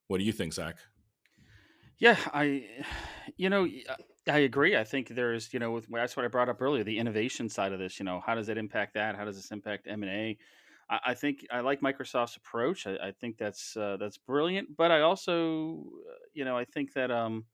What 0.07 0.19
do 0.19 0.23
you 0.23 0.31
think, 0.31 0.53
Zach? 0.53 0.77
Yeah, 1.97 2.17
I, 2.33 2.67
you 3.37 3.49
know, 3.49 3.67
I 4.27 4.39
agree. 4.39 4.75
I 4.75 4.83
think 4.83 5.09
there's, 5.09 5.53
you 5.53 5.59
know, 5.59 5.71
with, 5.71 5.87
that's 5.89 6.15
what 6.15 6.25
I 6.25 6.27
brought 6.27 6.49
up 6.49 6.61
earlier, 6.61 6.83
the 6.83 6.97
innovation 6.97 7.47
side 7.49 7.71
of 7.71 7.79
this. 7.79 7.99
You 7.99 8.05
know, 8.05 8.21
how 8.25 8.35
does 8.35 8.49
it 8.49 8.57
impact 8.57 8.95
that? 8.95 9.15
How 9.15 9.25
does 9.25 9.35
this 9.35 9.51
impact 9.51 9.87
M 9.87 10.03
and 10.03 10.11
A? 10.11 10.37
I, 10.87 11.15
think 11.15 11.47
I 11.51 11.61
like 11.61 11.81
Microsoft's 11.81 12.35
approach. 12.35 12.85
I, 12.85 12.95
I 13.07 13.11
think 13.11 13.37
that's 13.39 13.75
uh, 13.75 13.97
that's 13.97 14.17
brilliant. 14.17 14.77
But 14.77 14.91
I 14.91 15.01
also, 15.01 15.83
uh, 16.07 16.13
you 16.33 16.45
know, 16.45 16.55
I 16.55 16.65
think 16.65 16.93
that 16.93 17.09
um, 17.09 17.45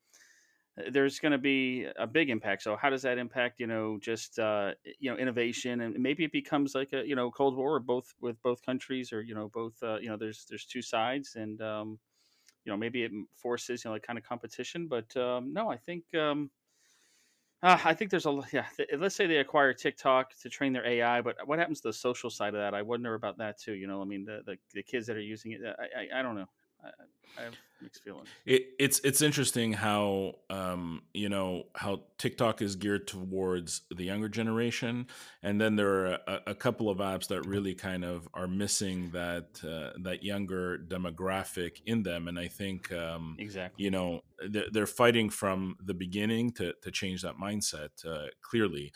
there's 0.91 1.19
going 1.19 1.33
to 1.33 1.37
be 1.37 1.85
a 1.97 2.07
big 2.07 2.29
impact. 2.29 2.63
So 2.63 2.75
how 2.75 2.89
does 2.89 3.03
that 3.03 3.17
impact, 3.17 3.59
you 3.59 3.67
know, 3.67 3.99
just 4.01 4.39
uh, 4.39 4.73
you 4.99 5.11
know 5.11 5.17
innovation 5.17 5.81
and 5.81 5.97
maybe 5.99 6.23
it 6.25 6.31
becomes 6.31 6.75
like 6.75 6.93
a 6.93 7.05
you 7.07 7.15
know 7.15 7.31
Cold 7.31 7.55
War 7.57 7.79
both 7.79 8.13
with 8.21 8.41
both 8.41 8.61
countries 8.65 9.13
or 9.13 9.21
you 9.21 9.35
know 9.35 9.49
both 9.49 9.73
uh, 9.83 9.97
you 9.99 10.09
know 10.09 10.17
there's 10.17 10.45
there's 10.49 10.65
two 10.65 10.81
sides 10.81 11.35
and 11.35 11.61
um, 11.61 11.99
you 12.65 12.71
know 12.71 12.77
maybe 12.77 13.03
it 13.03 13.11
forces 13.33 13.83
you 13.83 13.89
know 13.89 13.93
like 13.93 14.03
kind 14.03 14.19
of 14.19 14.25
competition. 14.25 14.87
But 14.87 15.15
um, 15.17 15.53
no, 15.53 15.69
I 15.69 15.77
think 15.77 16.13
um, 16.15 16.51
uh, 17.63 17.77
I 17.83 17.93
think 17.93 18.09
there's 18.09 18.25
a 18.25 18.41
yeah. 18.51 18.67
Let's 18.97 19.15
say 19.15 19.27
they 19.27 19.37
acquire 19.37 19.73
TikTok 19.73 20.33
to 20.41 20.49
train 20.49 20.73
their 20.73 20.85
AI, 20.85 21.21
but 21.21 21.35
what 21.47 21.59
happens 21.59 21.81
to 21.81 21.89
the 21.89 21.93
social 21.93 22.29
side 22.29 22.55
of 22.55 22.59
that? 22.59 22.73
I 22.73 22.81
wonder 22.81 23.13
about 23.13 23.37
that 23.37 23.59
too. 23.59 23.73
You 23.73 23.87
know, 23.87 24.01
I 24.01 24.05
mean, 24.05 24.25
the 24.25 24.41
the, 24.45 24.57
the 24.73 24.83
kids 24.83 25.05
that 25.07 25.15
are 25.15 25.21
using 25.21 25.51
it, 25.51 25.61
I, 25.63 26.01
I, 26.15 26.19
I 26.19 26.21
don't 26.23 26.35
know. 26.35 26.47
I, 26.83 26.89
I 27.39 27.43
have 27.45 27.53
mixed 27.81 28.03
feelings. 28.03 28.27
It, 28.45 28.63
it's 28.79 28.99
it's 29.03 29.21
interesting 29.21 29.73
how 29.73 30.35
um, 30.49 31.03
you 31.13 31.29
know 31.29 31.65
how 31.75 32.01
TikTok 32.17 32.61
is 32.61 32.75
geared 32.75 33.07
towards 33.07 33.81
the 33.89 34.03
younger 34.03 34.29
generation, 34.29 35.07
and 35.43 35.59
then 35.59 35.75
there 35.75 35.89
are 35.89 36.19
a, 36.27 36.39
a 36.47 36.55
couple 36.55 36.89
of 36.89 36.99
apps 36.99 37.27
that 37.27 37.45
really 37.45 37.73
kind 37.73 38.03
of 38.03 38.27
are 38.33 38.47
missing 38.47 39.11
that 39.11 39.61
uh, 39.63 39.97
that 40.03 40.23
younger 40.23 40.77
demographic 40.77 41.81
in 41.85 42.03
them, 42.03 42.27
and 42.27 42.37
I 42.37 42.47
think 42.47 42.91
um, 42.91 43.35
exactly 43.39 43.83
you 43.83 43.91
know 43.91 44.21
they're, 44.49 44.65
they're, 44.71 44.87
fighting 44.87 45.29
from 45.29 45.77
the 45.83 45.93
beginning 45.93 46.51
to 46.53 46.73
to 46.81 46.91
change 46.91 47.21
that 47.21 47.37
mindset 47.37 48.05
uh, 48.05 48.27
clearly. 48.41 48.91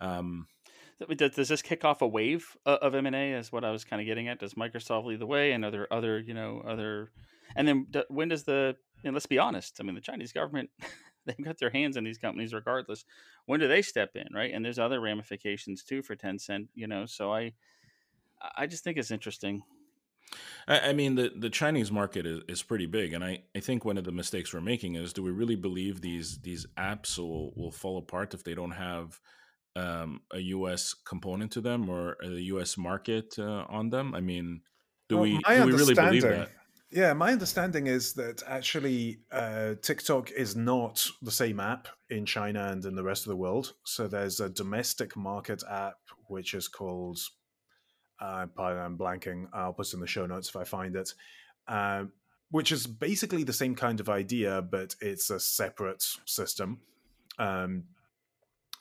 Um, 0.00 0.46
does 1.16 1.48
this 1.48 1.62
kick 1.62 1.84
off 1.84 2.02
a 2.02 2.06
wave 2.06 2.56
of 2.66 2.94
M 2.94 3.06
and 3.06 3.16
A? 3.16 3.32
Is 3.32 3.52
what 3.52 3.64
I 3.64 3.70
was 3.70 3.84
kind 3.84 4.00
of 4.00 4.06
getting 4.06 4.28
at. 4.28 4.38
Does 4.38 4.54
Microsoft 4.54 5.06
lead 5.06 5.20
the 5.20 5.26
way, 5.26 5.52
and 5.52 5.64
other 5.64 5.86
other 5.90 6.18
you 6.18 6.34
know 6.34 6.62
other, 6.66 7.10
and 7.56 7.66
then 7.66 7.86
when 8.08 8.28
does 8.28 8.44
the 8.44 8.76
and 9.04 9.14
let's 9.14 9.26
be 9.26 9.38
honest, 9.38 9.78
I 9.80 9.84
mean 9.84 9.94
the 9.94 10.00
Chinese 10.00 10.32
government 10.32 10.70
they've 11.26 11.44
got 11.44 11.58
their 11.58 11.70
hands 11.70 11.96
in 11.96 12.04
these 12.04 12.18
companies 12.18 12.52
regardless. 12.52 13.04
When 13.46 13.60
do 13.60 13.68
they 13.68 13.82
step 13.82 14.10
in, 14.14 14.28
right? 14.34 14.52
And 14.52 14.64
there's 14.64 14.78
other 14.78 15.00
ramifications 15.00 15.82
too 15.82 16.02
for 16.02 16.16
Tencent, 16.16 16.68
you 16.74 16.86
know. 16.86 17.06
So 17.06 17.32
I 17.32 17.52
I 18.56 18.66
just 18.66 18.84
think 18.84 18.96
it's 18.98 19.10
interesting. 19.10 19.62
I, 20.68 20.92
mean, 20.92 21.16
the, 21.16 21.32
the 21.34 21.50
Chinese 21.50 21.90
market 21.90 22.24
is, 22.24 22.42
is 22.46 22.62
pretty 22.62 22.86
big, 22.86 23.12
and 23.12 23.24
I, 23.24 23.42
I 23.56 23.58
think 23.58 23.84
one 23.84 23.98
of 23.98 24.04
the 24.04 24.12
mistakes 24.12 24.54
we're 24.54 24.60
making 24.60 24.94
is: 24.94 25.12
do 25.12 25.22
we 25.22 25.32
really 25.32 25.56
believe 25.56 26.00
these 26.00 26.38
these 26.38 26.66
apps 26.76 27.18
will, 27.18 27.52
will 27.56 27.72
fall 27.72 27.98
apart 27.98 28.32
if 28.32 28.44
they 28.44 28.54
don't 28.54 28.70
have 28.72 29.20
um, 29.76 30.20
a 30.32 30.38
U.S. 30.38 30.94
component 30.94 31.52
to 31.52 31.60
them 31.60 31.88
or 31.88 32.16
a 32.22 32.28
U.S. 32.28 32.76
market 32.76 33.34
uh, 33.38 33.64
on 33.68 33.90
them? 33.90 34.14
I 34.14 34.20
mean, 34.20 34.62
do 35.08 35.16
well, 35.16 35.24
we 35.24 35.38
do 35.38 35.64
we 35.66 35.72
really 35.72 35.94
believe 35.94 36.22
that? 36.22 36.50
Yeah, 36.92 37.12
my 37.12 37.30
understanding 37.30 37.86
is 37.86 38.14
that 38.14 38.42
actually 38.48 39.20
uh, 39.30 39.74
TikTok 39.80 40.32
is 40.32 40.56
not 40.56 41.06
the 41.22 41.30
same 41.30 41.60
app 41.60 41.86
in 42.08 42.26
China 42.26 42.66
and 42.66 42.84
in 42.84 42.96
the 42.96 43.04
rest 43.04 43.26
of 43.26 43.30
the 43.30 43.36
world. 43.36 43.74
So 43.84 44.08
there's 44.08 44.40
a 44.40 44.48
domestic 44.48 45.16
market 45.16 45.62
app 45.70 45.98
which 46.26 46.54
is 46.54 46.66
called. 46.66 47.18
Uh, 48.20 48.46
I'm 48.58 48.98
blanking. 48.98 49.46
I'll 49.52 49.72
put 49.72 49.86
it 49.86 49.94
in 49.94 50.00
the 50.00 50.06
show 50.06 50.26
notes 50.26 50.48
if 50.48 50.56
I 50.56 50.64
find 50.64 50.96
it. 50.96 51.14
Uh, 51.68 52.04
which 52.50 52.72
is 52.72 52.86
basically 52.86 53.44
the 53.44 53.52
same 53.52 53.76
kind 53.76 54.00
of 54.00 54.08
idea, 54.08 54.60
but 54.60 54.96
it's 55.00 55.30
a 55.30 55.38
separate 55.38 56.04
system. 56.24 56.80
Um, 57.38 57.84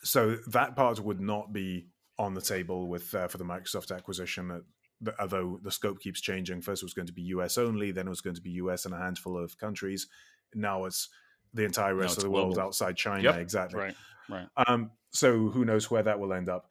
so 0.04 0.38
that 0.48 0.76
part 0.76 1.00
would 1.00 1.20
not 1.20 1.54
be 1.54 1.88
on 2.18 2.34
the 2.34 2.42
table 2.42 2.88
with 2.88 3.14
uh, 3.16 3.28
for 3.28 3.38
the 3.38 3.44
Microsoft 3.44 3.96
acquisition. 3.96 4.52
Uh, 4.52 5.12
although 5.20 5.60
the 5.64 5.72
scope 5.72 6.00
keeps 6.00 6.22
changing, 6.22 6.62
first 6.62 6.84
it 6.84 6.86
was 6.86 6.94
going 6.94 7.08
to 7.08 7.14
be 7.14 7.22
US 7.24 7.58
only, 7.58 7.92
then 7.92 8.08
it 8.08 8.10
was 8.10 8.22
going 8.22 8.36
to 8.36 8.42
be 8.42 8.52
US 8.52 8.86
and 8.86 8.94
a 8.94 8.98
handful 8.98 9.38
of 9.38 9.58
countries. 9.58 10.08
Now 10.54 10.86
it's 10.86 11.10
the 11.54 11.64
entire 11.64 11.96
rest 11.96 12.18
of 12.18 12.24
the 12.24 12.30
global. 12.30 12.50
world 12.50 12.60
outside 12.60 12.96
China. 12.96 13.24
Yep. 13.24 13.38
Exactly. 13.38 13.80
Right. 13.80 13.96
Right. 14.30 14.48
Um, 14.68 14.92
so 15.12 15.50
who 15.50 15.66
knows 15.66 15.90
where 15.90 16.04
that 16.04 16.20
will 16.20 16.34
end 16.34 16.50
up? 16.50 16.68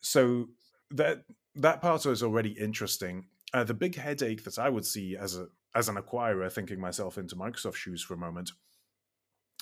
So 0.00 0.48
that 0.90 1.24
that 1.54 1.80
part 1.80 2.06
is 2.06 2.22
already 2.22 2.50
interesting. 2.50 3.26
Uh, 3.54 3.64
the 3.64 3.74
big 3.74 3.96
headache 3.96 4.44
that 4.44 4.58
I 4.58 4.68
would 4.68 4.84
see 4.84 5.16
as 5.16 5.36
a 5.36 5.48
as 5.74 5.88
an 5.88 5.96
acquirer, 5.96 6.52
thinking 6.52 6.80
myself 6.80 7.18
into 7.18 7.36
Microsoft 7.36 7.76
shoes 7.76 8.02
for 8.02 8.14
a 8.14 8.18
moment, 8.18 8.50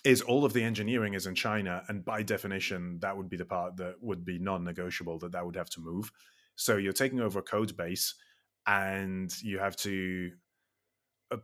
is 0.07 0.23
all 0.23 0.45
of 0.45 0.53
the 0.53 0.63
engineering 0.63 1.15
is 1.15 1.27
in 1.27 1.35
China, 1.35 1.83
and 1.89 2.05
by 2.05 2.23
definition, 2.23 3.01
that 3.01 3.17
would 3.17 3.29
be 3.29 3.37
the 3.37 3.45
part 3.45 3.77
that 3.79 3.97
would 4.01 4.25
be 4.25 4.39
non-negotiable 4.39 5.19
that 5.19 5.33
that 5.33 5.45
would 5.45 5.57
have 5.57 5.69
to 5.71 5.81
move. 5.81 6.13
So 6.55 6.77
you're 6.77 6.93
taking 6.93 7.21
over 7.21 7.41
a 7.41 7.43
code 7.43 7.77
base, 7.77 8.15
and 8.69 9.35
you 9.43 9.59
have 9.59 9.75
to. 9.79 10.31
Uh, 11.33 11.39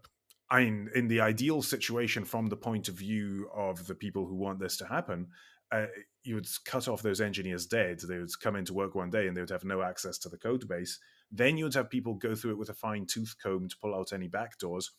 I 0.48 0.64
mean, 0.64 0.90
in 0.94 1.08
the 1.08 1.20
ideal 1.20 1.60
situation, 1.60 2.24
from 2.24 2.46
the 2.46 2.56
point 2.56 2.88
of 2.88 2.94
view 2.94 3.48
of 3.52 3.84
the 3.88 3.96
people 3.96 4.26
who 4.26 4.36
want 4.36 4.60
this 4.60 4.76
to 4.76 4.86
happen, 4.86 5.26
uh, 5.72 5.86
you 6.22 6.36
would 6.36 6.46
cut 6.64 6.86
off 6.86 7.02
those 7.02 7.20
engineers 7.20 7.66
dead. 7.66 7.98
They 7.98 8.18
would 8.18 8.38
come 8.40 8.54
into 8.54 8.74
work 8.74 8.94
one 8.94 9.10
day 9.10 9.26
and 9.26 9.36
they 9.36 9.40
would 9.40 9.50
have 9.50 9.64
no 9.64 9.82
access 9.82 10.18
to 10.18 10.28
the 10.28 10.36
code 10.36 10.68
base. 10.68 11.00
Then 11.32 11.56
you 11.56 11.64
would 11.64 11.74
have 11.74 11.88
people 11.88 12.14
go 12.14 12.34
through 12.34 12.52
it 12.52 12.58
with 12.58 12.68
a 12.68 12.74
fine 12.74 13.06
tooth 13.06 13.34
comb 13.42 13.68
to 13.68 13.76
pull 13.78 13.94
out 13.94 14.12
any 14.12 14.28
backdoors 14.28 14.90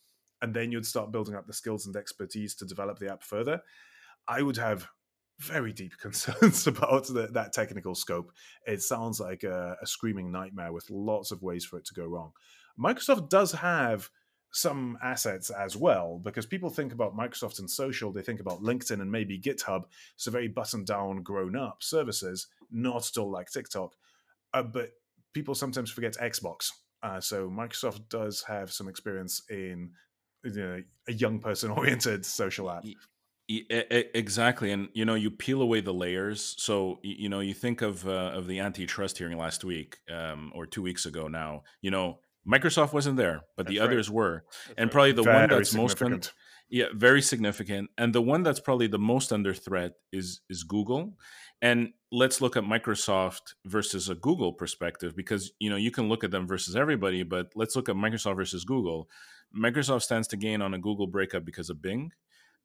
and 0.42 0.54
then 0.54 0.72
you'd 0.72 0.86
start 0.86 1.12
building 1.12 1.36
up 1.36 1.48
the 1.48 1.54
skills 1.54 1.86
and 1.86 1.96
expertise 1.96 2.56
to 2.56 2.66
develop 2.66 3.00
the 3.00 3.12
app 3.12 3.24
further. 3.24 3.62
I 4.28 4.42
would 4.42 4.58
have 4.58 4.88
very 5.40 5.74
deep 5.74 5.98
concerns 6.02 6.68
about 6.68 7.08
the, 7.08 7.28
that 7.34 7.54
technical 7.54 7.96
scope. 7.96 8.32
It 8.66 8.82
sounds 8.82 9.20
like 9.20 9.44
a, 9.44 9.78
a, 9.82 9.88
screaming 9.88 10.32
nightmare 10.32 10.72
with 10.72 10.90
lots 10.90 11.32
of 11.32 11.42
ways 11.42 11.66
for 11.66 11.78
it 11.78 11.86
to 11.86 11.94
go 11.94 12.06
wrong. 12.06 12.32
Microsoft 12.80 13.30
does 13.30 13.52
have 13.52 14.10
some 14.52 14.98
assets 15.02 15.50
as 15.50 15.76
well 15.76 16.20
because 16.24 16.46
people 16.46 16.70
think 16.70 16.94
about 16.94 17.18
Microsoft 17.18 17.60
and 17.60 17.70
social, 17.70 18.12
they 18.12 18.22
think 18.22 18.40
about 18.40 18.62
LinkedIn 18.62 19.02
and 19.02 19.12
maybe 19.12 19.40
GitHub. 19.40 19.84
So 20.16 20.32
very 20.32 20.48
buttoned 20.48 20.86
down, 20.86 21.24
grown 21.24 21.56
up 21.56 21.82
services, 21.82 22.48
not 22.72 23.08
at 23.08 23.18
all 23.18 23.32
like 23.32 23.50
TikTok. 23.50 23.96
Uh, 24.54 24.64
but 24.64 24.92
people 25.34 25.56
sometimes 25.56 25.92
forget 25.92 26.18
Xbox. 26.22 26.70
Uh, 27.02 27.20
so 27.20 27.50
Microsoft 27.50 28.08
does 28.10 28.44
have 28.44 28.72
some 28.72 28.88
experience 28.88 29.42
in 29.50 29.92
you 30.44 30.52
know, 30.54 30.84
a 31.08 31.14
young 31.14 31.40
person 31.40 31.72
oriented 31.78 32.26
social 32.26 32.70
app. 32.70 32.86
Exactly, 33.50 34.72
and 34.72 34.90
you 34.94 35.06
know, 35.06 35.16
you 35.16 35.30
peel 35.30 35.62
away 35.62 35.82
the 35.82 35.94
layers. 35.94 36.56
So 36.58 37.00
you 37.04 37.30
know, 37.30 37.42
you 37.42 37.54
think 37.54 37.82
of 37.82 38.08
uh, 38.08 38.32
of 38.34 38.48
the 38.48 38.60
antitrust 38.60 39.18
hearing 39.18 39.38
last 39.38 39.64
week 39.64 39.98
um, 40.12 40.52
or 40.56 40.66
two 40.66 40.82
weeks 40.82 41.06
ago. 41.06 41.28
Now, 41.28 41.64
you 41.82 41.92
know, 41.92 42.20
Microsoft 42.48 42.94
wasn't 42.94 43.18
there, 43.18 43.42
but 43.58 43.66
that's 43.66 43.74
the 43.74 43.80
right. 43.80 43.90
others 43.90 44.10
were, 44.10 44.44
that's 44.68 44.78
and 44.78 44.88
right. 44.88 44.92
probably 44.92 45.12
the 45.12 45.24
Very 45.24 45.40
one 45.40 45.50
that's 45.50 45.74
most 45.74 46.02
un- 46.02 46.22
yeah, 46.70 46.86
very 46.94 47.22
significant. 47.22 47.90
And 47.98 48.14
the 48.14 48.22
one 48.22 48.42
that's 48.42 48.60
probably 48.60 48.88
the 48.88 48.98
most 48.98 49.32
under 49.32 49.54
threat 49.54 49.92
is 50.12 50.42
is 50.50 50.64
Google. 50.64 51.14
And 51.62 51.94
let's 52.12 52.42
look 52.42 52.58
at 52.58 52.64
Microsoft 52.64 53.54
versus 53.66 54.10
a 54.10 54.16
Google 54.16 54.54
perspective 54.54 55.16
because 55.16 55.52
you 55.60 55.70
know 55.70 55.76
you 55.76 55.92
can 55.92 56.10
look 56.10 56.24
at 56.24 56.32
them 56.32 56.48
versus 56.48 56.76
everybody, 56.76 57.24
but 57.24 57.52
let's 57.56 57.76
look 57.76 57.90
at 57.90 57.96
Microsoft 57.96 58.38
versus 58.38 58.66
Google. 58.66 59.08
Microsoft 59.56 60.04
stands 60.04 60.28
to 60.30 60.38
gain 60.38 60.62
on 60.62 60.74
a 60.74 60.80
Google 60.80 61.08
breakup 61.08 61.46
because 61.46 61.70
of 61.70 61.82
Bing. 61.82 62.12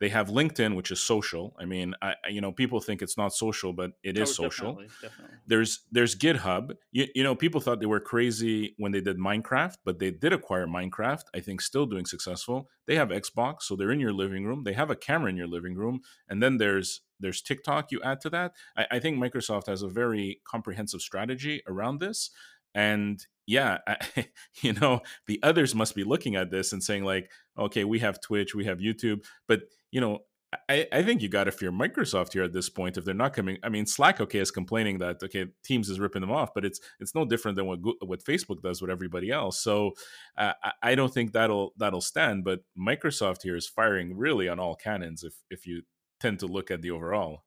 They 0.01 0.11
have 0.11 0.29
LinkedIn, 0.29 0.77
which 0.77 0.93
is 0.93 1.01
social. 1.01 1.57
I 1.59 1.65
mean, 1.65 1.95
I, 2.01 2.15
you 2.29 2.41
know, 2.41 2.53
people 2.53 2.81
think 2.81 3.03
it's 3.03 3.17
not 3.17 3.33
social, 3.33 3.73
but 3.73 3.93
it 4.05 4.17
is 4.17 4.31
oh, 4.31 4.45
social. 4.45 4.73
Definitely, 4.75 4.95
definitely. 5.03 5.37
There's 5.49 5.81
there's 5.91 6.15
GitHub. 6.15 6.77
You, 6.93 7.07
you 7.17 7.25
know, 7.25 7.35
people 7.35 7.61
thought 7.61 7.81
they 7.81 7.87
were 7.87 7.99
crazy 7.99 8.75
when 8.79 8.93
they 8.93 9.01
did 9.01 9.19
Minecraft, 9.19 9.75
but 9.85 9.99
they 9.99 10.13
did 10.13 10.33
acquire 10.33 10.69
Minecraft. 10.69 11.25
I 11.35 11.41
think 11.41 11.61
still 11.61 11.85
doing 11.85 12.07
successful. 12.07 12.69
They 12.87 12.95
have 12.95 13.09
Xbox, 13.09 13.63
so 13.63 13.75
they're 13.75 13.91
in 13.91 13.99
your 13.99 14.13
living 14.13 14.45
room. 14.45 14.63
They 14.63 14.75
have 14.75 14.91
a 14.91 14.97
camera 14.97 15.31
in 15.31 15.37
your 15.37 15.49
living 15.49 15.75
room, 15.75 16.01
and 16.29 16.41
then 16.41 16.59
there's 16.59 17.01
there's 17.19 17.43
TikTok. 17.43 17.91
You 17.91 18.01
add 18.03 18.21
to 18.21 18.31
that. 18.31 18.53
I, 18.77 18.87
I 18.93 18.99
think 19.01 19.19
Microsoft 19.19 19.67
has 19.67 19.83
a 19.83 19.89
very 19.89 20.41
comprehensive 20.45 21.01
strategy 21.01 21.63
around 21.67 21.99
this, 21.99 22.31
and 22.75 23.25
yeah, 23.47 23.79
I, 23.87 24.27
you 24.63 24.75
know, 24.75 25.01
the 25.27 25.41
others 25.43 25.75
must 25.75 25.95
be 25.95 26.05
looking 26.05 26.37
at 26.37 26.51
this 26.51 26.73
and 26.73 26.83
saying 26.83 27.05
like, 27.05 27.31
okay, 27.59 27.85
we 27.85 27.99
have 28.01 28.21
Twitch, 28.21 28.55
we 28.55 28.67
have 28.67 28.79
YouTube, 28.79 29.25
but 29.47 29.63
you 29.91 30.01
know, 30.01 30.21
I, 30.69 30.87
I 30.91 31.03
think 31.03 31.21
you 31.21 31.29
got 31.29 31.45
to 31.45 31.53
fear 31.53 31.71
Microsoft 31.71 32.33
here 32.33 32.43
at 32.43 32.55
this 32.55 32.71
point 32.71 32.97
if 32.97 33.05
they're 33.05 33.15
not 33.15 33.35
coming. 33.35 33.59
I 33.63 33.69
mean, 33.69 33.85
Slack, 33.85 34.19
okay, 34.21 34.39
is 34.39 34.51
complaining 34.51 34.99
that 34.99 35.23
okay, 35.23 35.47
Teams 35.63 35.91
is 35.91 36.01
ripping 36.01 36.23
them 36.23 36.31
off, 36.31 36.55
but 36.55 36.65
it's 36.65 36.81
it's 37.01 37.15
no 37.15 37.27
different 37.27 37.57
than 37.57 37.67
what 37.67 37.81
what 38.01 38.25
Facebook 38.25 38.63
does 38.63 38.81
with 38.81 38.91
everybody 38.91 39.31
else. 39.31 39.63
So 39.63 39.93
uh, 40.39 40.53
I 40.83 40.95
don't 40.95 41.13
think 41.13 41.33
that'll 41.33 41.75
that'll 41.77 42.01
stand. 42.01 42.45
But 42.45 42.61
Microsoft 42.79 43.43
here 43.43 43.57
is 43.57 43.69
firing 43.69 44.17
really 44.17 44.49
on 44.49 44.59
all 44.59 44.75
cannons 44.75 45.23
if 45.23 45.35
if 45.51 45.67
you 45.67 45.83
tend 46.19 46.39
to 46.41 46.47
look 46.47 46.71
at 46.71 46.81
the 46.81 46.93
overall. 46.93 47.43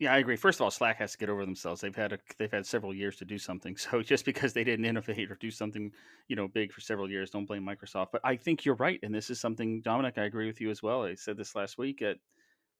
Yeah, 0.00 0.14
I 0.14 0.18
agree. 0.18 0.36
First 0.36 0.58
of 0.60 0.64
all, 0.64 0.70
Slack 0.70 0.96
has 0.96 1.12
to 1.12 1.18
get 1.18 1.28
over 1.28 1.44
themselves. 1.44 1.82
They've 1.82 1.94
had 1.94 2.14
a, 2.14 2.18
they've 2.38 2.50
had 2.50 2.64
several 2.66 2.94
years 2.94 3.16
to 3.16 3.24
do 3.26 3.38
something. 3.38 3.76
So 3.90 4.02
just 4.02 4.24
because 4.24 4.52
they 4.54 4.64
didn't 4.64 4.86
innovate 4.86 5.30
or 5.30 5.36
do 5.36 5.50
something, 5.50 5.92
you 6.28 6.36
know, 6.36 6.48
big 6.48 6.72
for 6.72 6.80
several 6.80 7.10
years, 7.10 7.30
don't 7.30 7.44
blame 7.46 7.64
Microsoft. 7.66 8.08
But 8.12 8.22
I 8.24 8.36
think 8.36 8.64
you're 8.64 8.76
right, 8.76 8.98
and 9.02 9.14
this 9.14 9.30
is 9.30 9.40
something, 9.40 9.82
Dominic. 9.82 10.16
I 10.18 10.24
agree 10.24 10.46
with 10.46 10.60
you 10.60 10.70
as 10.70 10.82
well. 10.82 11.04
I 11.04 11.14
said 11.16 11.36
this 11.36 11.54
last 11.54 11.76
week. 11.78 12.02
At 12.02 12.16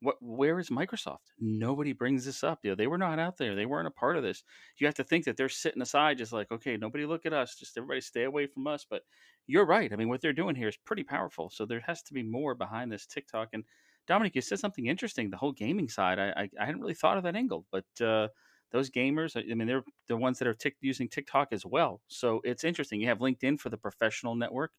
what, 0.01 0.17
where 0.23 0.59
is 0.59 0.71
Microsoft? 0.71 1.33
Nobody 1.41 1.93
brings 1.93 2.25
this 2.25 2.45
up. 2.45 2.61
You 2.65 2.71
know, 2.71 2.77
they 2.77 2.89
were 2.89 2.99
not 2.99 3.19
out 3.19 3.39
there. 3.39 3.55
They 3.57 3.67
weren't 3.67 3.89
a 3.89 3.93
part 3.93 4.17
of 4.17 4.23
this. 4.25 4.45
You 4.79 4.87
have 4.87 4.95
to 4.97 5.05
think 5.05 5.27
that 5.27 5.37
they're 5.37 5.49
sitting 5.51 5.83
aside, 5.83 6.19
just 6.19 6.33
like, 6.33 6.51
okay, 6.53 6.77
nobody 6.79 7.07
look 7.07 7.27
at 7.27 7.35
us. 7.35 7.57
Just 7.57 7.79
everybody 7.79 8.01
stay 8.03 8.25
away 8.25 8.47
from 8.47 8.67
us. 8.67 8.87
But 8.89 9.03
you're 9.47 9.67
right. 9.67 9.93
I 9.93 9.97
mean, 9.97 10.09
what 10.09 10.23
they're 10.23 10.33
doing 10.33 10.57
here 10.57 10.69
is 10.69 10.77
pretty 10.79 11.05
powerful. 11.05 11.51
So 11.51 11.67
there 11.67 11.83
has 11.87 12.03
to 12.05 12.15
be 12.15 12.23
more 12.23 12.55
behind 12.55 12.93
this 12.93 13.07
TikTok 13.07 13.51
and 13.53 13.65
Dominic, 14.11 14.35
you 14.35 14.41
said 14.43 14.59
something 14.59 14.87
interesting. 14.87 15.31
The 15.31 15.37
whole 15.37 15.53
gaming 15.53 15.89
side, 15.89 16.19
I 16.19 16.31
I, 16.37 16.51
I 16.61 16.65
hadn't 16.67 16.81
really 16.81 16.95
thought 16.95 17.17
of 17.17 17.23
that 17.23 17.37
angle, 17.37 17.65
but 17.71 17.85
uh, 18.05 18.27
those 18.73 18.91
gamers, 18.91 19.37
I 19.37 19.55
mean, 19.55 19.69
they're 19.69 19.85
the 20.09 20.17
ones 20.17 20.41
that 20.41 20.49
are 20.49 20.55
tic- 20.55 20.77
using 20.81 21.09
TikTok 21.09 21.53
as 21.53 21.65
well. 21.65 22.01
So 22.09 22.41
it's 22.43 22.65
interesting. 22.65 23.01
You 23.01 23.07
have 23.07 23.21
LinkedIn 23.21 23.61
for 23.61 23.69
the 23.69 23.77
professional 23.77 24.35
network. 24.35 24.73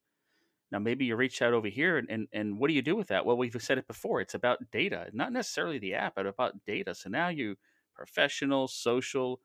Now, 0.70 0.80
maybe 0.80 1.06
you 1.06 1.16
reach 1.16 1.42
out 1.42 1.54
over 1.54 1.70
here, 1.70 1.98
and, 1.98 2.10
and, 2.10 2.28
and 2.34 2.60
what 2.60 2.68
do 2.68 2.74
you 2.74 2.82
do 2.82 2.98
with 2.98 3.08
that? 3.08 3.26
Well, 3.26 3.38
we've 3.38 3.56
said 3.60 3.78
it 3.78 3.88
before. 3.88 4.20
It's 4.20 4.34
about 4.34 4.60
data, 4.72 5.10
not 5.14 5.32
necessarily 5.32 5.80
the 5.80 5.94
app, 5.94 6.16
but 6.16 6.26
about 6.28 6.66
data. 6.66 6.94
So 6.94 7.10
now 7.10 7.30
you 7.30 7.56
professional, 7.96 8.68
social, 8.68 9.40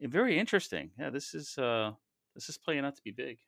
and 0.00 0.10
very 0.12 0.38
interesting. 0.38 0.90
Yeah, 0.98 1.10
this 1.10 1.34
is 1.34 1.56
uh, 1.56 1.92
this 2.34 2.48
is 2.48 2.58
playing 2.58 2.84
out 2.84 2.96
to 2.96 3.02
be 3.02 3.12
big 3.12 3.38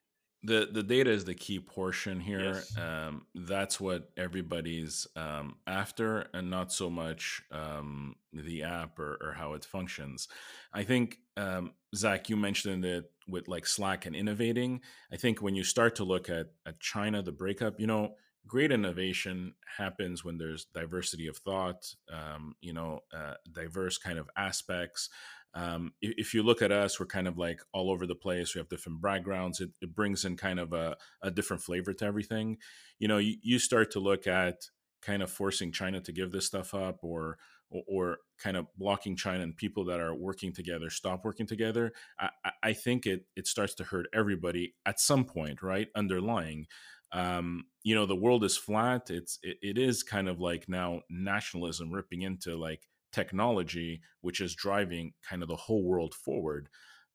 the 0.44 0.68
the 0.72 0.82
data 0.82 1.10
is 1.10 1.24
the 1.24 1.34
key 1.34 1.60
portion 1.60 2.20
here. 2.20 2.54
Yes. 2.54 2.76
Um, 2.76 3.26
that's 3.34 3.80
what 3.80 4.10
everybody's 4.16 5.06
um, 5.14 5.56
after, 5.66 6.26
and 6.34 6.50
not 6.50 6.72
so 6.72 6.90
much 6.90 7.42
um, 7.52 8.16
the 8.32 8.64
app 8.64 8.98
or, 8.98 9.18
or, 9.20 9.32
how 9.34 9.52
it 9.52 9.64
functions. 9.64 10.26
I 10.72 10.82
think 10.82 11.18
um, 11.36 11.72
Zach, 11.94 12.28
you 12.28 12.36
mentioned 12.36 12.84
it 12.84 13.10
with 13.28 13.46
like 13.46 13.66
Slack 13.66 14.06
and 14.06 14.16
innovating. 14.16 14.80
I 15.12 15.16
think 15.16 15.42
when 15.42 15.54
you 15.54 15.62
start 15.62 15.94
to 15.96 16.04
look 16.04 16.28
at 16.28 16.48
at 16.66 16.80
China, 16.80 17.22
the 17.22 17.32
breakup, 17.32 17.78
you 17.78 17.86
know, 17.86 18.16
great 18.46 18.72
innovation 18.72 19.54
happens 19.78 20.24
when 20.24 20.38
there's 20.38 20.64
diversity 20.64 21.28
of 21.28 21.36
thought. 21.36 21.94
Um, 22.12 22.56
you 22.60 22.72
know, 22.72 23.00
uh, 23.16 23.34
diverse 23.52 23.96
kind 23.98 24.18
of 24.18 24.28
aspects 24.36 25.08
um, 25.54 25.92
if, 26.00 26.14
if, 26.16 26.34
you 26.34 26.42
look 26.42 26.62
at 26.62 26.72
us, 26.72 26.98
we're 26.98 27.06
kind 27.06 27.28
of 27.28 27.36
like 27.36 27.60
all 27.72 27.90
over 27.90 28.06
the 28.06 28.14
place. 28.14 28.54
We 28.54 28.60
have 28.60 28.68
different 28.68 29.02
backgrounds. 29.02 29.60
It, 29.60 29.70
it 29.80 29.94
brings 29.94 30.24
in 30.24 30.36
kind 30.36 30.58
of 30.58 30.72
a, 30.72 30.96
a, 31.22 31.30
different 31.30 31.62
flavor 31.62 31.92
to 31.92 32.04
everything. 32.04 32.56
You 32.98 33.08
know, 33.08 33.18
you, 33.18 33.36
you, 33.42 33.58
start 33.58 33.90
to 33.92 34.00
look 34.00 34.26
at 34.26 34.70
kind 35.02 35.22
of 35.22 35.30
forcing 35.30 35.70
China 35.70 36.00
to 36.00 36.12
give 36.12 36.32
this 36.32 36.46
stuff 36.46 36.72
up 36.72 37.00
or, 37.02 37.36
or, 37.70 37.82
or 37.86 38.18
kind 38.38 38.56
of 38.56 38.66
blocking 38.78 39.14
China 39.14 39.42
and 39.42 39.56
people 39.56 39.84
that 39.86 40.00
are 40.00 40.14
working 40.14 40.54
together 40.54 40.88
stop 40.88 41.24
working 41.24 41.46
together. 41.46 41.92
I, 42.18 42.30
I 42.62 42.72
think 42.72 43.04
it, 43.04 43.26
it 43.36 43.46
starts 43.46 43.74
to 43.74 43.84
hurt 43.84 44.06
everybody 44.14 44.74
at 44.86 45.00
some 45.00 45.24
point, 45.24 45.62
right? 45.62 45.88
Underlying. 45.94 46.66
Um, 47.12 47.64
you 47.82 47.94
know, 47.94 48.06
the 48.06 48.16
world 48.16 48.42
is 48.42 48.56
flat. 48.56 49.10
It's, 49.10 49.38
it, 49.42 49.58
it 49.60 49.76
is 49.76 50.02
kind 50.02 50.30
of 50.30 50.40
like 50.40 50.66
now 50.66 51.02
nationalism 51.10 51.92
ripping 51.92 52.22
into 52.22 52.56
like, 52.56 52.88
technology, 53.12 54.00
which 54.20 54.40
is 54.40 54.54
driving 54.54 55.12
kind 55.28 55.42
of 55.42 55.48
the 55.48 55.56
whole 55.56 55.84
world 55.84 56.14
forward. 56.14 56.68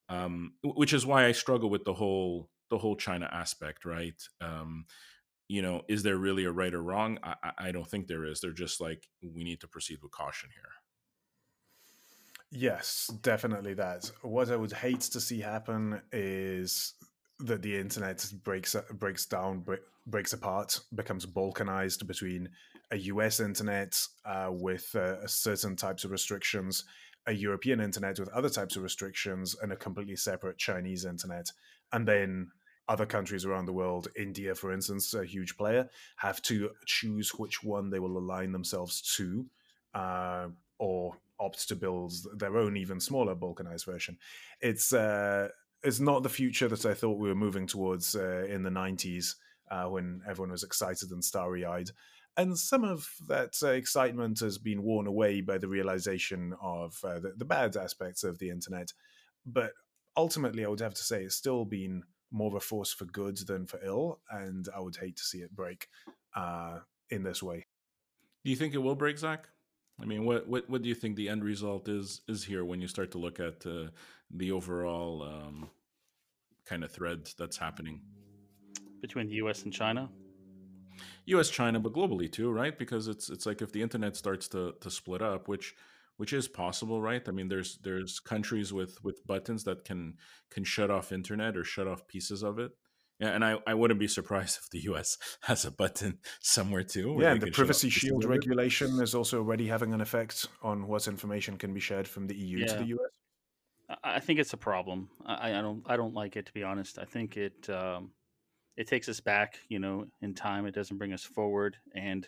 Um, 0.09 0.53
which 0.63 0.93
is 0.93 1.05
why 1.05 1.25
I 1.25 1.33
struggle 1.33 1.69
with 1.69 1.83
the 1.83 1.93
whole 1.93 2.49
the 2.69 2.77
whole 2.77 2.95
China 2.95 3.29
aspect, 3.31 3.85
right? 3.85 4.21
Um, 4.41 4.85
you 5.47 5.61
know, 5.61 5.81
is 5.87 6.03
there 6.03 6.17
really 6.17 6.45
a 6.45 6.51
right 6.51 6.73
or 6.73 6.81
wrong? 6.81 7.19
I, 7.23 7.51
I 7.57 7.71
don't 7.71 7.87
think 7.87 8.07
there 8.07 8.25
is. 8.25 8.39
They're 8.39 8.51
just 8.51 8.81
like 8.81 9.07
we 9.21 9.43
need 9.43 9.61
to 9.61 9.67
proceed 9.67 9.99
with 10.01 10.11
caution 10.11 10.49
here. 10.53 10.71
Yes, 12.51 13.11
definitely 13.21 13.73
that. 13.73 14.09
What 14.21 14.51
I 14.51 14.55
would 14.55 14.71
hate 14.71 15.01
to 15.01 15.19
see 15.19 15.41
happen 15.41 16.01
is 16.11 16.93
that 17.39 17.61
the 17.61 17.77
internet 17.77 18.25
breaks 18.43 18.75
breaks 18.93 19.25
down, 19.25 19.65
breaks 20.05 20.33
apart, 20.33 20.79
becomes 20.95 21.25
balkanized 21.25 22.07
between 22.07 22.49
a 22.91 22.97
US 22.97 23.39
internet 23.39 23.99
uh, 24.25 24.49
with 24.51 24.95
uh, 24.95 25.25
certain 25.27 25.75
types 25.75 26.03
of 26.03 26.11
restrictions, 26.11 26.85
a 27.25 27.33
European 27.33 27.79
internet 27.81 28.19
with 28.19 28.29
other 28.29 28.49
types 28.49 28.75
of 28.75 28.83
restrictions, 28.83 29.55
and 29.61 29.71
a 29.71 29.75
completely 29.75 30.15
separate 30.15 30.57
Chinese 30.57 31.05
internet. 31.05 31.51
And 31.91 32.07
then 32.07 32.49
other 32.87 33.05
countries 33.05 33.45
around 33.45 33.65
the 33.65 33.73
world, 33.73 34.07
India, 34.15 34.55
for 34.55 34.71
instance, 34.71 35.13
a 35.13 35.25
huge 35.25 35.57
player, 35.57 35.89
have 36.17 36.41
to 36.43 36.71
choose 36.85 37.31
which 37.31 37.63
one 37.63 37.89
they 37.89 37.99
will 37.99 38.17
align 38.17 38.51
themselves 38.51 39.01
to 39.17 39.45
uh, 39.93 40.47
or 40.79 41.17
opt 41.39 41.67
to 41.67 41.75
build 41.75 42.13
their 42.35 42.57
own 42.57 42.77
even 42.77 42.99
smaller 42.99 43.35
balkanized 43.35 43.85
version. 43.85 44.17
It's 44.61 44.93
uh, 44.93 45.49
it's 45.83 45.99
not 45.99 46.23
the 46.23 46.29
future 46.29 46.67
that 46.67 46.85
I 46.85 46.93
thought 46.93 47.19
we 47.19 47.29
were 47.29 47.35
moving 47.35 47.67
towards 47.67 48.15
uh, 48.15 48.45
in 48.49 48.63
the 48.63 48.69
90s 48.69 49.35
uh, 49.69 49.85
when 49.85 50.21
everyone 50.27 50.51
was 50.51 50.63
excited 50.63 51.11
and 51.11 51.23
starry 51.23 51.65
eyed 51.65 51.91
and 52.37 52.57
some 52.57 52.83
of 52.83 53.09
that 53.27 53.57
uh, 53.63 53.69
excitement 53.69 54.39
has 54.39 54.59
been 54.59 54.83
worn 54.83 55.07
away 55.07 55.41
by 55.41 55.57
the 55.57 55.67
realization 55.67 56.53
of 56.61 56.99
uh, 57.03 57.19
the, 57.19 57.33
the, 57.35 57.45
bad 57.45 57.75
aspects 57.75 58.23
of 58.23 58.37
the 58.37 58.51
internet. 58.51 58.93
But 59.45 59.73
ultimately, 60.15 60.63
I 60.63 60.67
would 60.67 60.79
have 60.79 60.93
to 60.93 61.03
say 61.03 61.23
it's 61.23 61.35
still 61.35 61.65
been 61.65 62.03
more 62.31 62.49
of 62.49 62.53
a 62.53 62.59
force 62.59 62.93
for 62.93 63.05
good 63.05 63.37
than 63.37 63.65
for 63.65 63.79
ill, 63.83 64.19
and 64.29 64.69
I 64.75 64.79
would 64.79 64.97
hate 64.97 65.17
to 65.17 65.23
see 65.23 65.39
it 65.39 65.55
break 65.55 65.89
uh, 66.35 66.79
in 67.09 67.23
this 67.23 67.41
way. 67.41 67.65
Do 68.43 68.51
you 68.51 68.55
think 68.55 68.75
it 68.75 68.79
will 68.79 68.95
break, 68.95 69.17
Zach? 69.17 69.49
I 69.99 70.05
mean, 70.05 70.25
what, 70.25 70.47
what 70.47 70.69
what 70.69 70.83
do 70.83 70.89
you 70.89 70.95
think 70.95 71.15
the 71.15 71.29
end 71.29 71.43
result 71.43 71.89
is 71.89 72.21
is 72.27 72.43
here 72.43 72.63
when 72.63 72.79
you 72.79 72.87
start 72.87 73.11
to 73.11 73.17
look 73.17 73.39
at 73.39 73.65
uh, 73.65 73.87
the 74.29 74.51
overall 74.51 75.23
um, 75.23 75.69
kind 76.65 76.83
of 76.83 76.91
thread 76.91 77.27
that's 77.39 77.57
happening 77.57 78.01
between 79.01 79.27
the 79.27 79.35
U.S. 79.35 79.63
and 79.63 79.73
China? 79.73 80.07
U.S. 81.25 81.49
China, 81.49 81.79
but 81.79 81.93
globally 81.93 82.31
too, 82.31 82.51
right? 82.51 82.77
Because 82.77 83.07
it's 83.07 83.29
it's 83.29 83.45
like 83.45 83.61
if 83.61 83.71
the 83.71 83.81
internet 83.81 84.15
starts 84.15 84.47
to 84.49 84.73
to 84.81 84.89
split 84.89 85.21
up, 85.21 85.47
which 85.47 85.75
which 86.17 86.33
is 86.33 86.47
possible, 86.47 87.01
right? 87.01 87.27
I 87.27 87.31
mean, 87.31 87.47
there's 87.47 87.77
there's 87.83 88.19
countries 88.19 88.73
with 88.73 89.03
with 89.03 89.25
buttons 89.25 89.63
that 89.65 89.85
can 89.85 90.15
can 90.51 90.63
shut 90.63 90.91
off 90.91 91.11
internet 91.11 91.55
or 91.55 91.63
shut 91.63 91.87
off 91.87 92.07
pieces 92.07 92.43
of 92.43 92.59
it. 92.59 92.71
Yeah, 93.19 93.29
and 93.29 93.43
I, 93.43 93.57
I 93.65 93.73
wouldn't 93.73 93.99
be 93.99 94.07
surprised 94.19 94.59
if 94.61 94.69
the 94.69 94.81
U.S. 94.91 95.17
has 95.41 95.65
a 95.65 95.71
button 95.71 96.19
somewhere 96.41 96.83
too. 96.83 97.17
Yeah, 97.19 97.31
and 97.31 97.41
the 97.41 97.51
privacy 97.51 97.89
shield 97.89 98.25
regulation 98.25 98.99
is 98.99 99.15
also 99.15 99.39
already 99.39 99.67
having 99.67 99.93
an 99.93 100.01
effect 100.01 100.47
on 100.61 100.87
what 100.87 101.07
information 101.07 101.57
can 101.57 101.73
be 101.73 101.79
shared 101.79 102.07
from 102.07 102.27
the 102.27 102.35
EU 102.35 102.59
yeah. 102.59 102.65
to 102.67 102.77
the 102.79 102.85
U.S. 102.85 103.97
I 104.03 104.19
think 104.19 104.39
it's 104.39 104.51
a 104.51 104.57
problem. 104.57 105.09
I, 105.25 105.53
I, 105.57 105.61
don't 105.61 105.83
I 105.85 105.95
don't 105.95 106.13
like 106.13 106.35
it 106.35 106.45
to 106.47 106.53
be 106.53 106.63
honest. 106.63 106.99
I 106.99 107.05
think 107.05 107.37
it 107.37 107.69
um, 107.69 108.11
it 108.77 108.87
takes 108.87 109.09
us 109.09 109.19
back, 109.19 109.59
you 109.69 109.79
know, 109.79 110.05
in 110.21 110.33
time. 110.35 110.65
It 110.65 110.75
doesn't 110.75 110.97
bring 110.97 111.13
us 111.13 111.23
forward. 111.23 111.77
And, 111.95 112.27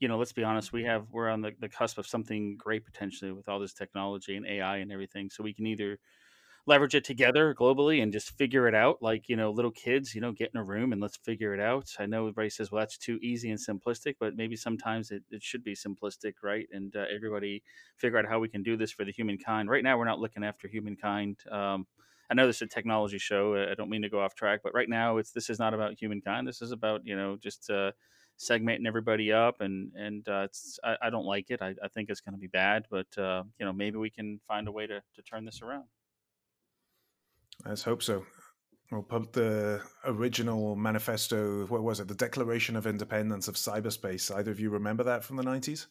you 0.00 0.08
know, 0.08 0.18
let's 0.18 0.32
be 0.32 0.44
honest, 0.44 0.72
we 0.72 0.84
have 0.84 1.08
we're 1.12 1.28
on 1.28 1.42
the, 1.42 1.52
the 1.60 1.68
cusp 1.68 1.98
of 1.98 2.06
something 2.06 2.56
great 2.56 2.84
potentially 2.84 3.32
with 3.32 3.48
all 3.48 3.60
this 3.60 3.74
technology 3.74 4.36
and 4.36 4.46
AI 4.46 4.78
and 4.78 4.92
everything. 4.92 5.30
So 5.30 5.42
we 5.42 5.54
can 5.54 5.66
either 5.66 5.98
leverage 6.66 6.94
it 6.94 7.04
together 7.04 7.54
globally 7.54 8.02
and 8.02 8.12
just 8.12 8.36
figure 8.36 8.68
it 8.68 8.74
out 8.74 9.02
like 9.02 9.28
you 9.28 9.36
know 9.36 9.50
little 9.50 9.70
kids 9.70 10.14
you 10.14 10.20
know 10.20 10.32
get 10.32 10.50
in 10.52 10.60
a 10.60 10.64
room 10.64 10.92
and 10.92 11.00
let's 11.00 11.16
figure 11.16 11.54
it 11.54 11.60
out 11.60 11.90
i 11.98 12.04
know 12.06 12.22
everybody 12.22 12.50
says 12.50 12.70
well 12.70 12.80
that's 12.80 12.98
too 12.98 13.18
easy 13.22 13.50
and 13.50 13.58
simplistic 13.58 14.16
but 14.20 14.36
maybe 14.36 14.54
sometimes 14.54 15.10
it, 15.10 15.22
it 15.30 15.42
should 15.42 15.64
be 15.64 15.74
simplistic 15.74 16.34
right 16.42 16.68
and 16.72 16.94
uh, 16.96 17.04
everybody 17.14 17.62
figure 17.96 18.18
out 18.18 18.26
how 18.26 18.38
we 18.38 18.48
can 18.48 18.62
do 18.62 18.76
this 18.76 18.92
for 18.92 19.04
the 19.04 19.12
humankind 19.12 19.70
right 19.70 19.82
now 19.84 19.96
we're 19.96 20.04
not 20.04 20.20
looking 20.20 20.44
after 20.44 20.68
humankind 20.68 21.38
um, 21.50 21.86
I 22.30 22.34
know 22.34 22.46
this 22.46 22.56
is 22.56 22.62
a 22.62 22.66
technology 22.66 23.18
show. 23.18 23.56
I 23.56 23.74
don't 23.74 23.88
mean 23.88 24.02
to 24.02 24.08
go 24.08 24.20
off 24.20 24.34
track, 24.34 24.60
but 24.62 24.74
right 24.74 24.88
now 24.88 25.16
it's 25.16 25.32
this 25.32 25.48
is 25.48 25.58
not 25.58 25.74
about 25.74 25.98
humankind. 25.98 26.46
This 26.46 26.60
is 26.60 26.72
about 26.72 27.00
you 27.04 27.16
know 27.16 27.36
just 27.40 27.70
uh, 27.70 27.92
segmenting 28.38 28.86
everybody 28.86 29.32
up, 29.32 29.60
and 29.60 29.92
and 29.94 30.28
uh, 30.28 30.42
it's 30.44 30.78
I, 30.84 30.96
I, 31.02 31.10
don't 31.10 31.24
like 31.24 31.50
it. 31.50 31.62
I, 31.62 31.74
I 31.82 31.88
think 31.88 32.10
it's 32.10 32.20
going 32.20 32.34
to 32.34 32.40
be 32.40 32.46
bad, 32.46 32.86
but 32.90 33.06
uh, 33.16 33.44
you 33.58 33.64
know 33.64 33.72
maybe 33.72 33.96
we 33.96 34.10
can 34.10 34.40
find 34.46 34.68
a 34.68 34.72
way 34.72 34.86
to 34.86 35.00
to 35.14 35.22
turn 35.22 35.44
this 35.44 35.62
around. 35.62 35.84
Let's 37.64 37.82
hope 37.82 38.02
so. 38.02 38.24
We'll 38.90 39.02
the 39.32 39.82
original 40.04 40.74
manifesto. 40.74 41.66
What 41.66 41.82
was 41.82 42.00
it? 42.00 42.08
The 42.08 42.14
Declaration 42.14 42.74
of 42.74 42.86
Independence 42.86 43.46
of 43.46 43.56
Cyberspace. 43.56 44.34
Either 44.34 44.50
of 44.50 44.60
you 44.60 44.70
remember 44.70 45.02
that 45.04 45.24
from 45.24 45.36
the 45.36 45.42
nineties? 45.42 45.86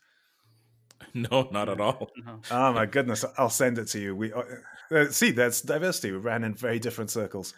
No, 1.14 1.48
not 1.52 1.70
at 1.70 1.80
all. 1.80 2.10
No. 2.26 2.40
Oh 2.52 2.74
my 2.74 2.86
goodness! 2.86 3.26
I'll 3.38 3.50
send 3.50 3.78
it 3.80 3.88
to 3.90 4.00
you. 4.00 4.16
We 4.16 4.34
uh, 4.34 4.44
uh, 4.92 5.06
see 5.10 5.32
that's 5.32 5.62
diversity. 5.62 6.12
We 6.12 6.18
ran 6.18 6.44
in 6.44 6.54
very 6.54 6.80
different 6.80 7.10
circles. 7.10 7.54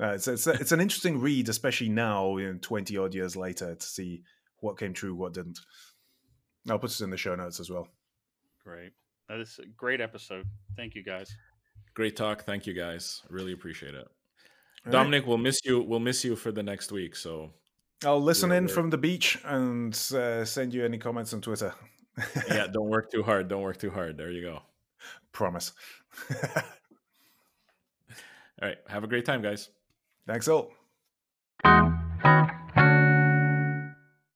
Uh, 0.00 0.10
it's 0.10 0.28
it's, 0.28 0.46
it's 0.46 0.72
an 0.72 0.80
interesting 0.80 1.20
read, 1.20 1.48
especially 1.48 1.88
now, 1.88 2.36
you 2.36 2.52
know, 2.52 2.58
twenty 2.60 2.96
odd 2.98 3.14
years 3.14 3.34
later, 3.36 3.74
to 3.74 3.86
see 3.86 4.22
what 4.60 4.78
came 4.78 4.92
true, 4.92 5.14
what 5.14 5.34
didn't. 5.34 5.58
I'll 6.68 6.78
put 6.78 6.90
it 6.90 7.00
in 7.00 7.10
the 7.10 7.16
show 7.16 7.34
notes 7.34 7.60
as 7.60 7.70
well. 7.70 7.88
Great. 8.62 8.92
That 9.28 9.40
is 9.40 9.58
a 9.62 9.66
great 9.66 10.00
episode. 10.00 10.46
Thank 10.76 10.94
you, 10.94 11.02
guys. 11.02 11.34
Great 11.94 12.16
talk. 12.16 12.44
Thank 12.44 12.66
you, 12.66 12.74
guys. 12.74 13.22
Really 13.30 13.52
appreciate 13.52 13.94
it. 13.94 14.06
All 14.86 14.92
Dominic, 14.92 15.22
right. 15.22 15.28
we'll 15.28 15.38
miss 15.38 15.60
you. 15.64 15.80
We'll 15.82 16.00
miss 16.00 16.24
you 16.24 16.36
for 16.36 16.52
the 16.52 16.62
next 16.62 16.92
week. 16.92 17.16
So 17.16 17.52
I'll 18.04 18.20
listen 18.20 18.52
in 18.52 18.68
from 18.68 18.90
the 18.90 18.98
beach 18.98 19.38
and 19.44 19.94
uh, 20.14 20.44
send 20.44 20.74
you 20.74 20.84
any 20.84 20.98
comments 20.98 21.32
on 21.32 21.40
Twitter 21.40 21.74
yeah, 22.48 22.66
don't 22.72 22.88
work 22.88 23.10
too 23.10 23.22
hard. 23.22 23.48
Don't 23.48 23.62
work 23.62 23.78
too 23.78 23.90
hard. 23.90 24.16
There 24.16 24.30
you 24.30 24.42
go. 24.42 24.60
Promise. 25.32 25.72
all 26.30 26.62
right. 28.62 28.78
Have 28.88 29.04
a 29.04 29.08
great 29.08 29.24
time, 29.24 29.42
guys. 29.42 29.68
Thanks 30.26 30.48
all. 30.48 30.72